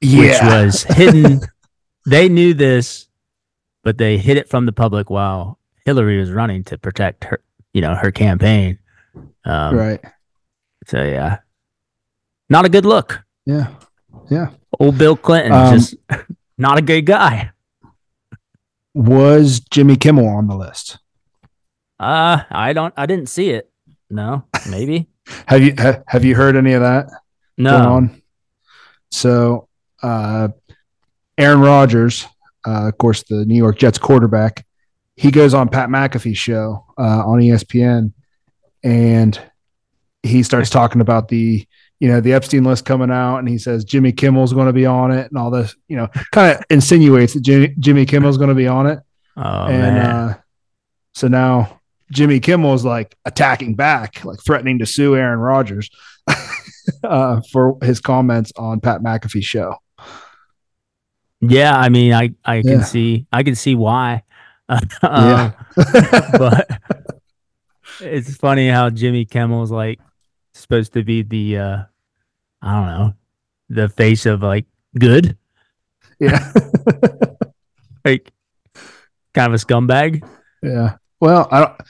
which 0.00 0.40
was 0.42 0.82
hidden. 0.88 1.40
they 2.06 2.28
knew 2.28 2.54
this, 2.54 3.08
but 3.84 3.98
they 3.98 4.16
hid 4.18 4.36
it 4.36 4.48
from 4.48 4.64
the 4.66 4.72
public 4.72 5.10
while 5.10 5.58
Hillary 5.84 6.18
was 6.18 6.30
running 6.30 6.64
to 6.64 6.78
protect 6.78 7.24
her, 7.24 7.40
you 7.72 7.80
know, 7.80 7.94
her 7.94 8.10
campaign. 8.12 8.78
Um, 9.44 9.74
right. 9.76 10.00
So 10.86 11.02
yeah, 11.02 11.38
not 12.48 12.64
a 12.64 12.68
good 12.68 12.86
look. 12.86 13.22
Yeah. 13.44 13.74
Yeah. 14.30 14.50
Old 14.78 14.98
Bill 14.98 15.16
Clinton, 15.16 15.52
Um, 15.52 15.74
just 15.78 15.94
not 16.58 16.78
a 16.78 16.82
good 16.82 17.06
guy. 17.06 17.52
Was 18.94 19.60
Jimmy 19.60 19.96
Kimmel 19.96 20.28
on 20.28 20.48
the 20.48 20.56
list? 20.56 20.98
Uh, 21.98 22.42
I 22.50 22.72
don't, 22.72 22.92
I 22.96 23.06
didn't 23.06 23.28
see 23.28 23.50
it. 23.50 23.70
No, 24.10 24.44
maybe 24.70 25.06
Have 25.46 25.62
you 25.62 25.74
ha, 25.78 25.98
have 26.06 26.24
you 26.24 26.34
heard 26.34 26.56
any 26.56 26.72
of 26.72 26.80
that 26.80 27.08
no. 27.58 28.08
So, 29.10 29.68
uh, 30.02 30.48
Aaron 31.36 31.60
Rodgers, 31.60 32.24
uh, 32.66 32.88
of 32.88 32.98
course, 32.98 33.24
the 33.24 33.44
New 33.44 33.56
York 33.56 33.78
Jets 33.78 33.98
quarterback, 33.98 34.64
he 35.16 35.30
goes 35.30 35.54
on 35.54 35.68
Pat 35.68 35.88
McAfee's 35.88 36.38
show 36.38 36.86
uh, 36.96 37.26
on 37.26 37.40
ESPN, 37.40 38.12
and 38.84 39.40
he 40.22 40.42
starts 40.42 40.70
talking 40.70 41.00
about 41.00 41.28
the 41.28 41.66
you 42.00 42.08
know 42.08 42.20
the 42.20 42.32
Epstein 42.32 42.64
list 42.64 42.84
coming 42.84 43.10
out, 43.10 43.38
and 43.38 43.48
he 43.48 43.58
says 43.58 43.84
Jimmy 43.84 44.12
Kimmel's 44.12 44.52
going 44.52 44.66
to 44.66 44.72
be 44.72 44.86
on 44.86 45.10
it, 45.10 45.28
and 45.30 45.38
all 45.38 45.50
this, 45.50 45.74
you 45.88 45.96
know, 45.96 46.08
kind 46.32 46.56
of 46.56 46.62
insinuates 46.70 47.34
that 47.34 47.40
Jimmy, 47.40 47.74
Jimmy 47.78 48.06
Kimmel's 48.06 48.36
going 48.38 48.48
to 48.50 48.54
be 48.54 48.66
on 48.68 48.86
it, 48.86 49.00
Oh 49.36 49.66
and 49.66 49.98
uh, 49.98 50.34
so 51.14 51.28
now 51.28 51.80
Jimmy 52.12 52.40
Kimmel 52.40 52.74
is 52.74 52.84
like 52.84 53.16
attacking 53.24 53.74
back, 53.74 54.24
like 54.24 54.38
threatening 54.44 54.78
to 54.78 54.86
sue 54.86 55.16
Aaron 55.16 55.38
Rodgers 55.40 55.90
uh, 57.04 57.40
for 57.52 57.76
his 57.82 58.00
comments 58.00 58.52
on 58.56 58.80
Pat 58.80 59.00
McAfee's 59.02 59.44
show. 59.44 59.74
Yeah, 61.40 61.76
I 61.76 61.88
mean, 61.88 62.12
I 62.12 62.30
I 62.44 62.62
can 62.62 62.78
Yeah. 62.78 62.84
see 62.84 63.26
I 63.32 63.42
can 63.42 63.54
see 63.54 63.74
why. 63.74 64.22
Uh, 64.68 64.80
Yeah. 65.02 65.52
but 66.38 66.68
it's 68.00 68.36
funny 68.36 68.68
how 68.68 68.90
Jimmy 68.90 69.24
Kimmel's 69.24 69.70
like 69.70 70.00
supposed 70.60 70.92
to 70.94 71.02
be 71.02 71.22
the 71.22 71.58
uh 71.58 71.82
I 72.62 72.74
don't 72.74 72.86
know, 72.86 73.14
the 73.68 73.88
face 73.88 74.26
of 74.26 74.42
like 74.42 74.66
good, 74.98 75.36
yeah. 76.18 76.52
like 78.04 78.32
kind 79.34 79.52
of 79.52 79.60
a 79.60 79.64
scumbag. 79.64 80.26
Yeah. 80.62 80.96
Well, 81.20 81.48
I 81.50 81.60
don't, 81.60 81.80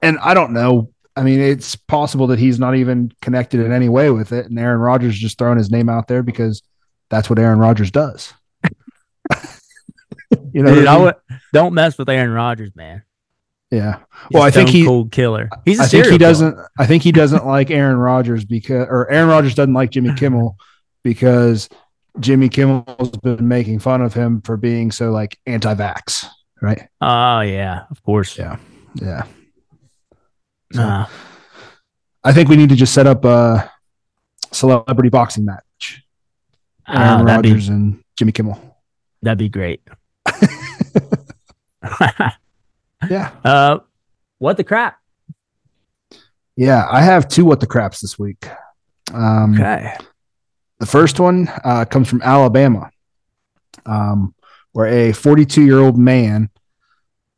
and 0.00 0.18
I 0.20 0.34
don't 0.34 0.52
know. 0.52 0.90
I 1.14 1.22
mean, 1.22 1.40
it's 1.40 1.76
possible 1.76 2.28
that 2.28 2.38
he's 2.38 2.58
not 2.58 2.74
even 2.74 3.12
connected 3.20 3.60
in 3.60 3.72
any 3.72 3.88
way 3.88 4.10
with 4.10 4.32
it, 4.32 4.46
and 4.46 4.58
Aaron 4.58 4.80
Rodgers 4.80 5.18
just 5.18 5.38
throwing 5.38 5.58
his 5.58 5.70
name 5.70 5.88
out 5.88 6.08
there 6.08 6.22
because 6.22 6.62
that's 7.10 7.28
what 7.28 7.38
Aaron 7.38 7.58
Rodgers 7.58 7.90
does. 7.90 8.32
you 10.52 10.62
know, 10.62 10.74
Dude, 10.74 10.86
I 10.86 10.94
mean? 10.94 11.04
would, 11.04 11.14
don't 11.52 11.74
mess 11.74 11.98
with 11.98 12.08
Aaron 12.08 12.30
Rodgers, 12.30 12.74
man. 12.74 13.02
Yeah. 13.72 13.98
Well, 14.30 14.42
I 14.44 14.50
think 14.52 14.68
stone 14.68 14.80
he- 14.80 14.86
cold 14.86 15.10
killer. 15.10 15.48
He's 15.64 15.80
a 15.80 15.82
I 15.82 15.86
think 15.86 16.04
he 16.04 16.10
killer. 16.10 16.18
doesn't. 16.18 16.58
I 16.78 16.86
think 16.86 17.02
he 17.02 17.10
doesn't 17.10 17.44
like 17.46 17.70
Aaron 17.72 17.96
Rodgers 17.96 18.44
because, 18.44 18.86
or 18.88 19.10
Aaron 19.10 19.28
Rodgers 19.28 19.54
doesn't 19.56 19.74
like 19.74 19.90
Jimmy 19.90 20.14
Kimmel 20.14 20.56
because 21.02 21.68
Jimmy 22.20 22.48
Kimmel's 22.48 23.10
been 23.22 23.48
making 23.48 23.80
fun 23.80 24.02
of 24.02 24.14
him 24.14 24.40
for 24.42 24.56
being 24.56 24.92
so 24.92 25.10
like 25.10 25.38
anti-vax, 25.46 26.26
right? 26.60 26.86
Oh 27.00 27.40
yeah, 27.40 27.86
of 27.90 28.00
course. 28.04 28.38
Yeah. 28.38 28.58
Yeah. 28.94 29.24
So- 30.72 30.82
Nah. 30.82 31.06
I 32.24 32.32
think 32.32 32.48
we 32.48 32.56
need 32.56 32.68
to 32.68 32.76
just 32.76 32.94
set 32.94 33.06
up 33.08 33.24
a 33.24 33.68
celebrity 34.52 35.08
boxing 35.08 35.44
match. 35.44 36.04
Ah, 36.86 37.14
Aaron 37.14 37.26
that'd 37.26 37.42
be 37.42 37.50
Rodgers 37.50 37.68
and 37.68 38.00
Jimmy 38.16 38.30
Kimmel. 38.32 38.60
that'd 39.22 39.38
be 39.38 39.48
great. 39.48 39.82
Yeah. 43.10 43.30
uh, 43.44 43.78
what 44.38 44.56
the 44.56 44.64
crap? 44.64 44.98
Yeah. 46.56 46.86
I 46.90 47.02
have 47.02 47.28
two 47.28 47.44
what 47.44 47.60
the 47.60 47.66
craps 47.66 48.00
this 48.00 48.18
week. 48.18 48.46
Um, 49.12 49.54
Okay. 49.54 49.94
The 50.78 50.86
first 50.86 51.20
one 51.20 51.48
uh, 51.64 51.84
comes 51.84 52.08
from 52.08 52.22
Alabama, 52.22 52.90
um, 53.86 54.34
where 54.72 54.88
a 54.88 55.12
42 55.12 55.62
year 55.62 55.78
old 55.78 55.96
man 55.96 56.50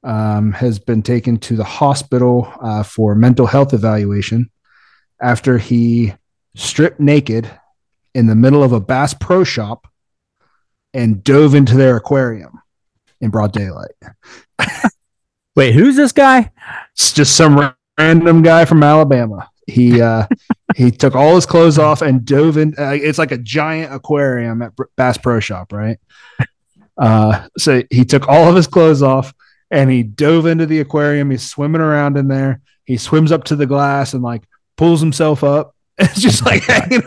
um, 0.03 0.53
has 0.53 0.79
been 0.79 1.03
taken 1.03 1.37
to 1.41 1.55
the 1.57 1.65
hospital 1.65 2.51
uh, 2.63 2.83
for 2.83 3.15
mental 3.15 3.47
health 3.47 3.75
evaluation 3.75 4.51
after 5.21 5.59
he 5.59 6.15
stripped 6.55 7.01
naked 7.01 7.51
in 8.15 8.27
the 8.27 8.35
middle 8.35 8.63
of 8.63 8.73
a 8.73 8.81
Bass 8.81 9.13
Pro 9.13 9.45
Shop 9.45 9.87
and 10.95 11.23
dove 11.23 11.55
into 11.55 11.77
their 11.77 11.97
aquarium 11.97 12.63
in 13.21 13.29
broad 13.31 13.53
daylight. 13.53 13.93
Wait, 15.57 15.75
who's 15.75 15.97
this 15.97 16.13
guy? 16.13 16.51
It's 16.93 17.13
just 17.13 17.37
some 17.37 17.73
random 17.99 18.43
guy 18.43 18.65
from 18.65 18.83
Alabama. 18.83 19.51
He 19.67 20.01
uh, 20.01 20.27
he 20.77 20.91
took 20.91 21.15
all 21.15 21.35
his 21.37 21.47
clothes 21.47 21.79
off 21.79 22.03
and 22.03 22.25
dove 22.25 22.57
in. 22.57 22.75
Uh, 22.79 22.91
it's 22.91 23.19
like 23.19 23.33
a 23.33 23.39
giant 23.39 23.93
aquarium 23.95 24.63
at 24.63 24.73
Bass 24.97 25.17
Pro 25.19 25.41
Shop, 25.41 25.73
right? 25.73 25.99
Uh, 26.97 27.47
so 27.59 27.83
he 27.91 28.05
took 28.05 28.29
all 28.29 28.49
of 28.49 28.57
his 28.57 28.67
clothes 28.67 29.03
off 29.03 29.33
and 29.71 29.91
he 29.91 30.03
dove 30.03 30.47
into 30.47 30.67
the 30.67 30.81
aquarium. 30.81 31.31
He's 31.31 31.49
swimming 31.49 31.81
around 31.81 32.17
in 32.17 32.29
there. 32.29 32.61
He 32.85 32.97
swims 32.97 33.33
up 33.33 33.45
to 33.45 33.57
the 33.57 33.67
glass 33.67 34.13
and 34.15 34.23
like 34.23 34.45
pulls 34.77 35.01
himself 35.01 35.43
up. 35.45 35.73
It's 35.97 36.21
just 36.21 36.45
like 36.45 36.63
hanging. 36.65 37.03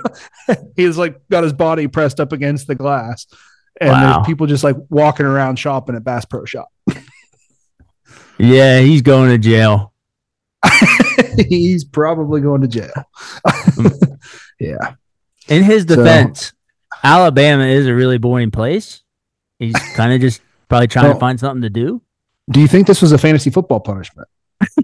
He's 0.78 0.98
like 0.98 1.20
got 1.30 1.43
his 1.43 1.52
body 1.52 1.88
pressed 1.88 2.22
up 2.22 2.32
against 2.32 2.68
the 2.68 2.76
glass, 2.76 3.28
and 3.82 3.89
Wow. 3.89 4.14
there's 4.16 4.26
people 4.28 4.48
just 4.48 4.64
like 4.64 4.78
walking 4.89 5.26
around 5.26 5.60
shopping 5.60 5.98
at 5.98 6.06
Bass 6.06 6.24
Pro 6.24 6.45
Shop. 6.45 6.70
Yeah, 8.38 8.79
he's 8.81 9.01
going 9.01 9.29
to 9.31 9.38
jail. 9.38 9.93
He's 11.49 11.83
probably 11.83 12.41
going 12.41 12.61
to 12.61 12.67
jail. 12.67 12.91
yeah. 14.59 14.95
In 15.47 15.63
his 15.63 15.83
So- 15.83 15.95
defense, 15.95 16.53
Alabama 17.03 17.63
is 17.65 17.85
a 17.88 17.93
really 17.93 18.17
boring 18.17 18.49
place. 18.51 19.03
He's 19.59 19.75
kind 19.95 20.13
of 20.13 20.19
just 20.21 20.41
probably 20.67 20.88
trying 20.88 21.05
Well- 21.05 21.13
to 21.13 21.19
find 21.19 21.39
something 21.39 21.61
to 21.61 21.69
do. 21.69 22.01
Do 22.49 22.59
you 22.59 22.67
think 22.67 22.88
this 22.88 23.01
was 23.01 23.11
a 23.11 23.17
fantasy 23.17 23.49
football 23.49 23.79
punishment? 23.79 24.27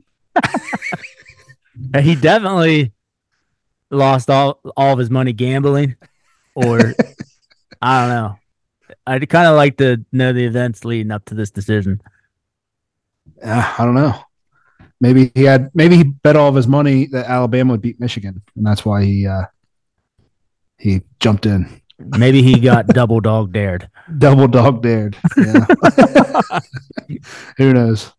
He 2.00 2.16
definitely 2.16 2.94
lost 3.90 4.30
all 4.30 4.60
all 4.78 4.94
of 4.94 5.00
his 5.00 5.10
money 5.10 5.34
gambling, 5.34 5.96
or 6.56 6.94
I 7.82 8.00
don't 8.02 8.10
know. 8.10 8.38
I'd 9.08 9.28
kind 9.30 9.48
of 9.48 9.56
like 9.56 9.78
to 9.78 10.06
know 10.12 10.34
the 10.34 10.46
events 10.46 10.86
leading 10.86 11.12
up 11.12 11.26
to 11.26 11.36
this 11.36 11.50
decision. 11.52 12.00
Uh, 13.44 13.76
I 13.78 13.86
don't 13.86 13.96
know. 13.96 14.20
Maybe 15.02 15.32
he 15.36 15.44
had. 15.44 15.70
Maybe 15.74 15.98
he 15.98 16.04
bet 16.04 16.36
all 16.36 16.48
of 16.48 16.56
his 16.56 16.68
money 16.68 17.08
that 17.08 17.26
Alabama 17.26 17.74
would 17.74 17.82
beat 17.82 18.00
Michigan, 18.00 18.42
and 18.56 18.66
that's 18.66 18.86
why 18.86 19.04
he 19.04 19.28
uh, 19.28 19.44
he 20.78 21.02
jumped 21.20 21.46
in. 21.46 21.82
Maybe 22.00 22.42
he 22.42 22.60
got 22.60 22.88
double 23.00 23.20
dog 23.20 23.52
dared. 23.52 23.90
Double 24.18 24.48
dog 24.48 24.82
dared. 24.82 25.18
Yeah. 25.38 25.66
Who 27.58 27.74
knows? 27.74 28.14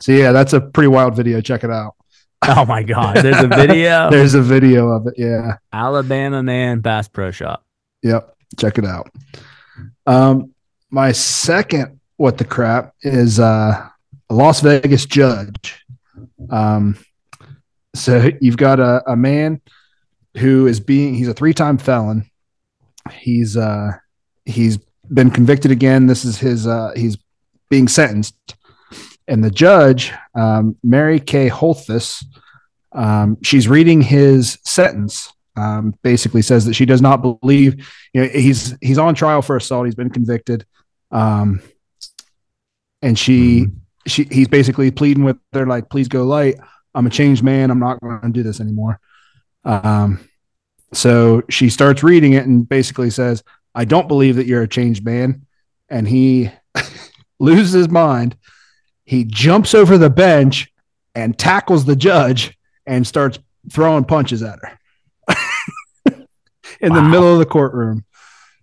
So 0.00 0.12
yeah, 0.12 0.32
that's 0.32 0.52
a 0.52 0.60
pretty 0.60 0.88
wild 0.88 1.16
video. 1.16 1.40
Check 1.40 1.64
it 1.64 1.70
out. 1.70 1.94
Oh 2.46 2.64
my 2.64 2.82
god, 2.82 3.16
there's 3.16 3.42
a 3.42 3.46
video. 3.46 4.10
There's 4.10 4.34
a 4.34 4.42
video 4.42 4.88
of 4.88 5.06
it. 5.06 5.14
Yeah. 5.16 5.58
Alabama 5.72 6.42
man 6.42 6.80
Bass 6.80 7.06
Pro 7.06 7.30
Shop. 7.30 7.64
Yep. 8.02 8.34
Check 8.58 8.78
it 8.78 8.84
out. 8.84 9.10
Um, 10.06 10.52
my 10.90 11.12
second 11.12 12.00
what 12.16 12.38
the 12.38 12.44
crap 12.44 12.94
is 13.02 13.38
uh, 13.38 13.88
Las 14.32 14.60
Vegas 14.60 15.06
judge. 15.06 15.84
Um, 16.50 16.98
so 17.94 18.30
you've 18.40 18.56
got 18.56 18.80
a, 18.80 19.02
a 19.10 19.16
man 19.16 19.60
who 20.38 20.66
is 20.66 20.80
being 20.80 21.14
he's 21.14 21.28
a 21.28 21.34
three-time 21.34 21.78
felon. 21.78 22.30
He's 23.10 23.56
uh 23.56 23.92
he's 24.44 24.78
been 25.12 25.30
convicted 25.30 25.70
again. 25.70 26.06
This 26.06 26.24
is 26.24 26.38
his 26.38 26.66
uh 26.66 26.92
he's 26.96 27.18
being 27.68 27.88
sentenced. 27.88 28.34
And 29.28 29.44
the 29.44 29.50
judge, 29.50 30.12
um, 30.34 30.76
Mary 30.82 31.20
Kay 31.20 31.48
Holthus, 31.48 32.24
um, 32.92 33.38
she's 33.42 33.68
reading 33.68 34.02
his 34.02 34.58
sentence. 34.64 35.32
Um, 35.54 35.94
basically 36.02 36.40
says 36.40 36.64
that 36.64 36.74
she 36.74 36.86
does 36.86 37.02
not 37.02 37.18
believe 37.20 37.86
you 38.14 38.22
know 38.22 38.28
he's 38.28 38.74
he's 38.80 38.96
on 38.96 39.14
trial 39.14 39.42
for 39.42 39.54
assault 39.54 39.84
he's 39.84 39.94
been 39.94 40.08
convicted 40.08 40.64
um 41.10 41.60
and 43.02 43.18
she 43.18 43.66
she 44.06 44.24
he's 44.24 44.48
basically 44.48 44.90
pleading 44.90 45.24
with 45.24 45.38
her 45.52 45.66
like 45.66 45.88
please 45.88 46.08
go 46.08 46.24
light. 46.24 46.56
I'm 46.94 47.06
a 47.06 47.10
changed 47.10 47.42
man. 47.42 47.70
I'm 47.70 47.78
not 47.78 48.00
going 48.00 48.20
to 48.20 48.28
do 48.28 48.42
this 48.42 48.60
anymore. 48.60 49.00
Um 49.64 50.20
so 50.92 51.42
she 51.48 51.70
starts 51.70 52.02
reading 52.02 52.34
it 52.34 52.44
and 52.44 52.68
basically 52.68 53.08
says 53.08 53.42
i 53.74 53.86
don't 53.86 54.08
believe 54.08 54.36
that 54.36 54.46
you're 54.46 54.62
a 54.62 54.68
changed 54.68 55.04
man. 55.04 55.46
And 55.88 56.08
he 56.08 56.50
loses 57.38 57.72
his 57.72 57.88
mind. 57.88 58.36
He 59.04 59.24
jumps 59.24 59.74
over 59.74 59.98
the 59.98 60.10
bench 60.10 60.70
and 61.14 61.38
tackles 61.38 61.84
the 61.84 61.96
judge 61.96 62.56
and 62.86 63.06
starts 63.06 63.38
throwing 63.70 64.04
punches 64.04 64.42
at 64.42 64.58
her 64.60 64.78
in 66.80 66.92
the 66.92 67.02
middle 67.02 67.32
of 67.32 67.38
the 67.38 67.46
courtroom 67.46 68.04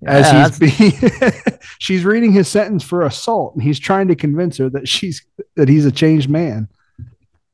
as 0.05 0.31
Yeah, 0.31 0.47
he's 0.47 0.59
being 0.77 1.31
she's 1.79 2.05
reading 2.05 2.31
his 2.31 2.47
sentence 2.47 2.83
for 2.83 3.03
assault 3.03 3.53
and 3.55 3.63
he's 3.63 3.79
trying 3.79 4.07
to 4.07 4.15
convince 4.15 4.57
her 4.57 4.69
that 4.69 4.87
she's 4.87 5.25
that 5.55 5.67
he's 5.69 5.85
a 5.85 5.91
changed 5.91 6.29
man 6.29 6.67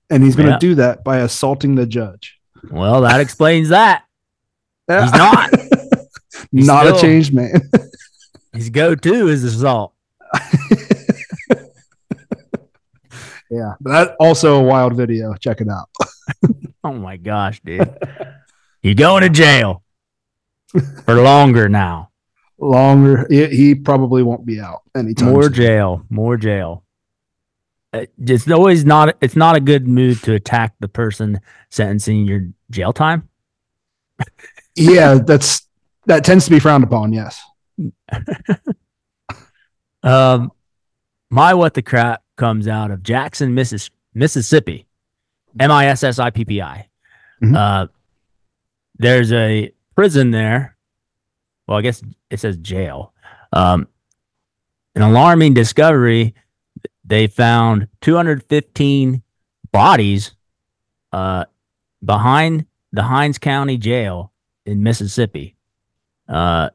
and 0.09 0.23
he's 0.23 0.35
going 0.35 0.47
to 0.47 0.53
Yeah. 0.53 0.59
do 0.59 0.75
that 0.75 1.03
by 1.03 1.17
assaulting 1.17 1.75
the 1.75 1.85
judge 1.87 2.39
Well, 2.69 3.01
that 3.01 3.19
explains 3.19 3.69
that. 3.69 4.03
He's 4.87 5.11
not. 5.13 5.49
He's 6.51 6.67
not 6.67 6.85
still- 6.85 6.97
a 6.97 7.01
changed 7.01 7.33
man 7.33 7.61
His 8.53 8.69
go-to 8.69 9.27
is 9.29 9.43
assault. 9.43 9.93
yeah 13.49 13.73
but 13.79 13.89
that 13.91 14.15
also 14.19 14.55
a 14.59 14.63
wild 14.63 14.95
video 14.95 15.33
check 15.35 15.61
it 15.61 15.67
out 15.69 15.89
Oh 16.83 16.93
my 16.93 17.17
gosh, 17.17 17.59
dude. 17.65 17.97
You're 18.83 18.93
going 18.93 19.23
to 19.23 19.29
jail 19.29 19.81
for 21.03 21.15
longer 21.15 21.67
now. 21.67 22.11
Longer 22.57 23.27
he, 23.29 23.45
he 23.47 23.75
probably 23.75 24.23
won't 24.23 24.45
be 24.45 24.59
out 24.59 24.81
anytime 24.95 25.29
More 25.31 25.43
soon. 25.43 25.53
jail. 25.53 26.05
More 26.09 26.37
jail. 26.37 26.83
Uh, 27.93 28.05
It's 28.19 28.49
always 28.49 28.85
not. 28.85 29.15
It's 29.21 29.35
not 29.35 29.55
a 29.55 29.59
good 29.59 29.87
move 29.87 30.21
to 30.23 30.33
attack 30.33 30.73
the 30.79 30.87
person 30.87 31.39
sentencing 31.69 32.25
your 32.25 32.47
jail 32.71 32.93
time. 32.93 33.27
yeah 34.75 35.15
that's 35.15 35.67
that 36.05 36.23
tends 36.23 36.45
to 36.45 36.51
be 36.51 36.59
frowned 36.59 36.83
upon 36.83 37.11
yes 37.13 37.41
Um, 40.03 40.51
my 41.29 41.53
what 41.53 41.73
the 41.73 41.81
crap 41.81 42.23
comes 42.37 42.67
out 42.67 42.91
of 42.91 43.01
Jackson, 43.01 43.53
Missis- 43.55 43.89
Mississippi, 44.13 44.85
M 45.59 45.71
I 45.71 45.87
S 45.87 46.03
S 46.03 46.19
I 46.19 46.29
P 46.29 46.45
P 46.45 46.61
I. 46.61 46.87
Mhm. 47.41 47.55
Uh, 47.57 47.87
there's 48.97 49.31
a 49.33 49.71
prison 49.95 50.29
there. 50.31 50.74
Well, 51.67 51.77
I 51.77 51.81
guess 51.81 52.03
it 52.29 52.39
says 52.39 52.57
jail. 52.57 53.13
Um, 53.53 53.87
an 54.95 55.01
alarming 55.01 55.53
discovery. 55.53 56.33
They 57.03 57.27
found 57.27 57.87
215 58.01 59.21
bodies 59.71 60.33
uh, 61.11 61.45
behind 62.03 62.65
the 62.91 63.03
Hinds 63.03 63.37
County 63.37 63.77
Jail 63.77 64.31
in 64.65 64.81
Mississippi. 64.83 65.55
Uh, 66.27 66.69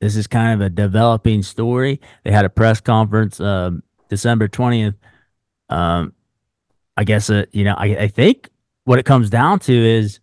this 0.00 0.16
is 0.16 0.26
kind 0.26 0.60
of 0.60 0.66
a 0.66 0.70
developing 0.70 1.42
story. 1.42 2.00
They 2.24 2.32
had 2.32 2.44
a 2.44 2.50
press 2.50 2.80
conference 2.80 3.40
um, 3.40 3.82
December 4.08 4.48
20th. 4.48 4.94
Um, 5.68 6.12
I 6.96 7.04
guess, 7.04 7.30
uh, 7.30 7.46
you 7.52 7.64
know, 7.64 7.74
I, 7.76 7.86
I 7.86 8.08
think 8.08 8.50
what 8.84 8.98
it 8.98 9.04
comes 9.04 9.30
down 9.30 9.58
to 9.60 9.72
is 9.72 10.20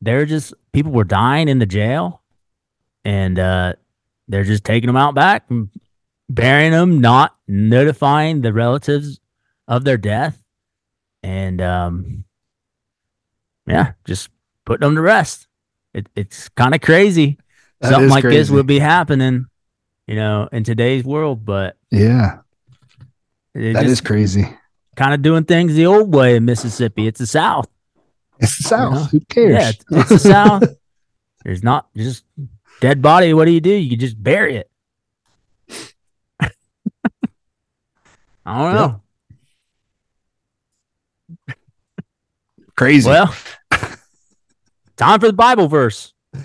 they're 0.00 0.26
just 0.26 0.54
people 0.72 0.92
were 0.92 1.04
dying 1.04 1.48
in 1.48 1.58
the 1.58 1.66
jail 1.66 2.22
and 3.06 3.38
uh, 3.38 3.72
they're 4.26 4.42
just 4.42 4.64
taking 4.64 4.88
them 4.88 4.96
out 4.96 5.14
back 5.14 5.44
and 5.48 5.70
burying 6.28 6.72
them, 6.72 7.00
not 7.00 7.36
notifying 7.46 8.40
the 8.40 8.52
relatives 8.52 9.20
of 9.68 9.84
their 9.84 9.96
death. 9.96 10.42
And 11.22 11.62
um, 11.62 12.24
yeah, 13.64 13.92
just 14.04 14.28
putting 14.64 14.84
them 14.84 14.96
to 14.96 15.00
rest. 15.00 15.46
It, 15.94 16.08
it's 16.16 16.48
kind 16.50 16.74
of 16.74 16.80
crazy. 16.80 17.38
That 17.80 17.92
Something 17.92 18.10
like 18.10 18.24
this 18.24 18.50
would 18.50 18.66
be 18.66 18.80
happening, 18.80 19.46
you 20.08 20.16
know, 20.16 20.48
in 20.50 20.64
today's 20.64 21.04
world, 21.04 21.44
but 21.44 21.76
Yeah, 21.92 22.38
that 23.54 23.86
is 23.86 24.00
crazy. 24.00 24.48
kind 24.96 25.14
of 25.14 25.22
doing 25.22 25.44
things 25.44 25.74
the 25.74 25.86
old 25.86 26.12
way 26.12 26.34
in 26.34 26.44
Mississippi. 26.44 27.06
It's 27.06 27.20
the 27.20 27.26
South. 27.26 27.68
It's 28.40 28.56
the 28.58 28.68
South. 28.68 28.92
know? 28.94 29.04
Who 29.04 29.20
cares? 29.20 29.52
Yeah, 29.52 29.68
it's, 29.68 29.84
it's 29.90 30.08
the 30.08 30.18
South. 30.18 30.64
There's 31.44 31.62
not 31.62 31.86
just 31.96 32.24
dead 32.80 33.02
body. 33.02 33.34
What 33.34 33.44
do 33.46 33.52
you 33.52 33.60
do? 33.60 33.70
You 33.70 33.90
can 33.90 33.98
just 33.98 34.22
bury 34.22 34.56
it. 34.56 34.70
I 38.48 38.62
don't 38.62 38.74
know. 38.74 39.02
crazy. 42.76 43.08
Well, 43.08 43.34
time 44.96 45.18
for 45.20 45.26
the 45.26 45.32
Bible 45.32 45.66
verse. 45.66 46.12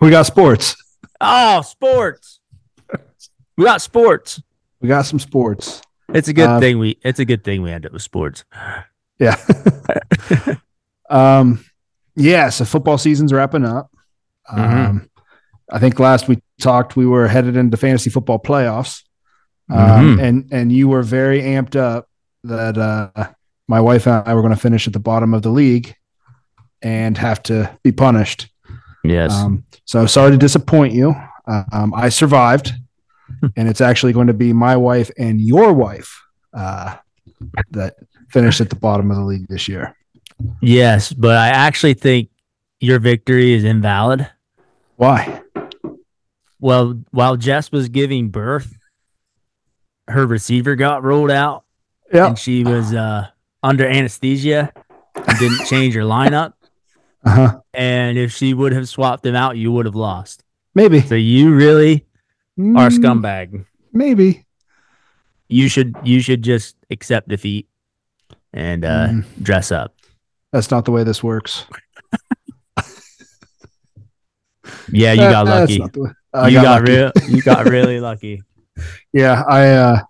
we 0.00 0.10
got 0.10 0.26
sports. 0.26 0.76
Oh, 1.20 1.62
sports. 1.62 2.38
We 3.56 3.64
got 3.64 3.82
sports. 3.82 4.40
We 4.80 4.88
got 4.88 5.06
some 5.06 5.18
sports. 5.18 5.82
It's 6.14 6.28
a 6.28 6.32
good 6.32 6.48
Uh, 6.48 6.60
thing 6.60 6.78
we. 6.78 6.98
It's 7.02 7.18
a 7.18 7.24
good 7.24 7.42
thing 7.42 7.62
we 7.62 7.72
end 7.72 7.84
up 7.86 7.92
with 7.92 8.02
sports. 8.02 8.44
Yeah. 9.18 9.36
um, 11.10 11.64
yeah. 12.14 12.50
So 12.50 12.64
football 12.64 12.98
season's 12.98 13.32
wrapping 13.32 13.64
up. 13.64 13.90
Um, 14.50 14.60
Mhm. 14.60 15.08
I 15.70 15.78
think 15.78 15.98
last 16.00 16.28
we 16.28 16.42
talked, 16.60 16.96
we 16.96 17.06
were 17.06 17.28
headed 17.28 17.56
into 17.56 17.76
fantasy 17.76 18.08
football 18.10 18.38
playoffs. 18.38 19.02
Um, 19.70 20.16
Mhm. 20.16 20.22
and, 20.22 20.48
and 20.50 20.72
you 20.72 20.88
were 20.88 21.02
very 21.02 21.42
amped 21.42 21.76
up 21.76 22.08
that, 22.44 22.78
uh, 22.78 23.28
my 23.68 23.80
wife 23.80 24.06
and 24.06 24.26
I 24.26 24.32
were 24.34 24.40
going 24.40 24.54
to 24.54 24.60
finish 24.60 24.86
at 24.86 24.94
the 24.94 24.98
bottom 24.98 25.34
of 25.34 25.42
the 25.42 25.50
league 25.50 25.94
and 26.80 27.18
have 27.18 27.42
to 27.44 27.70
be 27.82 27.92
punished. 27.92 28.48
Yes. 29.04 29.32
Um, 29.32 29.64
so 29.84 30.06
sorry 30.06 30.30
to 30.30 30.38
disappoint 30.38 30.94
you. 30.94 31.14
Uh, 31.46 31.64
um, 31.72 31.92
I 31.94 32.08
survived, 32.08 32.72
and 33.56 33.68
it's 33.68 33.82
actually 33.82 34.14
going 34.14 34.28
to 34.28 34.32
be 34.32 34.54
my 34.54 34.74
wife 34.76 35.10
and 35.18 35.38
your 35.40 35.74
wife 35.74 36.18
uh, 36.54 36.96
that 37.72 37.96
finished 38.30 38.60
at 38.62 38.70
the 38.70 38.76
bottom 38.76 39.10
of 39.10 39.18
the 39.18 39.22
league 39.24 39.46
this 39.48 39.68
year. 39.68 39.94
yes, 40.62 41.12
but 41.12 41.36
I 41.36 41.48
actually 41.48 41.94
think 41.94 42.30
your 42.80 42.98
victory 43.00 43.52
is 43.52 43.64
invalid. 43.64 44.26
Why? 44.98 45.42
Well, 46.60 47.00
while 47.12 47.36
Jess 47.36 47.70
was 47.70 47.88
giving 47.88 48.30
birth, 48.30 48.76
her 50.08 50.26
receiver 50.26 50.74
got 50.74 51.04
rolled 51.04 51.30
out 51.30 51.64
Yeah. 52.12 52.26
and 52.28 52.38
she 52.38 52.64
was 52.64 52.92
uh, 52.92 53.28
under 53.62 53.86
anesthesia 53.86 54.72
and 55.14 55.38
didn't 55.38 55.66
change 55.66 55.94
her 55.94 56.00
lineup. 56.02 56.54
Uh 57.24 57.30
huh. 57.30 57.60
And 57.74 58.18
if 58.18 58.32
she 58.32 58.54
would 58.54 58.72
have 58.72 58.88
swapped 58.88 59.22
them 59.22 59.36
out, 59.36 59.56
you 59.56 59.70
would 59.70 59.86
have 59.86 59.94
lost. 59.94 60.42
Maybe. 60.74 61.00
So 61.00 61.14
you 61.14 61.54
really 61.54 62.04
are 62.58 62.86
a 62.86 62.90
Mm, 62.90 62.98
scumbag. 62.98 63.64
Maybe. 63.92 64.44
You 65.48 65.68
should 65.68 65.94
you 66.02 66.20
should 66.20 66.42
just 66.42 66.74
accept 66.90 67.28
defeat 67.28 67.68
and 68.52 68.84
uh, 68.84 69.08
Mm, 69.10 69.24
dress 69.42 69.70
up. 69.70 69.94
that's 70.52 70.70
not 70.72 70.84
the 70.86 70.90
way 70.90 71.04
this 71.04 71.22
works. 71.22 71.64
Yeah, 74.92 75.12
you 75.12 75.20
got 75.20 75.46
lucky. 75.46 75.78
not 75.78 75.92
the 75.92 76.00
way- 76.02 76.10
I 76.34 76.48
You 76.48 76.60
got, 76.62 76.80
lucky. 76.82 76.92
real. 76.92 77.12
You 77.28 77.42
got 77.42 77.66
really 77.76 78.00
lucky. 78.00 78.42
Yeah, 79.12 79.42
I 79.48 79.68
uh, 79.70 80.00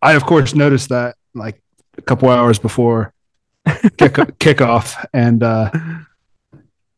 I 0.00 0.12
of 0.14 0.24
course 0.24 0.54
noticed 0.54 0.88
that 0.90 1.16
like 1.34 1.60
a 1.98 2.02
couple 2.02 2.28
hours 2.30 2.58
before 2.58 3.12
kick 3.66 4.14
kickoff, 4.38 5.04
and 5.12 5.42
uh, 5.42 5.70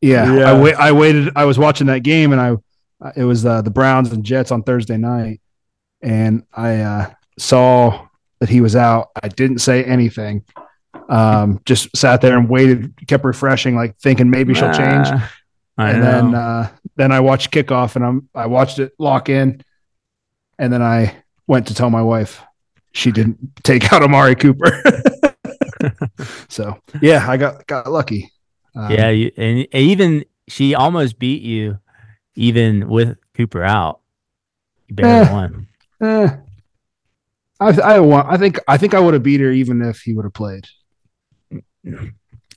yeah, 0.00 0.32
Yeah. 0.32 0.52
I 0.52 0.60
wait. 0.60 0.74
I 0.76 0.92
waited. 0.92 1.30
I 1.36 1.44
was 1.44 1.58
watching 1.58 1.86
that 1.88 2.00
game, 2.02 2.32
and 2.32 2.40
I 2.40 2.56
it 3.16 3.24
was 3.24 3.44
uh, 3.46 3.62
the 3.62 3.70
Browns 3.70 4.12
and 4.12 4.22
Jets 4.24 4.50
on 4.52 4.62
Thursday 4.62 4.96
night, 4.96 5.40
and 6.02 6.44
I 6.52 6.76
uh, 6.80 7.10
saw 7.38 8.06
that 8.40 8.48
he 8.48 8.60
was 8.60 8.76
out. 8.76 9.08
I 9.20 9.28
didn't 9.28 9.58
say 9.58 9.82
anything. 9.84 10.44
Um, 11.08 11.60
just 11.64 11.96
sat 11.96 12.20
there 12.20 12.36
and 12.36 12.48
waited, 12.48 12.94
kept 13.06 13.24
refreshing, 13.24 13.74
like 13.74 13.96
thinking 13.98 14.28
maybe 14.30 14.52
she'll 14.54 14.72
change 14.74 15.08
I 15.78 15.90
and 15.90 16.00
know. 16.00 16.04
then 16.04 16.34
uh, 16.34 16.68
then 16.98 17.12
I 17.12 17.20
watched 17.20 17.50
kickoff 17.50 17.96
and 17.96 18.04
I'm 18.04 18.28
I 18.34 18.46
watched 18.46 18.78
it 18.78 18.92
lock 18.98 19.28
in, 19.30 19.62
and 20.58 20.70
then 20.72 20.82
I 20.82 21.16
went 21.46 21.68
to 21.68 21.74
tell 21.74 21.88
my 21.88 22.02
wife 22.02 22.42
she 22.92 23.10
didn't 23.12 23.38
take 23.62 23.90
out 23.92 24.02
Amari 24.02 24.34
Cooper. 24.34 24.82
so 26.48 26.78
yeah, 27.00 27.24
I 27.28 27.36
got 27.38 27.66
got 27.66 27.90
lucky. 27.90 28.30
Um, 28.74 28.92
yeah, 28.92 29.08
you, 29.10 29.30
and 29.36 29.66
even 29.74 30.24
she 30.48 30.74
almost 30.74 31.18
beat 31.18 31.42
you, 31.42 31.78
even 32.34 32.88
with 32.88 33.16
Cooper 33.34 33.62
out. 33.64 34.00
You 34.88 34.96
barely 34.96 35.26
Eh. 35.28 35.32
won. 35.32 35.66
eh. 36.02 36.28
I 37.60 37.80
I 37.80 38.00
want. 38.00 38.28
I 38.28 38.36
think 38.36 38.58
I 38.68 38.76
think 38.76 38.94
I 38.94 39.00
would 39.00 39.14
have 39.14 39.22
beat 39.22 39.40
her 39.40 39.50
even 39.50 39.82
if 39.82 40.00
he 40.00 40.12
would 40.14 40.24
have 40.24 40.34
played. 40.34 40.66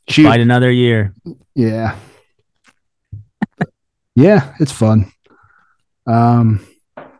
She 0.07 0.23
Fight 0.23 0.39
another 0.41 0.69
year. 0.71 1.13
Yeah. 1.55 1.95
Yeah, 4.15 4.53
it's 4.59 4.71
fun. 4.71 5.11
Um 6.07 6.65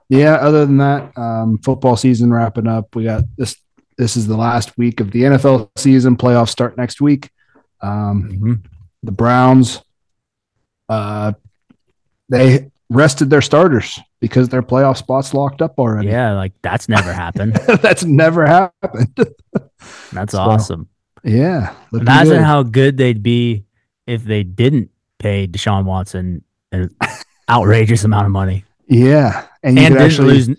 yeah, 0.10 0.34
other 0.36 0.66
than 0.66 0.78
that, 0.78 1.18
um 1.18 1.58
football 1.60 1.96
season 1.96 2.34
wrapping 2.34 2.68
up. 2.68 2.96
We 2.96 3.06
got 3.06 3.24
this 3.38 3.56
this 3.98 4.18
is 4.18 4.28
the 4.28 4.38
last 4.38 4.78
week 4.78 5.00
of 5.00 5.12
the 5.12 5.24
NFL 5.24 5.70
season. 5.78 6.18
Playoffs 6.18 6.50
start 6.50 6.78
next 6.78 7.02
week. 7.02 7.30
Um 7.82 8.30
Mhm. 8.32 8.66
the 9.04 9.12
Browns 9.12 9.82
uh 10.90 11.34
they 12.30 12.70
rested 12.90 13.30
their 13.30 13.42
starters 13.42 14.00
because 14.20 14.50
their 14.50 14.62
playoff 14.62 14.98
spots 14.98 15.34
locked 15.34 15.62
up 15.62 15.80
already. 15.80 16.10
Yeah, 16.10 16.34
like 16.34 16.54
that's 16.62 16.90
never 16.90 17.12
happened. 17.14 17.54
That's 17.82 18.04
never 18.04 18.46
happened. 18.46 19.18
That's 20.12 20.34
So, 20.34 20.40
awesome. 20.40 20.88
yeah. 21.24 21.74
Imagine 21.94 22.34
good. 22.38 22.44
how 22.44 22.64
good 22.64 22.98
they'd 22.98 23.24
be 23.24 23.64
if 24.08 24.24
they 24.24 24.44
didn't 24.44 24.92
pay 25.20 25.48
Deshaun 25.48 25.86
Watson 25.86 26.44
an 26.72 26.96
outrageous 27.50 28.04
amount 28.04 28.26
of 28.26 28.32
money 28.32 28.64
Yeah. 28.88 29.46
And 29.64 29.78
you 29.78 29.84
and 29.86 29.94
didn't 29.96 30.06
actually 30.06 30.34
lose. 30.34 30.50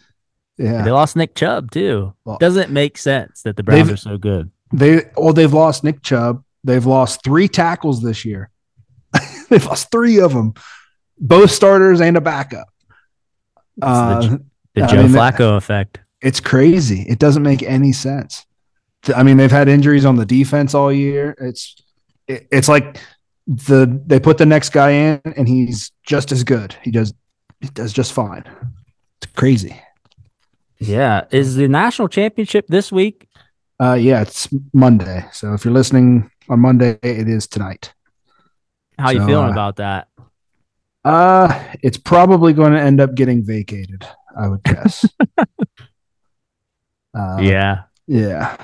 yeah. 0.58 0.82
They 0.82 0.90
lost 0.90 1.16
Nick 1.16 1.34
Chubb 1.34 1.70
too. 1.70 2.14
Well, 2.24 2.38
Doesn't 2.38 2.70
make 2.70 2.98
sense 2.98 3.42
that 3.42 3.56
the 3.56 3.62
Browns 3.62 3.90
are 3.90 3.96
so 3.96 4.18
good. 4.18 4.50
They 4.72 5.02
well, 5.16 5.32
they've 5.32 5.52
lost 5.52 5.84
Nick 5.84 6.02
Chubb. 6.02 6.44
They've 6.64 6.86
lost 6.86 7.24
three 7.24 7.48
tackles 7.48 8.02
this 8.02 8.24
year. 8.24 8.50
they've 9.50 9.64
lost 9.66 9.90
three 9.90 10.20
of 10.20 10.32
them, 10.32 10.54
both 11.18 11.50
starters 11.50 12.00
and 12.00 12.16
a 12.16 12.20
backup. 12.20 12.68
the 13.76 13.86
Uh, 13.86 14.36
The 14.74 14.82
I 14.82 14.86
Joe 14.86 15.02
mean, 15.02 15.12
Flacco 15.12 15.56
effect. 15.56 15.98
it's 16.22 16.40
crazy. 16.40 17.02
It 17.08 17.18
doesn't 17.18 17.42
make 17.42 17.62
any 17.62 17.92
sense. 17.92 18.46
I 19.14 19.22
mean, 19.24 19.36
they've 19.36 19.50
had 19.50 19.68
injuries 19.68 20.04
on 20.06 20.16
the 20.16 20.24
defense 20.24 20.74
all 20.74 20.92
year. 20.92 21.34
It's 21.40 21.74
it, 22.28 22.46
it's 22.52 22.68
like 22.68 22.98
the 23.46 24.00
they 24.06 24.20
put 24.20 24.38
the 24.38 24.46
next 24.46 24.70
guy 24.70 24.90
in 24.90 25.20
and 25.36 25.48
he's 25.48 25.92
just 26.04 26.32
as 26.32 26.44
good. 26.44 26.76
He 26.82 26.90
does 26.90 27.12
he 27.60 27.68
does 27.68 27.92
just 27.92 28.12
fine. 28.12 28.44
It's 29.20 29.32
crazy. 29.32 29.80
Yeah. 30.78 31.26
Is 31.30 31.54
the 31.56 31.68
national 31.68 32.08
championship 32.08 32.66
this 32.68 32.90
week? 32.90 33.28
Uh, 33.80 33.94
yeah, 33.94 34.22
it's 34.22 34.48
Monday. 34.72 35.24
So 35.32 35.54
if 35.54 35.64
you're 35.64 35.74
listening 35.74 36.30
on 36.48 36.60
Monday, 36.60 36.98
it 37.02 37.28
is 37.28 37.46
tonight. 37.46 37.92
How 38.98 39.10
you 39.10 39.20
So, 39.20 39.26
feeling 39.26 39.48
uh, 39.48 39.52
about 39.52 39.76
that? 39.76 40.08
Uh, 41.04 41.62
it's 41.82 41.96
probably 41.96 42.52
going 42.52 42.72
to 42.72 42.80
end 42.80 43.00
up 43.00 43.14
getting 43.14 43.44
vacated. 43.44 44.06
I 44.36 44.48
would 44.48 44.62
guess. 44.62 45.04
uh, 47.14 47.38
yeah. 47.40 47.82
yeah. 48.06 48.56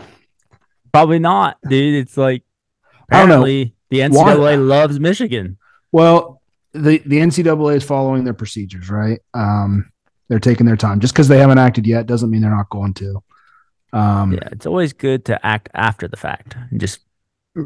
Probably 0.92 1.18
not, 1.18 1.58
dude. 1.68 1.94
It's 2.02 2.16
like 2.16 2.42
I 3.10 3.24
don't 3.24 3.28
know. 3.28 3.70
The 3.90 4.00
Why- 4.00 4.34
NCAA 4.34 4.66
loves 4.68 5.00
Michigan. 5.00 5.58
Well, 5.92 6.42
the 6.72 6.98
the 7.06 7.18
NCAA 7.18 7.76
is 7.76 7.84
following 7.84 8.24
their 8.24 8.34
procedures, 8.34 8.90
right? 8.90 9.20
Um, 9.34 9.90
They're 10.28 10.38
taking 10.38 10.66
their 10.66 10.76
time. 10.76 11.00
Just 11.00 11.14
because 11.14 11.28
they 11.28 11.38
haven't 11.38 11.58
acted 11.58 11.86
yet 11.86 12.06
doesn't 12.06 12.30
mean 12.30 12.42
they're 12.42 12.50
not 12.54 12.68
going 12.68 12.92
to. 12.94 13.22
Um, 13.94 14.32
Yeah, 14.32 14.48
it's 14.52 14.66
always 14.66 14.92
good 14.92 15.24
to 15.26 15.46
act 15.46 15.70
after 15.74 16.06
the 16.08 16.18
fact. 16.18 16.56
Just 16.76 17.00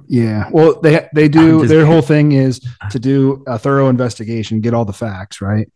Yeah. 0.07 0.49
Well, 0.53 0.81
they 0.81 1.09
they 1.15 1.29
do. 1.29 1.67
Their 1.67 1.85
whole 1.85 2.03
thing 2.03 2.33
is 2.33 2.61
to 2.91 2.99
do 3.01 3.43
a 3.49 3.59
thorough 3.59 3.89
investigation, 3.89 4.61
get 4.61 4.75
all 4.75 4.85
the 4.85 4.93
facts, 4.93 5.41
right? 5.41 5.69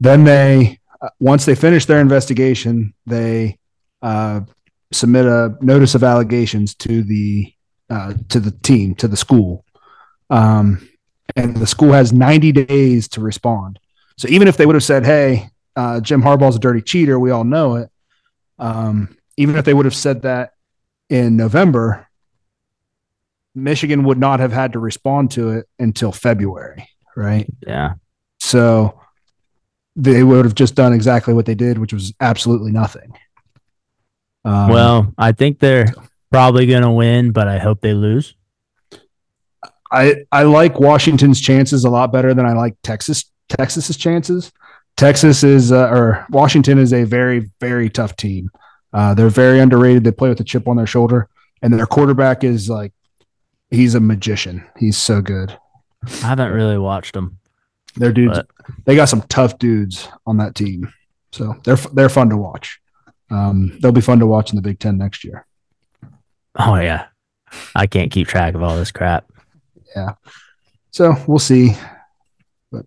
Then 0.00 0.24
they, 0.24 0.80
uh, 1.00 1.10
once 1.20 1.44
they 1.44 1.54
finish 1.54 1.86
their 1.86 2.00
investigation, 2.00 2.92
they 3.06 3.58
uh, 4.02 4.40
submit 4.92 5.26
a 5.26 5.56
notice 5.60 5.94
of 5.94 6.02
allegations 6.02 6.74
to 6.74 7.04
the 7.04 7.52
uh, 7.90 8.14
to 8.28 8.40
the 8.40 8.50
team, 8.50 8.94
to 8.96 9.08
the 9.08 9.16
school, 9.16 9.64
um, 10.30 10.88
and 11.36 11.56
the 11.56 11.66
school 11.66 11.92
has 11.92 12.12
ninety 12.12 12.52
days 12.52 13.08
to 13.08 13.20
respond. 13.20 13.78
So 14.16 14.28
even 14.28 14.48
if 14.48 14.56
they 14.56 14.66
would 14.66 14.76
have 14.76 14.84
said, 14.84 15.04
"Hey, 15.04 15.48
uh, 15.76 16.00
Jim 16.00 16.22
Harbaugh's 16.22 16.56
a 16.56 16.60
dirty 16.60 16.82
cheater," 16.82 17.18
we 17.18 17.30
all 17.30 17.44
know 17.44 17.76
it. 17.76 17.90
Um, 18.58 19.16
even 19.36 19.56
if 19.56 19.64
they 19.64 19.74
would 19.74 19.86
have 19.86 19.94
said 19.94 20.22
that 20.22 20.52
in 21.08 21.36
November, 21.36 22.06
Michigan 23.54 24.04
would 24.04 24.18
not 24.18 24.40
have 24.40 24.52
had 24.52 24.72
to 24.72 24.78
respond 24.78 25.30
to 25.32 25.50
it 25.50 25.68
until 25.78 26.12
February, 26.12 26.88
right? 27.16 27.46
yeah. 27.66 27.94
So 28.38 29.00
they 29.94 30.22
would 30.22 30.44
have 30.44 30.54
just 30.54 30.74
done 30.74 30.92
exactly 30.92 31.34
what 31.34 31.46
they 31.46 31.54
did, 31.54 31.78
which 31.78 31.92
was 31.92 32.12
absolutely 32.20 32.72
nothing. 32.72 33.16
Um, 34.44 34.70
well, 34.70 35.14
I 35.18 35.32
think 35.32 35.58
they're 35.58 35.92
probably 36.32 36.66
gonna 36.66 36.92
win, 36.92 37.32
but 37.32 37.46
I 37.48 37.58
hope 37.58 37.80
they 37.80 37.94
lose. 37.94 38.34
I 39.90 40.16
I 40.32 40.44
like 40.44 40.80
Washington's 40.80 41.40
chances 41.40 41.84
a 41.84 41.90
lot 41.90 42.12
better 42.12 42.34
than 42.34 42.46
I 42.46 42.52
like 42.54 42.76
Texas 42.82 43.30
Texas's 43.48 43.96
chances. 43.96 44.50
Texas 44.96 45.44
is 45.44 45.72
uh, 45.72 45.88
or 45.88 46.26
Washington 46.30 46.78
is 46.78 46.92
a 46.92 47.04
very 47.04 47.50
very 47.60 47.90
tough 47.90 48.16
team. 48.16 48.50
Uh, 48.92 49.14
they're 49.14 49.28
very 49.28 49.60
underrated. 49.60 50.04
They 50.04 50.12
play 50.12 50.28
with 50.28 50.40
a 50.40 50.44
chip 50.44 50.68
on 50.68 50.76
their 50.76 50.86
shoulder, 50.86 51.28
and 51.62 51.72
their 51.72 51.86
quarterback 51.86 52.44
is 52.44 52.68
like 52.68 52.92
he's 53.70 53.94
a 53.94 54.00
magician. 54.00 54.64
He's 54.78 54.96
so 54.96 55.20
good. 55.20 55.56
I 56.04 56.26
haven't 56.26 56.52
really 56.52 56.78
watched 56.78 57.14
them. 57.14 57.38
They're 57.96 58.12
dudes. 58.12 58.38
But- 58.38 58.48
they 58.84 58.94
got 58.94 59.08
some 59.08 59.22
tough 59.22 59.58
dudes 59.58 60.08
on 60.24 60.36
that 60.38 60.54
team, 60.54 60.92
so 61.32 61.54
they're 61.64 61.76
they're 61.76 62.08
fun 62.08 62.30
to 62.30 62.36
watch. 62.36 62.80
Um, 63.30 63.76
they'll 63.80 63.92
be 63.92 64.00
fun 64.00 64.20
to 64.20 64.26
watch 64.26 64.50
in 64.50 64.56
the 64.56 64.62
Big 64.62 64.78
Ten 64.78 64.98
next 64.98 65.24
year. 65.24 65.46
Oh 66.58 66.76
yeah, 66.76 67.06
I 67.74 67.86
can't 67.86 68.12
keep 68.12 68.28
track 68.28 68.54
of 68.54 68.62
all 68.62 68.76
this 68.76 68.92
crap. 68.92 69.24
Yeah. 69.96 70.14
So 70.90 71.14
we'll 71.26 71.38
see. 71.38 71.72
But 72.70 72.84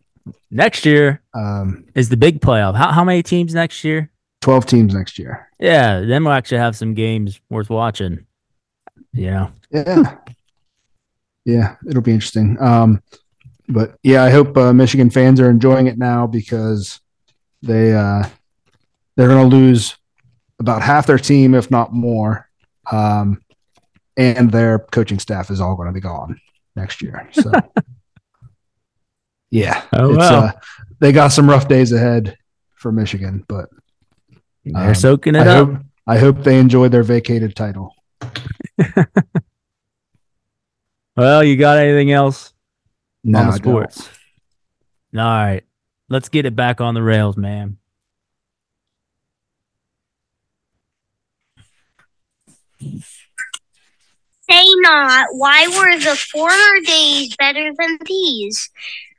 next 0.52 0.86
year 0.86 1.22
Um, 1.34 1.86
is 1.96 2.10
the 2.10 2.18
big 2.18 2.42
playoff. 2.42 2.76
How 2.76 2.92
how 2.92 3.04
many 3.04 3.24
teams 3.24 3.54
next 3.56 3.84
year? 3.84 4.12
Twelve 4.42 4.66
teams 4.68 4.94
next 4.94 5.18
year. 5.18 5.50
Yeah, 5.60 6.02
then 6.02 6.24
we'll 6.24 6.34
actually 6.34 6.60
have 6.60 6.76
some 6.76 6.94
games 6.94 7.40
worth 7.50 7.70
watching. 7.72 8.26
You 9.14 9.32
know, 9.32 9.52
Yeah, 9.72 10.18
yeah, 11.46 11.76
it'll 11.90 12.02
be 12.02 12.12
interesting. 12.12 12.58
Um, 12.62 13.02
but 13.68 13.96
yeah, 14.04 14.24
I 14.24 14.30
hope 14.30 14.56
uh, 14.58 14.74
Michigan 14.74 15.10
fans 15.10 15.40
are 15.40 15.50
enjoying 15.50 15.88
it 15.88 15.98
now 15.98 16.28
because 16.28 17.00
they 17.64 17.94
uh, 17.96 18.28
they're 19.16 19.28
going 19.30 19.50
to 19.50 19.56
lose 19.56 19.96
about 20.60 20.82
half 20.84 21.08
their 21.08 21.18
team, 21.18 21.54
if 21.56 21.72
not 21.72 21.94
more, 21.94 22.48
um, 22.92 23.42
and 24.18 24.52
their 24.52 24.80
coaching 24.80 25.20
staff 25.20 25.50
is 25.52 25.60
all 25.62 25.76
going 25.76 25.88
to 25.88 25.94
be 25.94 26.00
gone 26.02 26.40
next 26.76 27.02
year. 27.02 27.28
So. 27.34 27.52
Yeah, 29.52 29.84
Oh, 29.94 30.16
wow. 30.18 30.46
uh, 30.48 30.52
they 31.00 31.14
got 31.14 31.30
some 31.30 31.50
rough 31.50 31.68
days 31.70 31.94
ahead 31.94 32.36
for 32.74 32.92
Michigan, 32.92 33.46
but 33.48 33.70
they're 34.66 34.90
Um, 34.90 34.96
soaking 34.96 35.36
it 35.36 35.48
I 35.48 35.58
up. 35.60 35.68
hope 35.70 35.78
I 36.08 36.18
hope 36.18 36.44
they 36.44 36.60
enjoy 36.60 36.90
their 36.90 37.04
vacated 37.04 37.56
title. 37.56 37.96
Well, 41.16 41.42
you 41.46 41.56
got 41.56 41.78
anything 41.78 42.12
else 42.12 42.52
No, 43.24 43.40
on 43.40 43.46
the 43.48 43.54
I 43.54 43.58
don't. 43.58 43.64
sports? 43.64 44.10
All 45.16 45.22
right, 45.24 45.64
let's 46.10 46.28
get 46.28 46.46
it 46.46 46.58
back 46.58 46.82
on 46.82 46.94
the 46.94 47.04
rails, 47.04 47.38
man. 47.38 47.78
Say 54.50 54.66
not, 54.78 55.28
why 55.32 55.68
were 55.68 55.98
the 55.98 56.16
former 56.16 56.80
days 56.86 57.36
better 57.38 57.72
than 57.78 57.98
these? 58.06 58.70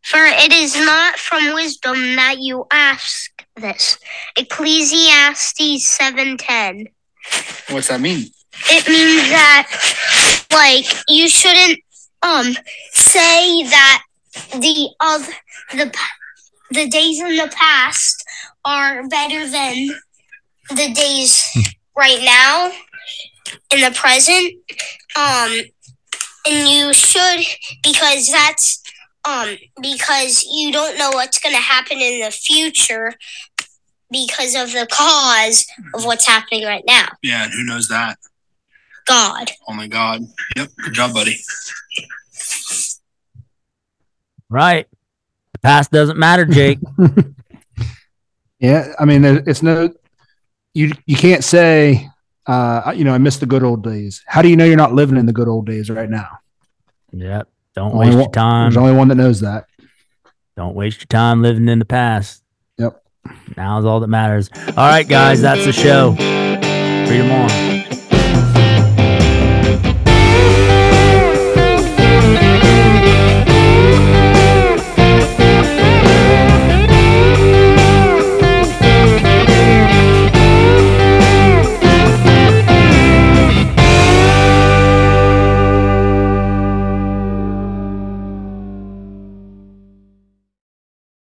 For 0.02 0.24
it 0.24 0.52
is 0.52 0.76
not 0.76 1.18
from 1.18 1.52
wisdom 1.54 2.14
that 2.16 2.36
you 2.38 2.66
ask 2.70 3.30
this. 3.56 3.98
Ecclesiastes 4.36 5.84
seven 5.86 6.36
ten. 6.36 6.86
What's 7.70 7.88
that 7.88 8.00
mean? 8.00 8.26
It 8.70 8.88
means 8.88 9.28
that 9.30 10.46
like 10.52 10.86
you 11.08 11.28
shouldn't 11.28 11.80
um 12.22 12.54
say 12.92 13.64
that 13.64 14.02
the 14.52 14.90
of 15.00 15.28
the 15.72 15.92
the 16.70 16.88
days 16.88 17.20
in 17.20 17.36
the 17.36 17.52
past 17.54 18.24
are 18.64 19.06
better 19.08 19.48
than 19.48 19.88
the 20.70 20.92
days 20.94 21.44
right 21.96 22.20
now 22.24 22.70
in 23.72 23.80
the 23.80 23.90
present 23.94 24.54
um 25.16 25.60
and 26.48 26.68
you 26.68 26.92
should 26.94 27.44
because 27.82 28.28
that's 28.30 28.82
um 29.28 29.56
because 29.82 30.44
you 30.44 30.70
don't 30.72 30.96
know 30.98 31.10
what's 31.14 31.38
going 31.40 31.54
to 31.54 31.60
happen 31.60 31.98
in 32.00 32.20
the 32.20 32.30
future 32.30 33.12
because 34.10 34.54
of 34.54 34.70
the 34.72 34.86
cause 34.90 35.66
of 35.94 36.04
what's 36.04 36.26
happening 36.26 36.64
right 36.64 36.84
now 36.86 37.06
Yeah, 37.22 37.44
and 37.44 37.52
who 37.52 37.64
knows 37.64 37.88
that? 37.88 38.16
god 39.06 39.50
Oh 39.68 39.72
my 39.74 39.86
God. 39.88 40.22
Yep. 40.56 40.68
Good 40.84 40.94
job, 40.94 41.12
buddy. 41.14 41.36
Right, 44.48 44.86
the 45.52 45.58
past 45.58 45.90
doesn't 45.90 46.18
matter, 46.18 46.44
Jake. 46.44 46.78
Yeah, 48.58 48.94
I 48.98 49.04
mean, 49.04 49.20
there- 49.20 49.42
it's 49.46 49.62
no, 49.62 49.92
you 50.72 50.92
you 51.04 51.14
can't 51.14 51.44
say, 51.44 52.08
uh, 52.46 52.92
you 52.96 53.04
know, 53.04 53.12
I 53.14 53.18
miss 53.18 53.36
the 53.38 53.46
good 53.46 53.62
old 53.62 53.82
days. 53.82 54.22
How 54.26 54.42
do 54.42 54.48
you 54.48 54.56
know 54.56 54.64
you're 54.64 54.76
not 54.76 54.92
living 54.92 55.16
in 55.16 55.26
the 55.26 55.32
good 55.32 55.48
old 55.48 55.66
days 55.66 55.90
right 55.90 56.08
now? 56.10 56.28
yep. 57.12 57.48
Don't 57.74 57.92
Only 57.92 58.06
waste 58.06 58.14
one- 58.16 58.24
your 58.24 58.32
time. 58.32 58.70
There's 58.70 58.76
only 58.78 58.94
one 58.96 59.08
that 59.08 59.16
knows 59.16 59.40
that. 59.40 59.66
Don't 60.56 60.74
waste 60.74 61.00
your 61.00 61.06
time 61.08 61.42
living 61.42 61.68
in 61.68 61.78
the 61.78 61.84
past. 61.84 62.42
Yep. 62.78 63.02
Now 63.56 63.78
is 63.78 63.84
all 63.84 64.00
that 64.00 64.08
matters. 64.08 64.48
All 64.68 64.74
right, 64.88 65.06
guys, 65.06 65.42
that's 65.42 65.64
the 65.66 65.72
show. 65.72 66.12
Them 66.12 67.30
on. 67.30 68.55